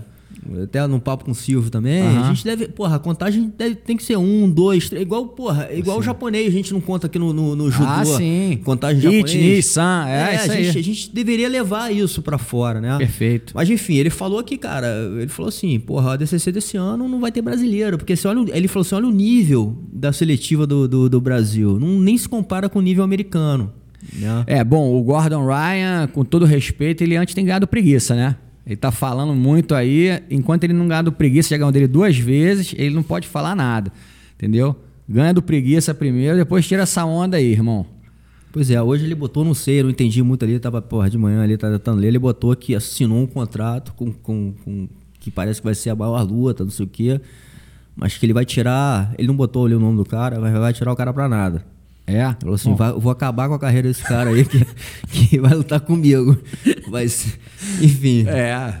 [0.62, 2.22] até no papo com o Silvio também, Aham.
[2.22, 2.68] a gente deve.
[2.68, 5.02] Porra, a contagem deve, tem que ser um, dois, três.
[5.02, 7.88] Igual, porra, igual o japonês, a gente não conta aqui no, no, no judô.
[7.88, 8.60] Ah, sim.
[8.64, 9.56] Contagem Ichi, japonês.
[9.56, 10.64] ni, san, é, isso a, aí.
[10.64, 12.96] gente, a gente deveria levar isso pra fora, né?
[12.98, 13.52] Perfeito.
[13.54, 14.86] Mas enfim, ele falou que, cara,
[15.16, 18.44] ele falou assim, porra, a DCC desse ano não vai ter brasileiro, porque você olha,
[18.56, 22.28] ele falou assim, olha o nível da seletiva do, do, do Brasil, não, nem se
[22.28, 23.72] compara com o nível americano,
[24.12, 24.44] né?
[24.46, 28.36] É, bom, o Gordon Ryan, com todo respeito, ele antes tem ganhado preguiça, né?
[28.68, 32.18] Ele tá falando muito aí, enquanto ele não ganhar do preguiça, já ganhou dele duas
[32.18, 33.90] vezes, ele não pode falar nada,
[34.36, 34.76] entendeu?
[35.08, 37.86] Ganha do preguiça primeiro, depois tira essa onda aí, irmão.
[38.52, 41.16] Pois é, hoje ele botou, não sei, eu não entendi muito ali, tava, porra, de
[41.16, 44.88] manhã ali, tá tentando ler, ele botou que assinou um contrato com, com, com-
[45.18, 47.20] que parece que vai ser a maior luta, não sei o quê,
[47.96, 50.72] mas que ele vai tirar, ele não botou ali o nome do cara, mas vai
[50.74, 51.64] tirar o cara pra nada.
[52.08, 52.34] É?
[52.40, 54.64] Falou assim, vai- eu vou acabar com a carreira desse cara aí que,
[55.28, 56.36] que vai lutar comigo.
[57.08, 57.38] Ser-
[57.82, 58.26] enfim.
[58.26, 58.74] É.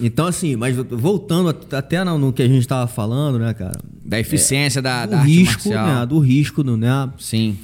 [0.00, 3.78] Então, assim, mas voltando at- até no, no que a gente tava falando, né, cara?
[4.04, 5.86] Da eficiência da, do da arte risco, marcial.
[6.00, 6.06] né?
[6.06, 7.10] Do risco, né?
[7.18, 7.56] Sim.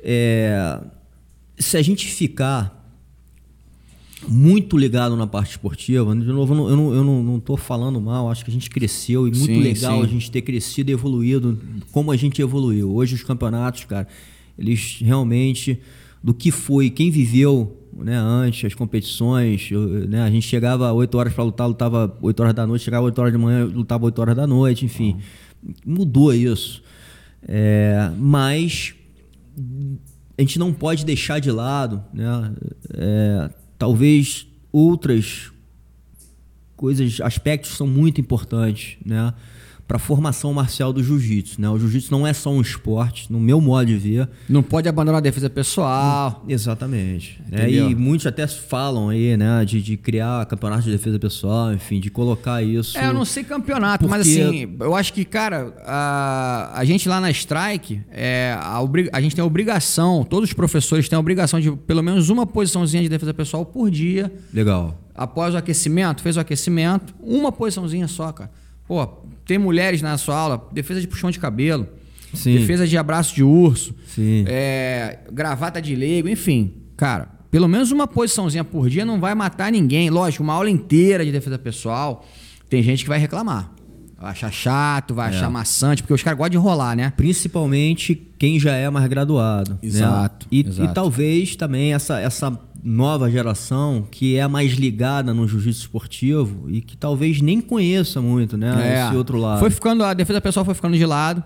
[0.00, 0.80] É,
[1.58, 2.77] se a gente ficar
[4.26, 6.14] muito ligado na parte esportiva.
[6.14, 9.28] De novo, eu não, eu não, eu não, falando mal, acho que a gente cresceu
[9.28, 10.04] e muito Sim, legal sim.
[10.04, 11.58] a gente ter crescido e evoluído
[11.92, 12.90] como a gente evoluiu.
[12.94, 14.08] Hoje os campeonatos, cara,
[14.58, 15.78] eles realmente,
[16.22, 19.70] do que foi, quem viveu né, antes, as competições,
[20.08, 23.18] né, a gente chegava 8 horas para lutar, lutava 8 horas da noite, chegava 8
[23.20, 25.16] horas da manhã, lutava 8 horas da noite, enfim.
[25.84, 26.82] Mudou isso.
[27.46, 28.94] É, mas
[30.36, 32.52] a gente não pode deixar de lado, né?
[32.94, 35.52] É, talvez outras
[36.76, 39.32] coisas, aspectos são muito importantes, né?
[39.88, 41.66] Para a formação marcial do jiu-jitsu, né?
[41.70, 44.28] O jiu-jitsu não é só um esporte, no meu modo de ver.
[44.46, 46.44] Não pode abandonar a defesa pessoal.
[46.46, 47.40] Exatamente.
[47.50, 47.70] né?
[47.70, 49.64] E muitos até falam aí, né?
[49.64, 52.98] De, de criar campeonato de defesa pessoal, enfim, de colocar isso.
[52.98, 57.08] É, eu não sei campeonato, mas Porque- assim, eu acho que, cara, a, a gente
[57.08, 58.78] lá na Strike, é, a,
[59.12, 62.46] a gente tem a obrigação, todos os professores têm a obrigação de pelo menos uma
[62.46, 64.30] posiçãozinha de defesa pessoal por dia.
[64.52, 65.00] Legal.
[65.14, 68.50] Após o aquecimento, fez o aquecimento, uma posiçãozinha só, cara.
[68.88, 69.06] Pô,
[69.46, 71.86] tem mulheres na sua aula, defesa de puxão de cabelo,
[72.34, 72.54] Sim.
[72.56, 73.94] defesa de abraço de urso,
[74.46, 76.72] é, gravata de leigo, enfim.
[76.96, 80.10] Cara, pelo menos uma posiçãozinha por dia não vai matar ninguém.
[80.10, 82.26] Lógico, uma aula inteira de defesa pessoal,
[82.68, 83.72] tem gente que vai reclamar.
[84.20, 85.36] Vai achar chato, vai É.
[85.36, 87.12] achar maçante, porque os caras gostam de rolar, né?
[87.16, 89.72] Principalmente quem já é mais graduado.
[89.72, 89.78] né?
[89.82, 90.90] Exato, E, exato.
[90.90, 92.50] e talvez também essa, essa
[92.82, 98.56] nova geração que é mais ligada no jiu-jitsu esportivo e que talvez nem conheça muito,
[98.56, 99.06] né?
[99.08, 99.58] Esse outro lado.
[99.58, 99.60] É.
[99.60, 101.42] Foi ficando, a defesa pessoal foi ficando de lado,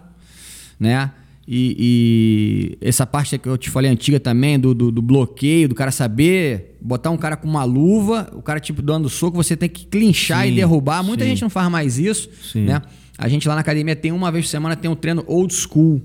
[0.78, 1.10] né?
[1.46, 5.74] E, e essa parte que eu te falei antiga também, do, do, do bloqueio, do
[5.74, 9.68] cara saber botar um cara com uma luva, o cara tipo dando soco, você tem
[9.68, 11.02] que clinchar Sim, e derrubar.
[11.02, 11.30] Muita sim.
[11.30, 12.64] gente não faz mais isso, Sim.
[12.64, 12.80] né?
[13.18, 16.00] A gente lá na academia tem uma vez por semana tem um treino old school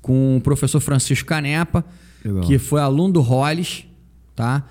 [0.00, 1.84] com o professor Francisco Canepa,
[2.24, 2.42] Legal.
[2.42, 3.84] que foi aluno do Hollis,
[4.38, 4.64] tá?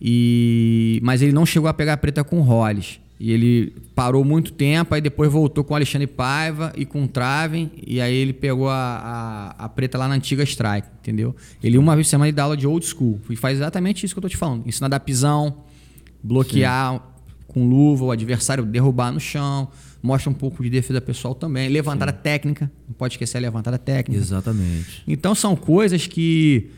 [0.00, 3.00] E mas ele não chegou a pegar a preta com o Hollis.
[3.18, 7.08] E ele parou muito tempo, aí depois voltou com o Alexandre Paiva e com o
[7.08, 11.34] Traven, e aí ele pegou a, a, a preta lá na antiga Strike, entendeu?
[11.62, 13.18] Ele uma vez por semana ele dá aula de old school.
[13.30, 14.68] E faz exatamente isso que eu tô te falando.
[14.68, 15.64] Ensinar a dar pisão,
[16.22, 17.00] bloquear
[17.48, 19.70] com luva, o adversário derrubar no chão,
[20.02, 24.20] mostra um pouco de defesa pessoal também, levantada técnica, não pode esquecer a levantada técnica.
[24.20, 25.02] Exatamente.
[25.08, 26.68] Então são coisas que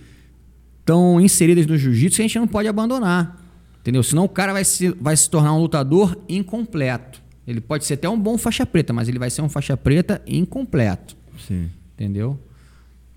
[0.88, 3.38] estão inseridas no jiu-jitsu que a gente não pode abandonar.
[3.80, 4.02] Entendeu?
[4.02, 7.22] Senão o cara vai se, vai se tornar um lutador incompleto.
[7.46, 10.22] Ele pode ser até um bom faixa preta, mas ele vai ser um faixa preta
[10.26, 11.16] incompleto.
[11.46, 12.38] Sim, Entendeu?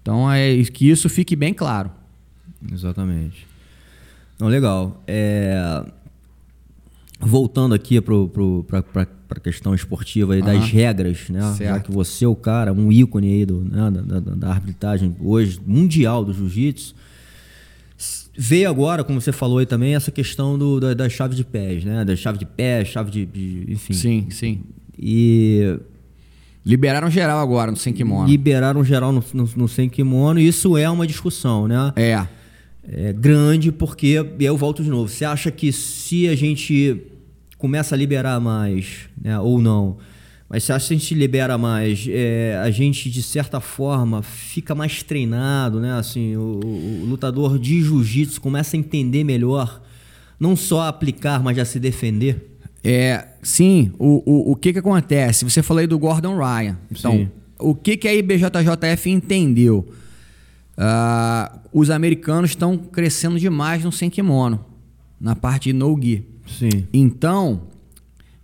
[0.01, 1.91] Então é que isso fique bem claro.
[2.71, 3.47] exatamente.
[4.39, 5.01] Não, legal.
[5.07, 5.85] É,
[7.19, 11.39] Voltando aqui para a questão esportiva aí das regras, né?
[11.39, 11.85] Já Certo.
[11.85, 15.59] que você é o cara, um ícone aí do, né, da, da, da arbitragem hoje,
[15.65, 16.95] mundial do jiu-jitsu.
[18.37, 21.83] Veio agora, como você falou aí também, essa questão do, da, da chave de pés,
[21.83, 22.05] né?
[22.05, 23.93] Da chave de pés, chave de, de- Enfim.
[23.93, 24.61] Sim, sim.
[24.97, 25.77] E
[26.65, 28.27] Liberaram geral agora no sem kimono.
[28.29, 31.91] liberaram geral no, no, no sem kimono, e isso é uma discussão, né?
[31.95, 32.25] É.
[32.87, 35.07] É grande, porque e eu volto de novo.
[35.09, 37.01] Você acha que se a gente
[37.57, 39.97] começa a liberar mais, né, ou não,
[40.53, 44.21] mas você acha que se a gente libera mais, é, a gente de certa forma
[44.21, 45.93] fica mais treinado, né?
[45.93, 49.81] Assim, o, o- lutador de jiu-jitsu começa a entender melhor,
[50.37, 52.49] não só aplicar, mas já se defender.
[52.83, 55.45] É, sim, o, o, o que que acontece?
[55.45, 56.77] Você falou aí do Gordon Ryan.
[56.91, 57.29] Então, Sim.
[57.57, 59.87] o que que a IBJJF entendeu?
[60.77, 64.65] Ah, os americanos estão crescendo demais no sem kimono,
[65.19, 66.25] na parte de no-gi.
[66.47, 66.87] Sim.
[66.91, 67.61] Então,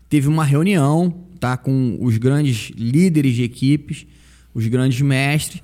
[0.08, 4.06] teve uma reunião tá, com os grandes líderes de equipes,
[4.54, 5.62] os grandes mestres,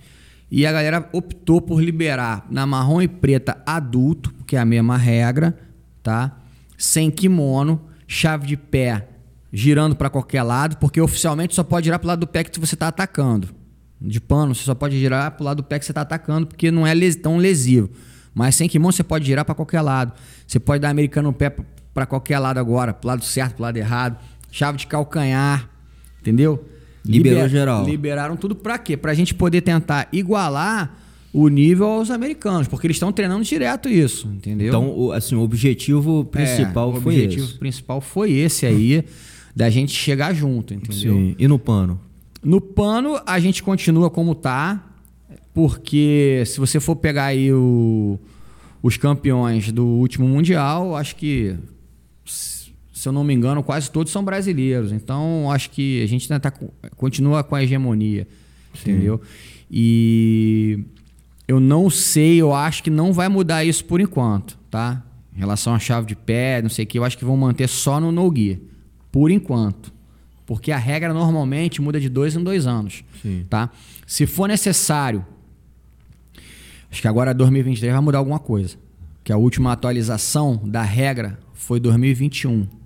[0.52, 4.98] e a galera optou por liberar na marrom e preta adulto, que é a mesma
[4.98, 5.58] regra,
[6.04, 6.38] tá?
[6.78, 9.08] Sem kimono, chave de pé
[9.52, 12.60] girando para qualquer lado, porque oficialmente só pode girar para o lado do pé que
[12.60, 13.50] você está atacando.
[14.02, 16.48] De pano, você só pode girar para o lado do pé que você está atacando,
[16.48, 17.90] porque não é les- tão lesivo.
[18.34, 20.12] Mas sem kimono você pode girar para qualquer lado.
[20.46, 21.56] Você pode dar americano no pé
[21.94, 24.18] para qualquer lado agora, lado certo, lado errado.
[24.56, 25.68] Chave de calcanhar,
[26.22, 26.64] entendeu?
[27.04, 27.84] Liberou geral.
[27.86, 28.96] Liberaram tudo para quê?
[28.96, 30.96] Pra gente poder tentar igualar
[31.34, 34.68] o nível aos americanos, porque eles estão treinando direto isso, entendeu?
[34.68, 37.58] Então, o, assim, o objetivo principal É, o foi objetivo esse.
[37.58, 39.04] principal foi esse aí,
[39.56, 41.16] da gente chegar junto, entendeu?
[41.16, 41.36] Sim.
[41.40, 42.00] E no pano?
[42.44, 44.84] No pano, a gente continua como tá,
[45.54, 48.20] porque se você for pegar aí o-
[48.84, 51.56] os campeões do último Mundial, acho que,
[53.04, 54.94] se eu não me engano, quase todos são brasileiros.
[54.94, 56.58] Então, acho que a gente ainda tá,
[56.96, 58.26] continua com a hegemonia,
[58.74, 59.20] entendeu?
[59.70, 60.86] E
[61.46, 65.04] eu não sei, eu acho que não vai mudar isso por enquanto, tá?
[65.36, 67.68] Em relação à chave de pé, não sei o que, eu acho que vão manter
[67.68, 68.62] só no no-gi.
[69.12, 69.92] Por enquanto.
[70.46, 73.04] Porque a regra normalmente muda de dois em dois anos.
[73.22, 73.46] Sim.
[73.50, 73.70] Tá?
[74.08, 75.26] Se for necessário,
[76.90, 78.78] acho que agora 2023 vai mudar alguma coisa.
[79.26, 82.82] Que a última atualização da regra foi 2021.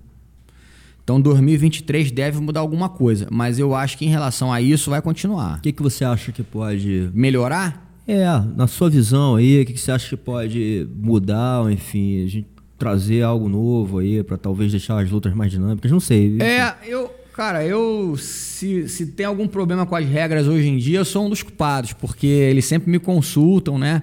[1.08, 3.26] Então 2023 deve mudar alguma coisa.
[3.30, 5.56] Mas eu acho que em relação a isso vai continuar.
[5.56, 7.08] O que, que você acha que pode.
[7.14, 7.90] Melhorar?
[8.06, 12.22] É, na sua visão aí, o que, que você acha que pode mudar, ou, enfim,
[12.22, 15.90] a gente trazer algo novo aí pra talvez deixar as lutas mais dinâmicas?
[15.90, 16.36] Não sei.
[16.42, 20.98] É, eu, cara, eu se, se tem algum problema com as regras hoje em dia,
[20.98, 24.02] eu sou um dos culpados, porque eles sempre me consultam, né?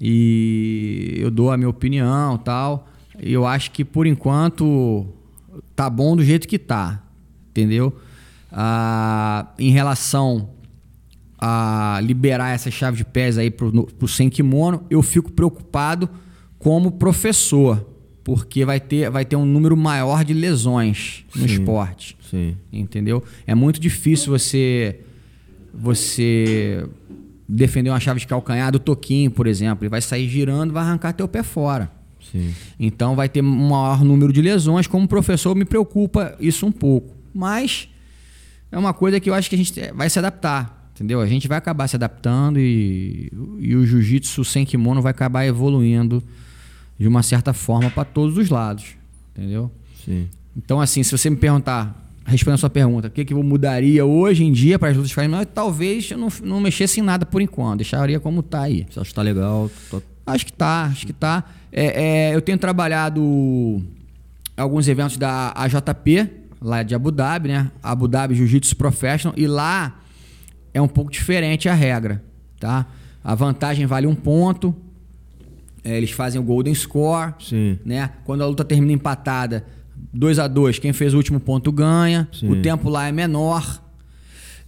[0.00, 2.88] E eu dou a minha opinião, tal.
[3.20, 5.04] E eu acho que por enquanto
[5.78, 7.00] tá bom do jeito que tá,
[7.50, 7.96] entendeu?
[8.50, 10.50] Ah, em relação
[11.38, 16.10] a liberar essa chave de pés aí pro, no- pro sem kimono, eu fico preocupado
[16.58, 17.88] como professor,
[18.24, 21.54] porque vai ter, vai ter um número maior de lesões no Sim.
[21.54, 22.16] esporte.
[22.28, 22.56] Sim.
[22.72, 23.22] Entendeu?
[23.46, 24.98] É muito difícil você
[25.72, 26.84] você
[27.48, 29.84] defender uma chave de calcanhar do toquinho, por exemplo.
[29.84, 31.88] Ele vai sair girando, vai arrancar teu pé fora.
[32.32, 32.54] Sim.
[32.78, 34.86] Então vai ter um maior número de lesões.
[34.86, 37.14] Como professor, me preocupa isso um pouco.
[37.34, 37.88] Mas
[38.70, 40.90] é uma coisa que eu acho que a gente vai se adaptar.
[40.94, 41.20] Entendeu?
[41.20, 43.30] A gente vai acabar se adaptando e,
[43.60, 46.22] e o jiu-jitsu sem kimono vai acabar evoluindo
[46.98, 48.84] de uma certa forma para todos os lados.
[49.36, 49.70] Entendeu?
[50.04, 50.28] Sim.
[50.56, 54.04] Então, assim, se você me perguntar, respondendo a sua pergunta, o que, que eu mudaria
[54.04, 57.24] hoje em dia para as lutas ficarem menores, talvez eu não, não mexesse em nada
[57.24, 58.84] por enquanto, deixaria como tá aí.
[58.90, 59.70] Você acha que tá legal?
[59.88, 61.42] Tô- Acho que tá, acho que tá.
[61.72, 63.82] É, é, eu tenho trabalhado
[64.54, 66.30] alguns eventos da AJP,
[66.60, 67.70] lá de Abu Dhabi, né?
[67.82, 70.02] Abu Dhabi Jiu-Jitsu Professional, e lá
[70.74, 72.22] é um pouco diferente a regra,
[72.60, 72.86] tá?
[73.24, 74.76] A vantagem vale um ponto,
[75.82, 77.78] é, eles fazem o Golden Score, Sim.
[77.82, 78.10] né?
[78.24, 79.64] Quando a luta termina empatada,
[80.12, 82.28] 2 a 2 quem fez o último ponto ganha.
[82.32, 82.50] Sim.
[82.50, 83.82] O tempo lá é menor.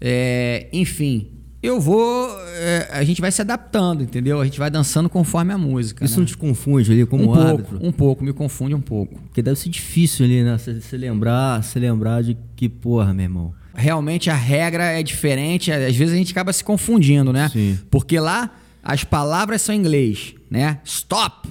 [0.01, 1.29] É, enfim,
[1.63, 2.29] eu vou.
[2.57, 4.41] é, a gente vai se adaptando, entendeu?
[4.41, 6.05] A gente vai dançando conforme a música.
[6.05, 6.21] Isso né?
[6.21, 7.79] não te confunde ali como um pouco, árbitro?
[7.83, 9.15] um pouco, me confunde um pouco.
[9.21, 10.57] Porque deve ser difícil ali, né?
[10.57, 13.55] Você você lembrar, você lembrar de que porra, meu irmão.
[13.75, 17.49] Realmente a regra é diferente, às vezes a gente acaba se confundindo, né?
[17.51, 17.79] Sim.
[17.91, 18.51] Porque lá
[18.83, 20.81] as palavras são em inglês, né?
[20.85, 21.49] Stop,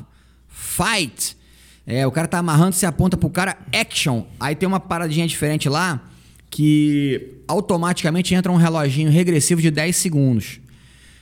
[0.47, 1.37] fight.
[1.85, 4.23] É, o cara tá amarrando, você aponta pro cara action.
[4.39, 6.01] Aí tem uma paradinha diferente lá
[6.49, 10.59] que automaticamente entra um reloginho regressivo de 10 segundos.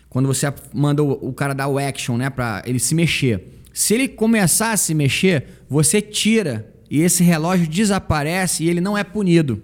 [0.10, 3.62] Quando você manda o, o cara dar o action, né, para ele se mexer.
[3.74, 8.98] Se ele começar a se mexer, você tira e esse relógio desaparece e ele não
[8.98, 9.62] é punido.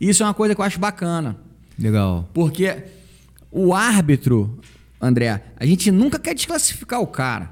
[0.00, 1.36] Isso é uma coisa que eu acho bacana.
[1.78, 2.28] Legal.
[2.32, 2.84] Porque
[3.50, 4.58] o árbitro,
[5.00, 7.50] André, a gente nunca quer desclassificar o cara.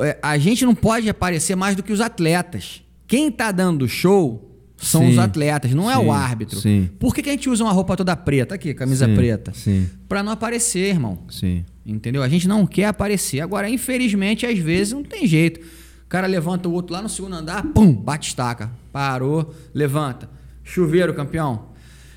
[0.00, 2.82] É, A gente não pode aparecer mais do que os atletas.
[3.06, 4.53] Quem tá dando show
[4.84, 5.08] são Sim.
[5.10, 6.60] os atletas, não é Sim, o árbitro.
[6.60, 6.88] sim.
[6.98, 9.52] Por que, que a gente usa uma roupa toda preta aqui, camisa preta?
[9.54, 9.88] sim.
[10.08, 11.18] Pra não aparecer, irmão.
[11.28, 11.64] Sim.
[11.84, 12.22] Entendeu?
[12.22, 13.40] A gente não quer aparecer.
[13.40, 15.60] Agora, infelizmente, às vezes não tem jeito.
[15.60, 18.70] O cara levanta o outro lá no segundo andar, pum, bate estaca.
[18.92, 20.28] Parou, levanta.
[20.62, 21.66] Chuveiro, campeão.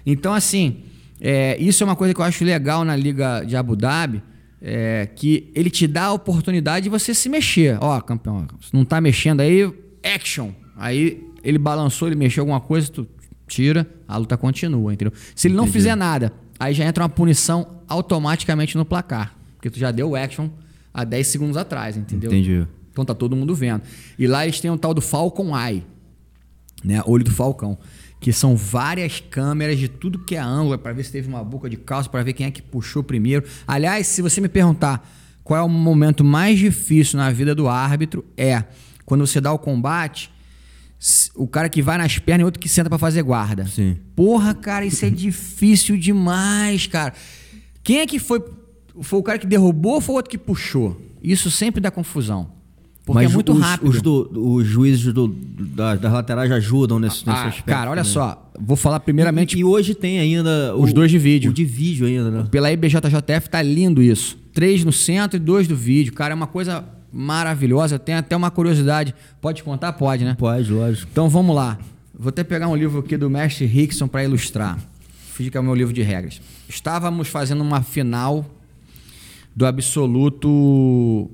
[0.06, 0.84] Então, assim,
[1.20, 4.22] é, isso é uma coisa que eu acho legal na Liga de Abu Dhabi,
[4.62, 7.78] é, que ele te dá a oportunidade de você se mexer.
[7.82, 9.70] Ó, campeão, se não tá mexendo aí,
[10.04, 10.52] action.
[10.78, 13.08] Aí ele balançou, ele mexeu alguma coisa, tu
[13.48, 15.14] tira, a luta continua, entendeu?
[15.34, 19.34] Se ele não fizer nada, aí já entra uma punição automaticamente no placar.
[19.56, 20.50] Porque tu já deu o action
[20.94, 22.30] há 10 segundos atrás, entendeu?
[22.30, 22.68] Entendi.
[22.92, 23.82] Então tá todo mundo vendo.
[24.20, 25.86] E lá eles têm um tal do Falcon Eye,
[26.84, 27.02] né?
[27.06, 27.78] Olho do Falcão.
[28.20, 31.70] Que são várias câmeras de tudo que é ângulo, para ver se teve uma boca
[31.70, 33.46] de calça, para ver quem é que puxou primeiro.
[33.66, 35.10] Aliás, se você me perguntar
[35.46, 38.66] qual é o momento mais difícil na vida do árbitro, é
[39.06, 40.30] quando você dá o combate,
[41.36, 43.66] o cara que vai nas pernas e outro que senta para fazer guarda.
[43.68, 43.98] Sim.
[44.16, 47.14] Porra, cara, isso é difícil demais, cara.
[47.84, 48.44] Quem é que foi?
[49.02, 51.00] Foi o cara que derrubou ou foi o outro que puxou?
[51.22, 52.50] Isso sempre dá confusão.
[53.06, 53.90] Porque Mas é muito os, rápido.
[53.90, 57.66] Os, do- os juízes do- da- das laterais ajudam nesse, nesse Ah, aspecto.
[57.66, 58.04] cara, olha né?
[58.04, 58.52] só.
[58.60, 61.52] Vou falar primeiramente E, e hoje tem ainda Os o- dois de vídeo.
[61.52, 62.48] O de vídeo ainda, né?
[62.52, 64.38] pela IBJJF, tá lindo isso.
[64.52, 66.12] Três no centro e dois do vídeo.
[66.12, 67.98] Cara, é uma coisa maravilhosa.
[67.98, 69.14] Tenho até uma curiosidade.
[69.42, 69.94] Pode contar?
[69.94, 70.36] Pode, né?
[70.38, 71.10] Pode, lógico.
[71.12, 71.78] Então vamos lá.
[72.14, 74.80] Vou até pegar um livro aqui do mestre Rickson para ilustrar.
[75.34, 76.42] Fiz que é o meu livro de regras.
[76.68, 78.46] Estávamos fazendo uma final
[79.56, 81.30] do absoluto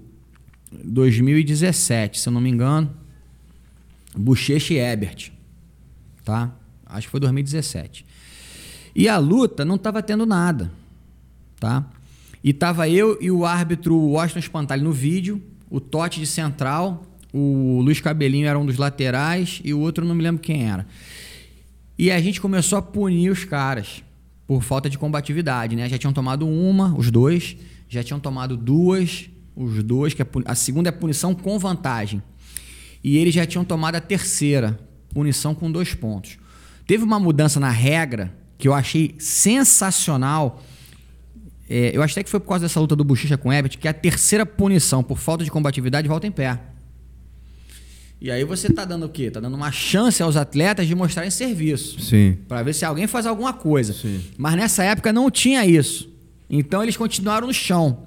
[0.83, 2.91] 2017, se eu não me engano.
[4.15, 5.31] Bochecha e Ebert.
[6.23, 6.53] Tá?
[6.85, 8.05] Acho que foi 2017.
[8.95, 10.71] E a luta não estava tendo nada.
[11.59, 11.85] Tá?
[12.43, 15.41] E tava eu e o árbitro Washington Espantalho no vídeo,
[15.73, 20.13] o Totti de central o Luiz Cabelinho era um dos laterais e o outro não
[20.13, 20.85] me lembro quem era.
[21.97, 24.03] E a gente começou a punir os caras
[24.45, 25.89] por falta de combatividade, né?
[25.89, 27.57] Já tinham tomado uma, os dois,
[27.89, 32.21] já tinham tomado duas, os dois, que a, a segunda é punição com vantagem.
[33.03, 34.79] E eles já tinham tomado a terceira,
[35.11, 36.37] punição com dois pontos.
[36.85, 40.61] Teve uma mudança na regra que eu achei sensacional.
[41.69, 43.77] É, eu acho até que foi por causa dessa luta do Bochicha com o Ebert,
[43.77, 46.59] que a terceira punição por falta de combatividade volta em pé.
[48.19, 49.29] E aí você tá dando o quê?
[49.29, 51.99] Tá dando uma chance aos atletas de mostrarem serviço.
[51.99, 52.37] Sim.
[52.47, 53.91] Para ver se alguém faz alguma coisa.
[53.91, 54.23] Sim.
[54.37, 56.09] Mas nessa época não tinha isso.
[56.49, 58.05] Então eles continuaram no chão.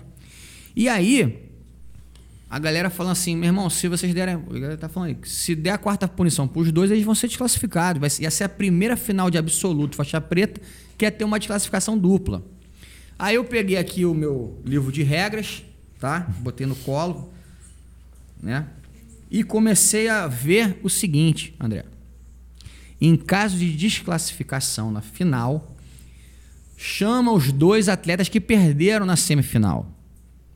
[0.74, 1.47] E aí,
[2.49, 4.37] a galera falando assim, meu irmão, se vocês derem.
[4.37, 8.01] A galera tá falando se der a quarta punição pros dois, eles vão ser desclassificados.
[8.01, 10.61] Vai ser, ia ser a primeira final de absoluto, faixa preta,
[10.97, 12.43] que ia ter uma desclassificação dupla.
[13.19, 15.63] Aí eu peguei aqui o meu livro de regras,
[15.99, 16.21] tá?
[16.41, 17.33] Botei no colo,
[18.43, 18.69] né?
[19.31, 21.85] E comecei a ver o seguinte, André.
[23.01, 25.77] Em caso de desclassificação na final,
[26.77, 29.91] chama os dois atletas que perderam na semifinal.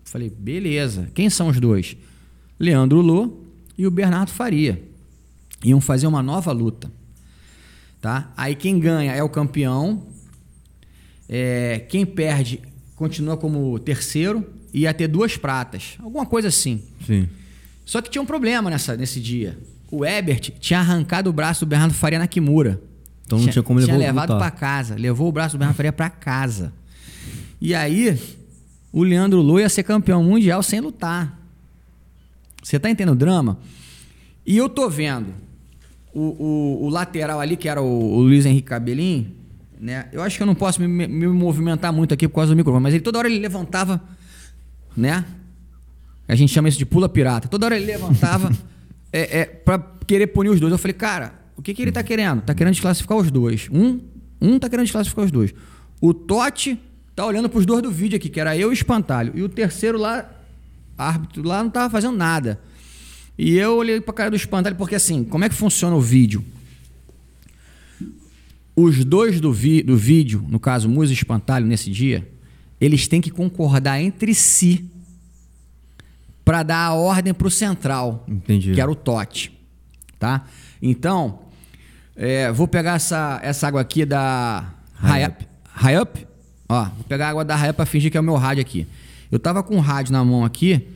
[0.04, 1.10] Falei, beleza.
[1.14, 1.96] Quem são os dois?
[2.58, 3.38] Leandro Lô
[3.76, 4.82] e o Bernardo Faria.
[5.64, 6.90] Iam fazer uma nova luta.
[8.00, 8.32] Tá?
[8.36, 10.06] Aí quem ganha é o campeão.
[11.32, 12.60] É, quem perde
[12.96, 14.44] continua como terceiro
[14.74, 15.96] e ia ter duas pratas.
[16.02, 16.82] Alguma coisa assim.
[17.06, 17.28] Sim.
[17.84, 19.56] Só que tinha um problema nessa, nesse dia.
[19.90, 22.82] O Ebert tinha arrancado o braço do Bernardo Faria na Kimura.
[23.24, 24.96] Então não tinha como tinha levar levado para casa.
[24.96, 26.72] Levou o braço do Bernardo Faria para casa.
[27.60, 28.18] E aí,
[28.92, 31.38] o Leandro Lu ia ser campeão mundial sem lutar.
[32.62, 33.58] Você tá entendendo o drama?
[34.44, 35.32] E eu tô vendo
[36.12, 39.32] o, o, o lateral ali, que era o, o, Luiz Henrique Cabelinho,
[39.80, 40.08] né?
[40.12, 42.82] Eu acho que eu não posso me, me movimentar muito aqui por causa do microfone,
[42.82, 44.00] mas ele toda hora ele levantava,
[44.94, 45.24] né?
[46.28, 47.48] A gente chama isso de pula pirata.
[47.48, 48.52] Toda hora ele levantava
[49.10, 50.70] é, é, para querer punir os dois.
[50.70, 52.42] Eu falei, cara, o que, que ele tá querendo?
[52.42, 53.68] Tá querendo desclassificar os dois.
[53.72, 54.00] Um,
[54.40, 55.54] um tá querendo desclassificar os dois.
[56.00, 56.78] O Totti
[57.16, 59.32] tá olhando pros dois do vídeo aqui, que era eu e o Espantalho.
[59.34, 60.30] E o terceiro lá,
[60.96, 62.60] árbitro lá, não tava fazendo nada.
[63.36, 66.44] E eu olhei pra cara do Espantalho, porque assim, como é que funciona o vídeo?
[68.82, 72.26] Os dois do, vi, do vídeo, no caso, Musa e Espantalho, nesse dia,
[72.80, 74.88] eles têm que concordar entre si
[76.42, 78.72] para dar a ordem para o central, Entendi.
[78.72, 79.52] que era o Tote,
[80.18, 80.46] tá?
[80.80, 81.40] Então,
[82.16, 85.46] é, vou pegar essa, essa água aqui da Hayup.
[85.74, 86.26] Hayup?
[86.66, 88.86] Ó, vou pegar a água da Hayup para fingir que é o meu rádio aqui.
[89.30, 90.88] Eu tava com o rádio na mão aqui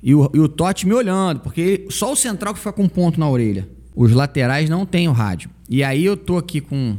[0.00, 2.88] e o, e o Tote me olhando, porque só o central que fica com um
[2.88, 3.68] ponto na orelha.
[3.96, 5.50] Os laterais não tem o rádio.
[5.68, 6.96] E aí eu tô aqui com,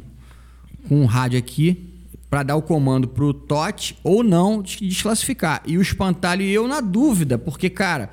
[0.94, 1.90] com um rádio aqui
[2.30, 5.62] para dar o comando pro Totti ou não desclassificar.
[5.66, 8.12] E o Espantalho e eu na dúvida, porque, cara,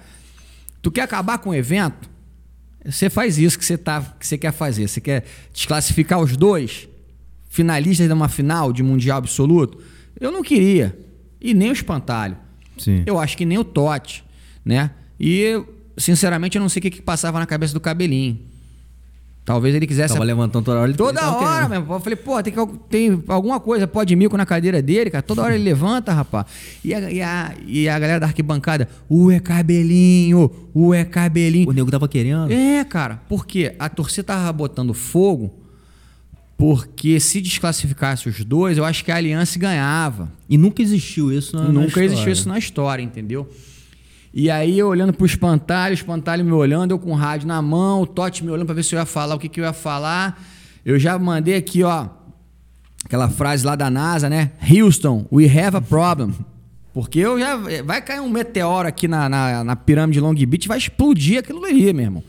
[0.81, 2.09] tu quer acabar com o evento?
[2.85, 4.89] Você faz isso que você, tá, que você quer fazer.
[4.89, 6.89] Você quer desclassificar os dois
[7.51, 9.79] finalistas de uma final de Mundial Absoluto?
[10.19, 10.99] Eu não queria.
[11.39, 12.37] E nem o Espantalho.
[12.79, 13.03] Sim.
[13.05, 14.25] Eu acho que nem o Totti,
[14.65, 14.91] né?
[15.19, 15.63] E,
[15.99, 18.39] sinceramente, eu não sei o que, que passava na cabeça do cabelinho.
[19.45, 20.13] Talvez ele quisesse.
[20.15, 20.89] Tava levantando toda hora.
[20.89, 21.93] Ele toda hora, mesmo.
[21.93, 25.23] Eu falei, pô, tem, que, tem alguma coisa, pode mico na cadeira dele, cara.
[25.23, 26.47] Toda hora ele levanta, rapaz.
[26.85, 31.69] E a, e a, e a galera da arquibancada, ué, cabelinho, ué, cabelinho.
[31.69, 32.53] O nego tava querendo.
[32.53, 33.21] É, cara.
[33.29, 35.53] Porque a torcida tava botando fogo,
[36.57, 40.31] porque se desclassificasse os dois, eu acho que a aliança ganhava.
[40.49, 42.07] E nunca existiu isso na, Nunca na história.
[42.07, 43.49] existiu isso na história, entendeu?
[44.33, 47.61] E aí eu olhando pro espantalho, o espantalho me olhando, eu com o rádio na
[47.61, 49.65] mão, o Totti me olhando para ver se eu ia falar o que, que eu
[49.65, 50.41] ia falar.
[50.85, 52.07] Eu já mandei aqui, ó,
[53.05, 54.53] aquela frase lá da NASA, né?
[54.71, 56.33] Houston, we have a problem.
[56.95, 57.57] Porque eu já.
[57.85, 61.93] Vai cair um meteoro aqui na, na, na pirâmide Long Beach, vai explodir aquilo ali,
[61.93, 62.25] meu irmão.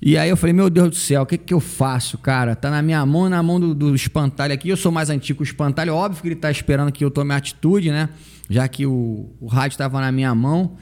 [0.00, 2.54] E aí eu falei, meu Deus do céu, o que, que eu faço, cara?
[2.54, 4.68] Tá na minha mão, na mão do, do espantalho aqui.
[4.68, 7.34] Eu sou mais antigo que o espantalho, óbvio que ele tá esperando que eu tome
[7.34, 8.08] atitude, né?
[8.48, 10.76] Já que o, o rádio estava na minha mão.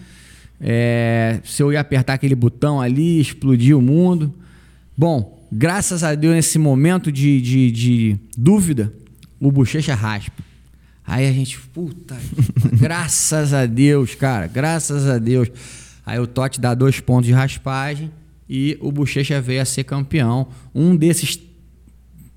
[0.61, 4.35] É, se eu ia apertar aquele botão ali, explodir o mundo.
[4.97, 8.93] Bom, graças a Deus, nesse momento de, de, de dúvida,
[9.39, 10.43] o bochecha raspa.
[11.07, 12.17] Aí a gente, puta,
[12.73, 15.49] graças a Deus, cara, graças a Deus.
[16.05, 18.11] Aí o Totti dá dois pontos de raspagem
[18.49, 20.49] e o Bochecha veio a ser campeão.
[20.75, 21.39] Um desses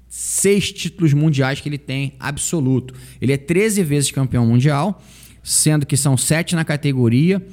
[0.08, 2.94] seis títulos mundiais que ele tem, absoluto.
[3.22, 5.04] Ele é 13 vezes campeão mundial,
[5.44, 7.46] sendo que são sete na categoria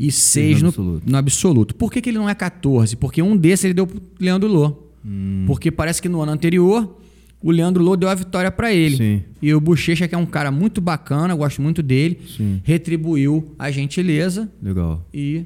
[0.00, 1.10] e seis no, absoluto.
[1.10, 1.74] no absoluto.
[1.74, 2.96] Por que, que ele não é 14?
[2.96, 4.74] Porque um desses ele deu pro Leandro Lô.
[5.04, 5.44] Hum.
[5.46, 6.98] Porque parece que no ano anterior
[7.42, 8.96] o Leandro Lô deu a vitória para ele.
[8.96, 9.22] Sim.
[9.42, 12.62] E o Bochecha, que é um cara muito bacana, eu gosto muito dele, Sim.
[12.64, 15.06] retribuiu a gentileza Legal.
[15.12, 15.44] e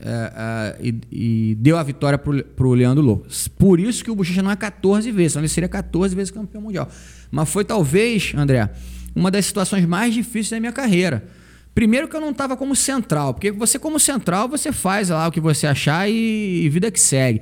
[0.00, 3.22] é, é, e, e, deu a vitória para o Leandro Lô.
[3.56, 6.60] Por isso que o Bochecha não é 14 vezes, senão ele seria 14 vezes campeão
[6.60, 6.88] mundial.
[7.30, 8.68] Mas foi talvez, André,
[9.14, 11.24] uma das situações mais difíceis da minha carreira.
[11.74, 15.32] Primeiro que eu não estava como central, porque você como central você faz lá o
[15.32, 17.40] que você achar e, e vida que segue.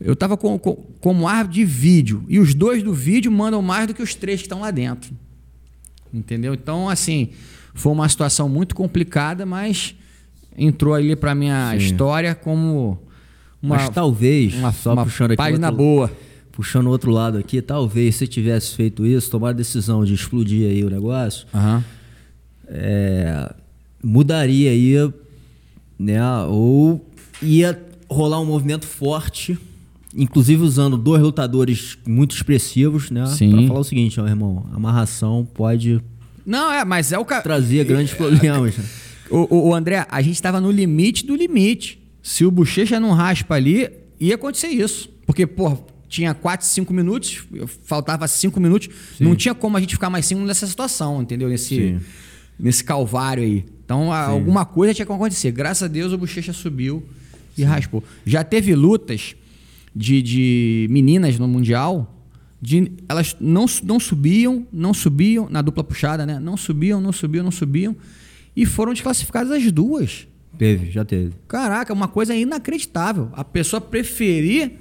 [0.00, 3.86] Eu estava com, com, como árbitro de vídeo e os dois do vídeo mandam mais
[3.86, 5.12] do que os três que estão lá dentro.
[6.12, 6.54] Entendeu?
[6.54, 7.30] Então, assim,
[7.74, 9.94] foi uma situação muito complicada, mas
[10.56, 11.76] entrou ali para minha Sim.
[11.76, 13.00] história como
[13.62, 16.12] uma Mas talvez, uma, só uma puxando aqui página outro, boa.
[16.52, 20.68] Puxando o outro lado aqui, talvez se tivesse feito isso, tomar a decisão de explodir
[20.68, 21.82] aí o negócio, uhum.
[22.66, 23.54] é,
[24.02, 24.94] mudaria aí,
[25.98, 26.22] né?
[26.44, 27.04] Ou
[27.42, 29.58] ia rolar um movimento forte,
[30.14, 33.26] inclusive usando dois lutadores muito expressivos, né?
[33.26, 33.50] Sim.
[33.50, 36.00] Pra falar o seguinte, ó, irmão, amarração pode.
[36.44, 37.42] Não, é, mas é o ca...
[37.42, 38.74] Trazia grandes problemas.
[39.30, 42.00] O, o, o André, a gente estava no limite do limite.
[42.22, 45.10] Se o Bochecha não raspa ali, ia acontecer isso.
[45.26, 45.76] Porque, pô,
[46.08, 47.44] tinha 4, 5 minutos,
[47.84, 48.88] faltava 5 minutos.
[49.18, 49.24] Sim.
[49.24, 51.48] Não tinha como a gente ficar mais 5 nessa situação, entendeu?
[51.48, 51.98] Nesse,
[52.58, 53.66] nesse calvário aí.
[53.88, 54.10] Então, Sim.
[54.10, 55.50] alguma coisa tinha que acontecer.
[55.50, 57.02] Graças a Deus, o Bochecha subiu
[57.56, 57.64] e Sim.
[57.64, 58.04] raspou.
[58.26, 59.34] Já teve lutas
[59.96, 62.14] de, de meninas no Mundial.
[62.60, 66.38] De, elas não, não subiam, não subiam, na dupla puxada, né?
[66.38, 67.96] Não subiam, não subiam, não subiam
[68.54, 70.28] e foram desclassificadas as duas.
[70.58, 71.32] Teve, já teve.
[71.46, 73.30] Caraca, uma coisa inacreditável.
[73.32, 74.72] A pessoa preferir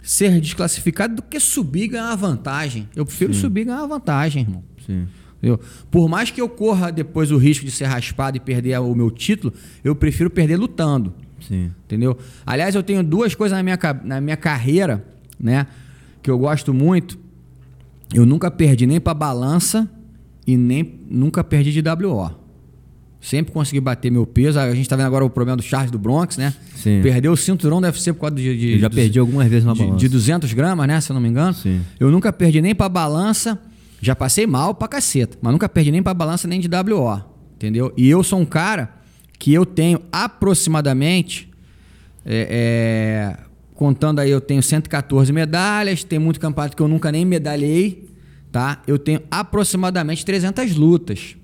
[0.00, 2.88] ser desclassificada do que subir e ganhar vantagem.
[2.94, 3.40] Eu prefiro Sim.
[3.40, 4.62] subir e ganhar vantagem, irmão.
[4.86, 5.08] Sim.
[5.42, 5.58] Eu,
[5.90, 9.10] por mais que eu corra depois o risco de ser raspado e perder o meu
[9.10, 9.52] título,
[9.84, 11.14] eu prefiro perder lutando.
[11.40, 11.70] Sim.
[11.84, 12.18] Entendeu?
[12.44, 15.04] Aliás, eu tenho duas coisas na minha, na minha carreira,
[15.38, 15.66] né?
[16.22, 17.18] Que eu gosto muito.
[18.12, 19.88] Eu nunca perdi nem para balança
[20.46, 22.30] e nem nunca perdi de WO.
[23.20, 24.58] Sempre consegui bater meu peso.
[24.58, 26.54] A gente está vendo agora o problema do Charles do Bronx, né?
[26.76, 27.00] Sim.
[27.02, 28.56] Perdeu o cinturão, deve ser por causa de.
[28.56, 29.98] de eu já de, perdi algumas vezes na de, balança.
[29.98, 31.00] De 200 gramas, né?
[31.00, 31.52] Se eu não me engano.
[31.52, 31.80] Sim.
[31.98, 33.58] Eu nunca perdi nem para balança.
[34.00, 35.36] Já passei mal pra caceta.
[35.40, 37.22] Mas nunca perdi nem para balança nem de WO.
[37.56, 37.92] Entendeu?
[37.96, 38.94] E eu sou um cara
[39.38, 41.48] que eu tenho aproximadamente.
[42.24, 43.44] É, é,
[43.74, 46.04] contando aí, eu tenho 114 medalhas.
[46.04, 48.08] Tem muito campeonato que eu nunca nem medalhei.
[48.52, 48.82] Tá?
[48.86, 51.36] Eu tenho aproximadamente 300 lutas.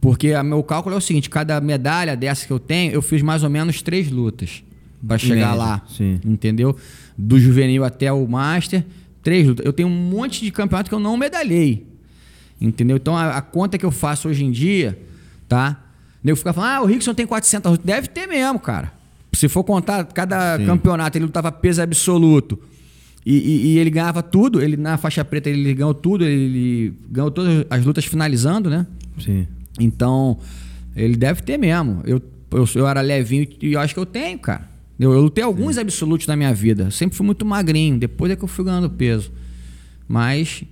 [0.00, 3.22] Porque o meu cálculo é o seguinte: cada medalha dessa que eu tenho, eu fiz
[3.22, 4.62] mais ou menos três lutas
[5.06, 5.82] para chegar lá.
[5.88, 6.20] Sim.
[6.24, 6.76] Entendeu?
[7.16, 8.84] Do juvenil até o master,
[9.22, 9.64] três lutas.
[9.64, 11.86] Eu tenho um monte de campeonato que eu não medalhei.
[12.60, 12.96] Entendeu?
[12.96, 14.98] Então a, a conta que eu faço hoje em dia,
[15.48, 15.82] tá?
[16.24, 17.86] Eu ficar falando, ah, o Rickson tem 400 lutas.
[17.86, 18.92] Deve ter mesmo, cara.
[19.32, 20.66] Se for contar cada Sim.
[20.66, 22.58] campeonato, ele lutava peso absoluto.
[23.24, 27.30] E, e, e, ele ganhava tudo, ele na faixa preta ele ganhou tudo, ele ganhou
[27.30, 28.86] todas as lutas finalizando, né?
[29.18, 29.46] Sim.
[29.78, 30.38] Então,
[30.96, 32.02] ele deve ter mesmo.
[32.04, 32.20] Eu,
[32.50, 34.69] eu, eu era levinho e eu acho que eu tenho, cara.
[35.00, 35.80] Eu, eu lutei alguns Sim.
[35.80, 36.84] absolutos na minha vida.
[36.84, 37.98] Eu sempre fui muito magrinho.
[37.98, 39.32] Depois é que eu fui ganhando peso.
[40.06, 40.62] Mas,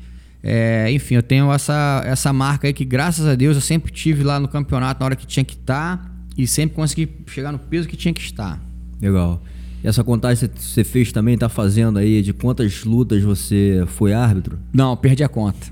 [0.42, 4.22] é, enfim, eu tenho essa, essa marca aí que, graças a Deus, eu sempre tive
[4.22, 7.58] lá no campeonato na hora que tinha que estar tá, e sempre consegui chegar no
[7.58, 8.60] peso que tinha que estar.
[9.00, 9.42] Legal.
[9.82, 14.12] E essa contagem que você fez também, está fazendo aí, de quantas lutas você foi
[14.12, 14.58] árbitro?
[14.72, 15.66] Não, perdi a conta.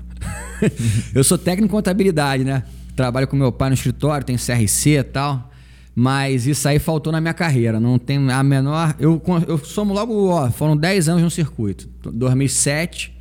[1.13, 2.63] eu sou técnico em contabilidade, né?
[2.97, 5.51] trabalho com meu pai no escritório, tem CRC e tal.
[5.99, 7.79] Mas isso aí faltou na minha carreira.
[7.79, 8.95] Não tem a menor.
[8.99, 11.89] Eu, eu somo logo, ó, foram 10 anos no circuito.
[12.03, 13.11] 2007,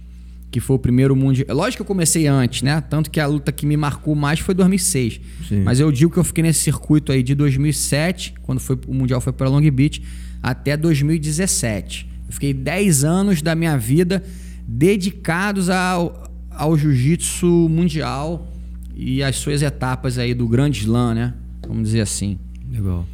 [0.51, 1.57] que foi o primeiro mundial.
[1.57, 2.83] Lógico que eu comecei antes, né?
[2.83, 5.19] Tanto que a luta que me marcou mais foi 2006.
[5.49, 5.63] Sim.
[5.63, 9.23] Mas eu digo que eu fiquei nesse circuito aí de 2007, quando foi, o mundial
[9.23, 10.03] foi para Long Beach,
[10.43, 12.07] até 2017.
[12.27, 14.23] Eu fiquei 10 anos da minha vida
[14.69, 18.53] dedicados ao, ao jiu-jitsu mundial
[18.95, 21.35] e as suas etapas aí do grande slam, né?
[21.67, 22.39] Vamos dizer assim.
[22.71, 23.07] Legal.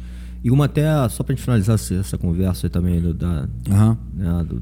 [0.43, 3.97] E uma até, só para gente finalizar essa, essa conversa também, do, da, uhum.
[4.13, 4.61] né, do,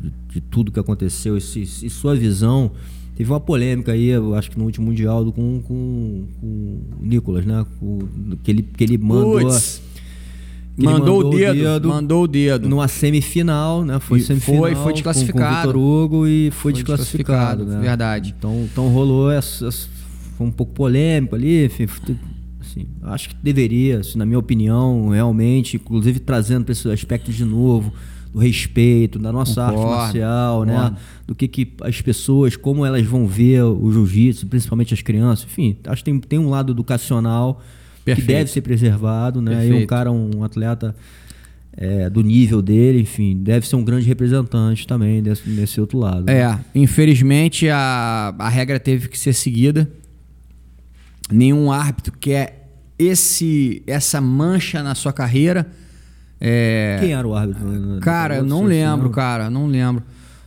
[0.00, 2.70] de, de, tudo que aconteceu e, e, sua visão.
[3.16, 7.46] Teve uma polêmica aí, eu acho que no último Mundial, com, com, com o Nicolas,
[7.46, 7.64] né?
[7.78, 8.00] Com,
[8.42, 9.40] que, ele, que ele mandou.
[9.40, 9.80] Puts.
[10.76, 12.68] Mandou, mandou, o dedo, dedo, mandou o dedo.
[12.68, 14.00] Numa semifinal, né?
[14.00, 14.60] Foi semifinal.
[14.60, 15.72] Foi, foi desclassificado.
[15.72, 17.80] Com, com o Vitor Hugo e foi, foi desclassificado, desclassificado, né?
[17.80, 18.34] Verdade.
[18.36, 19.70] Então, então rolou essa,
[20.36, 21.86] foi um pouco polêmico ali, enfim,
[22.74, 27.44] assim, acho que deveria, assim, na minha opinião, realmente, inclusive trazendo para esse aspecto de
[27.44, 27.92] novo,
[28.32, 30.72] do respeito, da nossa concordo, arte marcial, né?
[30.74, 30.94] concordo.
[30.96, 31.00] né?
[31.26, 35.76] Do que, que as pessoas, como elas vão ver o jiu-jitsu, principalmente as crianças, enfim,
[35.86, 37.62] acho que tem, tem um lado educacional
[38.04, 38.26] Perfeito.
[38.26, 39.52] que deve ser preservado, né?
[39.52, 39.80] Perfeito.
[39.80, 40.96] E um cara, um atleta
[41.76, 46.28] é, do nível dele, enfim, deve ser um grande representante também desse, desse outro lado.
[46.28, 49.88] É, infelizmente a, a regra teve que ser seguida
[51.30, 52.63] nenhum árbitro quer
[52.98, 55.66] esse essa mancha na sua carreira,
[56.40, 57.64] É, Quem era o árbitro?
[58.00, 60.02] Cara, eu não lembro, cara, não lembro.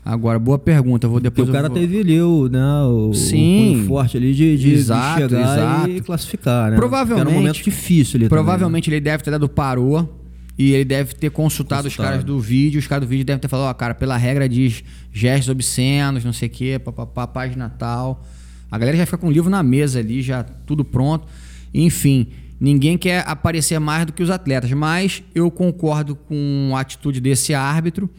[0.05, 1.49] Agora, boa pergunta, vou Porque depois.
[1.49, 1.77] o cara vou...
[1.77, 3.83] teve ali o, né, o, Sim.
[3.83, 5.89] o forte ali de, de, de Exato, chegar exato.
[5.89, 6.77] e classificar, né?
[6.77, 10.21] Provavelmente- Era um momento difícil ali Provavelmente ele deve ter dado parou
[10.57, 12.11] e ele deve ter consultado, os Consultado.
[12.13, 12.79] caras do vídeo.
[12.79, 16.33] Os caras do vídeo devem ter falado: Ó, cara, pela regra diz gestos obscenos, não
[16.33, 18.23] sei o quê, papapá, página tal.
[18.71, 21.27] A galera já fica com o livro na mesa ali, já tudo pronto.
[21.73, 22.27] Enfim,
[22.59, 27.53] ninguém quer aparecer mais do que os atletas, mas eu concordo com a atitude desse
[27.53, 28.09] árbitro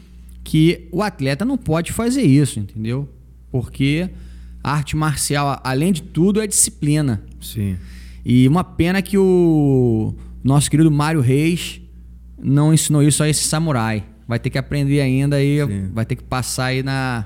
[0.43, 3.07] que o atleta não pode fazer isso, entendeu?
[3.51, 4.09] Porque
[4.63, 7.23] a arte marcial, além de tudo, é disciplina.
[7.41, 7.77] Sim.
[8.25, 10.13] E uma pena que o
[10.43, 11.81] nosso querido Mário Reis
[12.41, 14.03] não ensinou isso a esse samurai.
[14.27, 15.57] Vai ter que aprender ainda aí,
[15.91, 17.25] vai ter que passar aí na,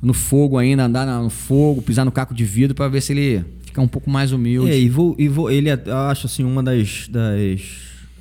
[0.00, 3.44] no fogo ainda, andar no fogo, pisar no caco de vidro para ver se ele
[3.70, 4.70] fica um pouco mais humilde.
[4.70, 7.60] É, e, vou, e vou, ele, eu acho assim, uma das, das,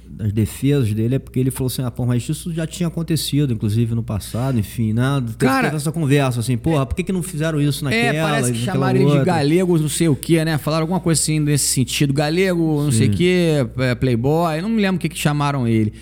[0.07, 3.51] das defesas dele é porque ele falou assim, ah, pô, mas isso já tinha acontecido,
[3.51, 5.21] inclusive, no passado, enfim, né?
[5.37, 8.17] Teve, Cara, essa conversa, assim, porra, por que, que não fizeram isso naquela?
[8.17, 10.57] É, parece que chamaram ele de galegos, não sei o que, né?
[10.57, 12.13] Falaram alguma coisa assim nesse sentido.
[12.13, 13.67] Galego, não sei o que,
[13.99, 15.93] playboy, não me lembro o que, que chamaram ele.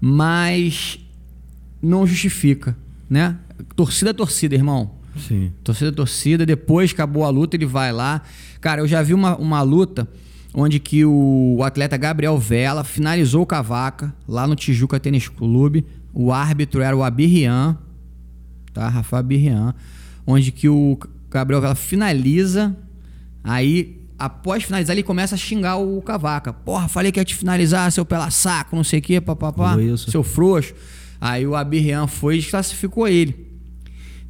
[0.00, 0.98] Mas
[1.82, 2.76] não justifica,
[3.08, 3.36] né?
[3.76, 5.03] Torcida é torcida, irmão.
[5.16, 5.52] Sim.
[5.62, 8.22] Torcida torcida, depois acabou a luta, ele vai lá.
[8.60, 10.08] Cara, eu já vi uma, uma luta
[10.54, 15.84] onde que o, atleta Gabriel Vela finalizou o Cavaca lá no Tijuca Tênis Clube.
[16.12, 17.76] O árbitro era o Abirrian,
[18.72, 18.88] tá?
[18.88, 19.74] Rafael Abirrian.
[20.26, 22.74] Onde que o Gabriel Vela finaliza,
[23.42, 26.52] aí após finalizar ele começa a xingar o Cavaca.
[26.52, 29.76] Porra, falei que ia te finalizar, seu pela saco, não sei o que, papapá,
[30.08, 30.72] seu frouxo.
[31.20, 33.43] Aí o Abirrian foi e desclassificou ele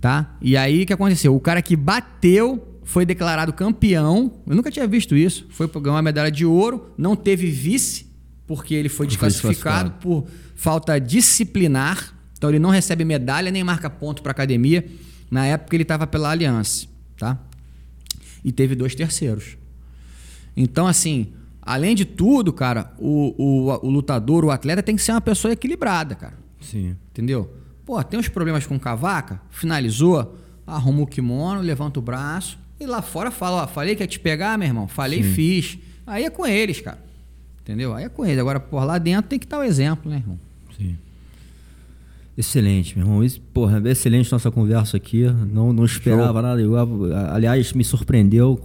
[0.04, 0.36] tá?
[0.38, 1.34] E aí o que aconteceu?
[1.34, 4.30] O cara que bateu foi declarado campeão.
[4.46, 5.46] Eu nunca tinha visto isso.
[5.48, 8.12] Foi ganhar uma medalha de ouro, não teve vice
[8.46, 12.14] porque ele foi Ele foi desclassificado por falta disciplinar.
[12.36, 14.84] Então ele não recebe medalha nem marca ponto para academia.
[15.30, 16.86] Na época ele estava pela Aliança,
[17.16, 17.38] tá?
[18.44, 19.56] E teve dois terceiros.
[20.54, 21.32] Então assim,
[21.62, 25.52] além de tudo, cara, o, o, o lutador, o atleta tem que ser uma pessoa
[25.52, 26.34] equilibrada, cara.
[26.60, 26.94] Sim.
[27.10, 27.63] Entendeu?
[27.84, 30.36] Pô, tem uns problemas com cavaca, finalizou,
[30.66, 34.18] arruma o kimono, levanta o braço e lá fora fala, ó, falei que ia te
[34.18, 35.78] pegar, meu irmão, falei e fiz.
[36.06, 36.98] Aí é com eles, cara.
[37.62, 37.94] Entendeu?
[37.94, 38.38] Aí é com eles.
[38.38, 40.38] Agora, por lá dentro tem que dar o exemplo, né, irmão?
[40.76, 40.96] Sim.
[42.36, 43.22] Excelente, meu irmão.
[43.24, 45.22] Isso, porra, excelente nossa conversa aqui.
[45.52, 46.88] Não, não esperava nada igual.
[47.32, 48.60] Aliás, me surpreendeu.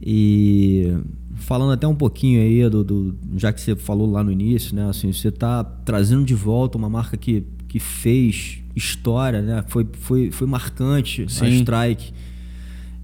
[0.00, 0.96] E
[1.36, 4.88] falando até um pouquinho aí do, do- já que você falou lá no início, né?
[4.88, 9.64] Assim, você está trazendo de volta uma marca que, que fez história, né?
[9.68, 11.60] Foi, foi, foi marcante a Sim.
[11.60, 12.12] Strike.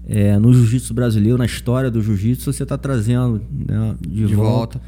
[0.09, 4.77] É, no jiu-jitsu brasileiro, na história do jiu-jitsu, você está trazendo né, de, De volta.
[4.77, 4.81] volta.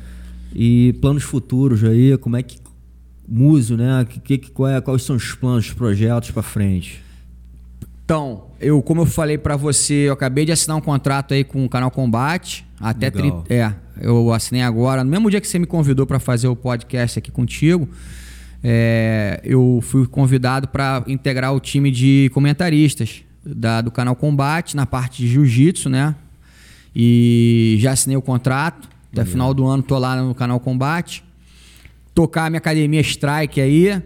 [0.53, 2.57] E planos futuros aí, como é que
[3.31, 4.05] Músio, né?
[4.09, 6.99] Que, que, qual é- quais são os planos, os projetos para frente?
[8.03, 11.63] Então, eu, como eu falei pra você, eu acabei de assinar um contrato aí com
[11.63, 12.65] o Canal Combate.
[12.79, 13.11] Até.
[13.11, 16.55] 30 É, eu assinei agora, no mesmo dia que você me convidou pra fazer o
[16.55, 17.87] podcast aqui contigo.
[18.63, 24.85] É, eu fui convidado pra integrar o time de comentaristas da- do Canal Combate na
[24.85, 26.15] parte de jiu-jitsu, né?
[26.95, 28.87] E já assinei o contrato.
[29.11, 31.23] Até final do ano tô lá no Canal Combate
[32.13, 34.01] tocar a minha academia Strike aí.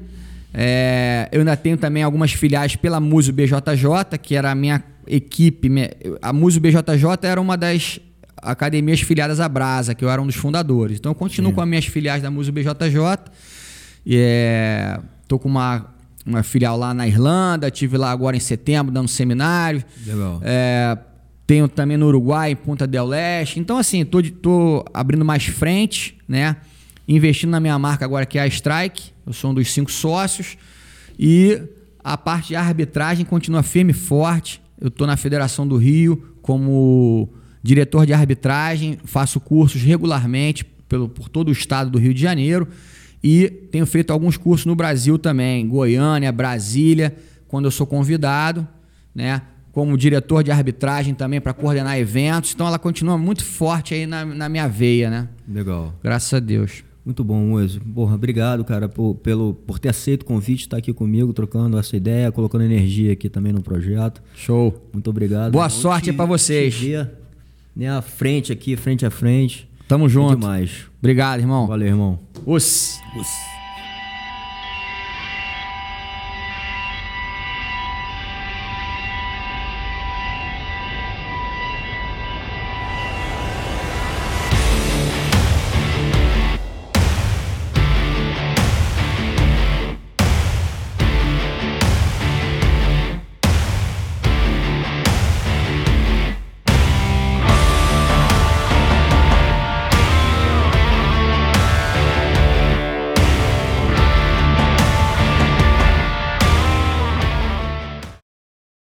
[0.53, 5.67] É, eu ainda tenho também algumas filiais pela Muso BJJ, que era a minha equipe.
[5.67, 5.89] minha-
[6.21, 7.99] A Muso BJJ era uma das
[8.37, 10.99] academias filiadas à Brasa, que eu era um dos fundadores.
[10.99, 13.17] Então eu continuo com as minhas filiais da Muso BJJ.
[14.05, 15.93] E, é, tô com uma,
[16.25, 19.83] uma filial lá na Irlanda, tive lá agora em setembro dando seminário.
[20.05, 20.39] Legal.
[20.43, 20.97] É,
[21.45, 23.59] tenho também no Uruguai, em Punta del Leste.
[23.59, 26.57] Então, assim, tô, tô abrindo mais frente, né?
[27.07, 29.11] Investindo na minha marca agora, que é a Strike.
[29.25, 30.57] Eu sou um dos cinco sócios.
[31.19, 31.61] E
[32.03, 34.61] a parte de arbitragem continua firme e forte.
[34.79, 37.29] Eu tô na Federação do Rio como
[37.61, 38.97] diretor de arbitragem.
[39.03, 42.67] Faço cursos regularmente pelo, por todo o estado do Rio de Janeiro.
[43.23, 47.15] E tenho feito alguns cursos no Brasil também, Goiânia, Brasília,
[47.47, 48.67] quando eu sou convidado,
[49.15, 49.41] né?
[49.71, 52.53] Como diretor de arbitragem também para coordenar eventos.
[52.53, 55.29] Então ela continua muito forte aí na, na minha veia, né?
[55.47, 55.93] Legal.
[56.03, 56.83] Graças a Deus.
[57.05, 57.81] Muito bom, Moisés.
[57.93, 61.97] Porra, obrigado, cara, por, pelo, por ter aceito o convite, estar aqui comigo, trocando essa
[61.97, 64.21] ideia, colocando energia aqui também no projeto.
[64.35, 64.89] Show.
[64.93, 65.51] Muito obrigado.
[65.51, 66.75] Boa sorte pra vocês.
[66.75, 67.11] te ver,
[67.75, 69.67] né, à frente aqui, frente a frente.
[69.87, 70.35] Tamo É junto.
[70.35, 70.85] demais.
[70.99, 71.67] Obrigado, irmão.
[71.67, 72.19] Valeu, irmão.
[72.45, 72.99] Os.
[73.15, 73.27] Us.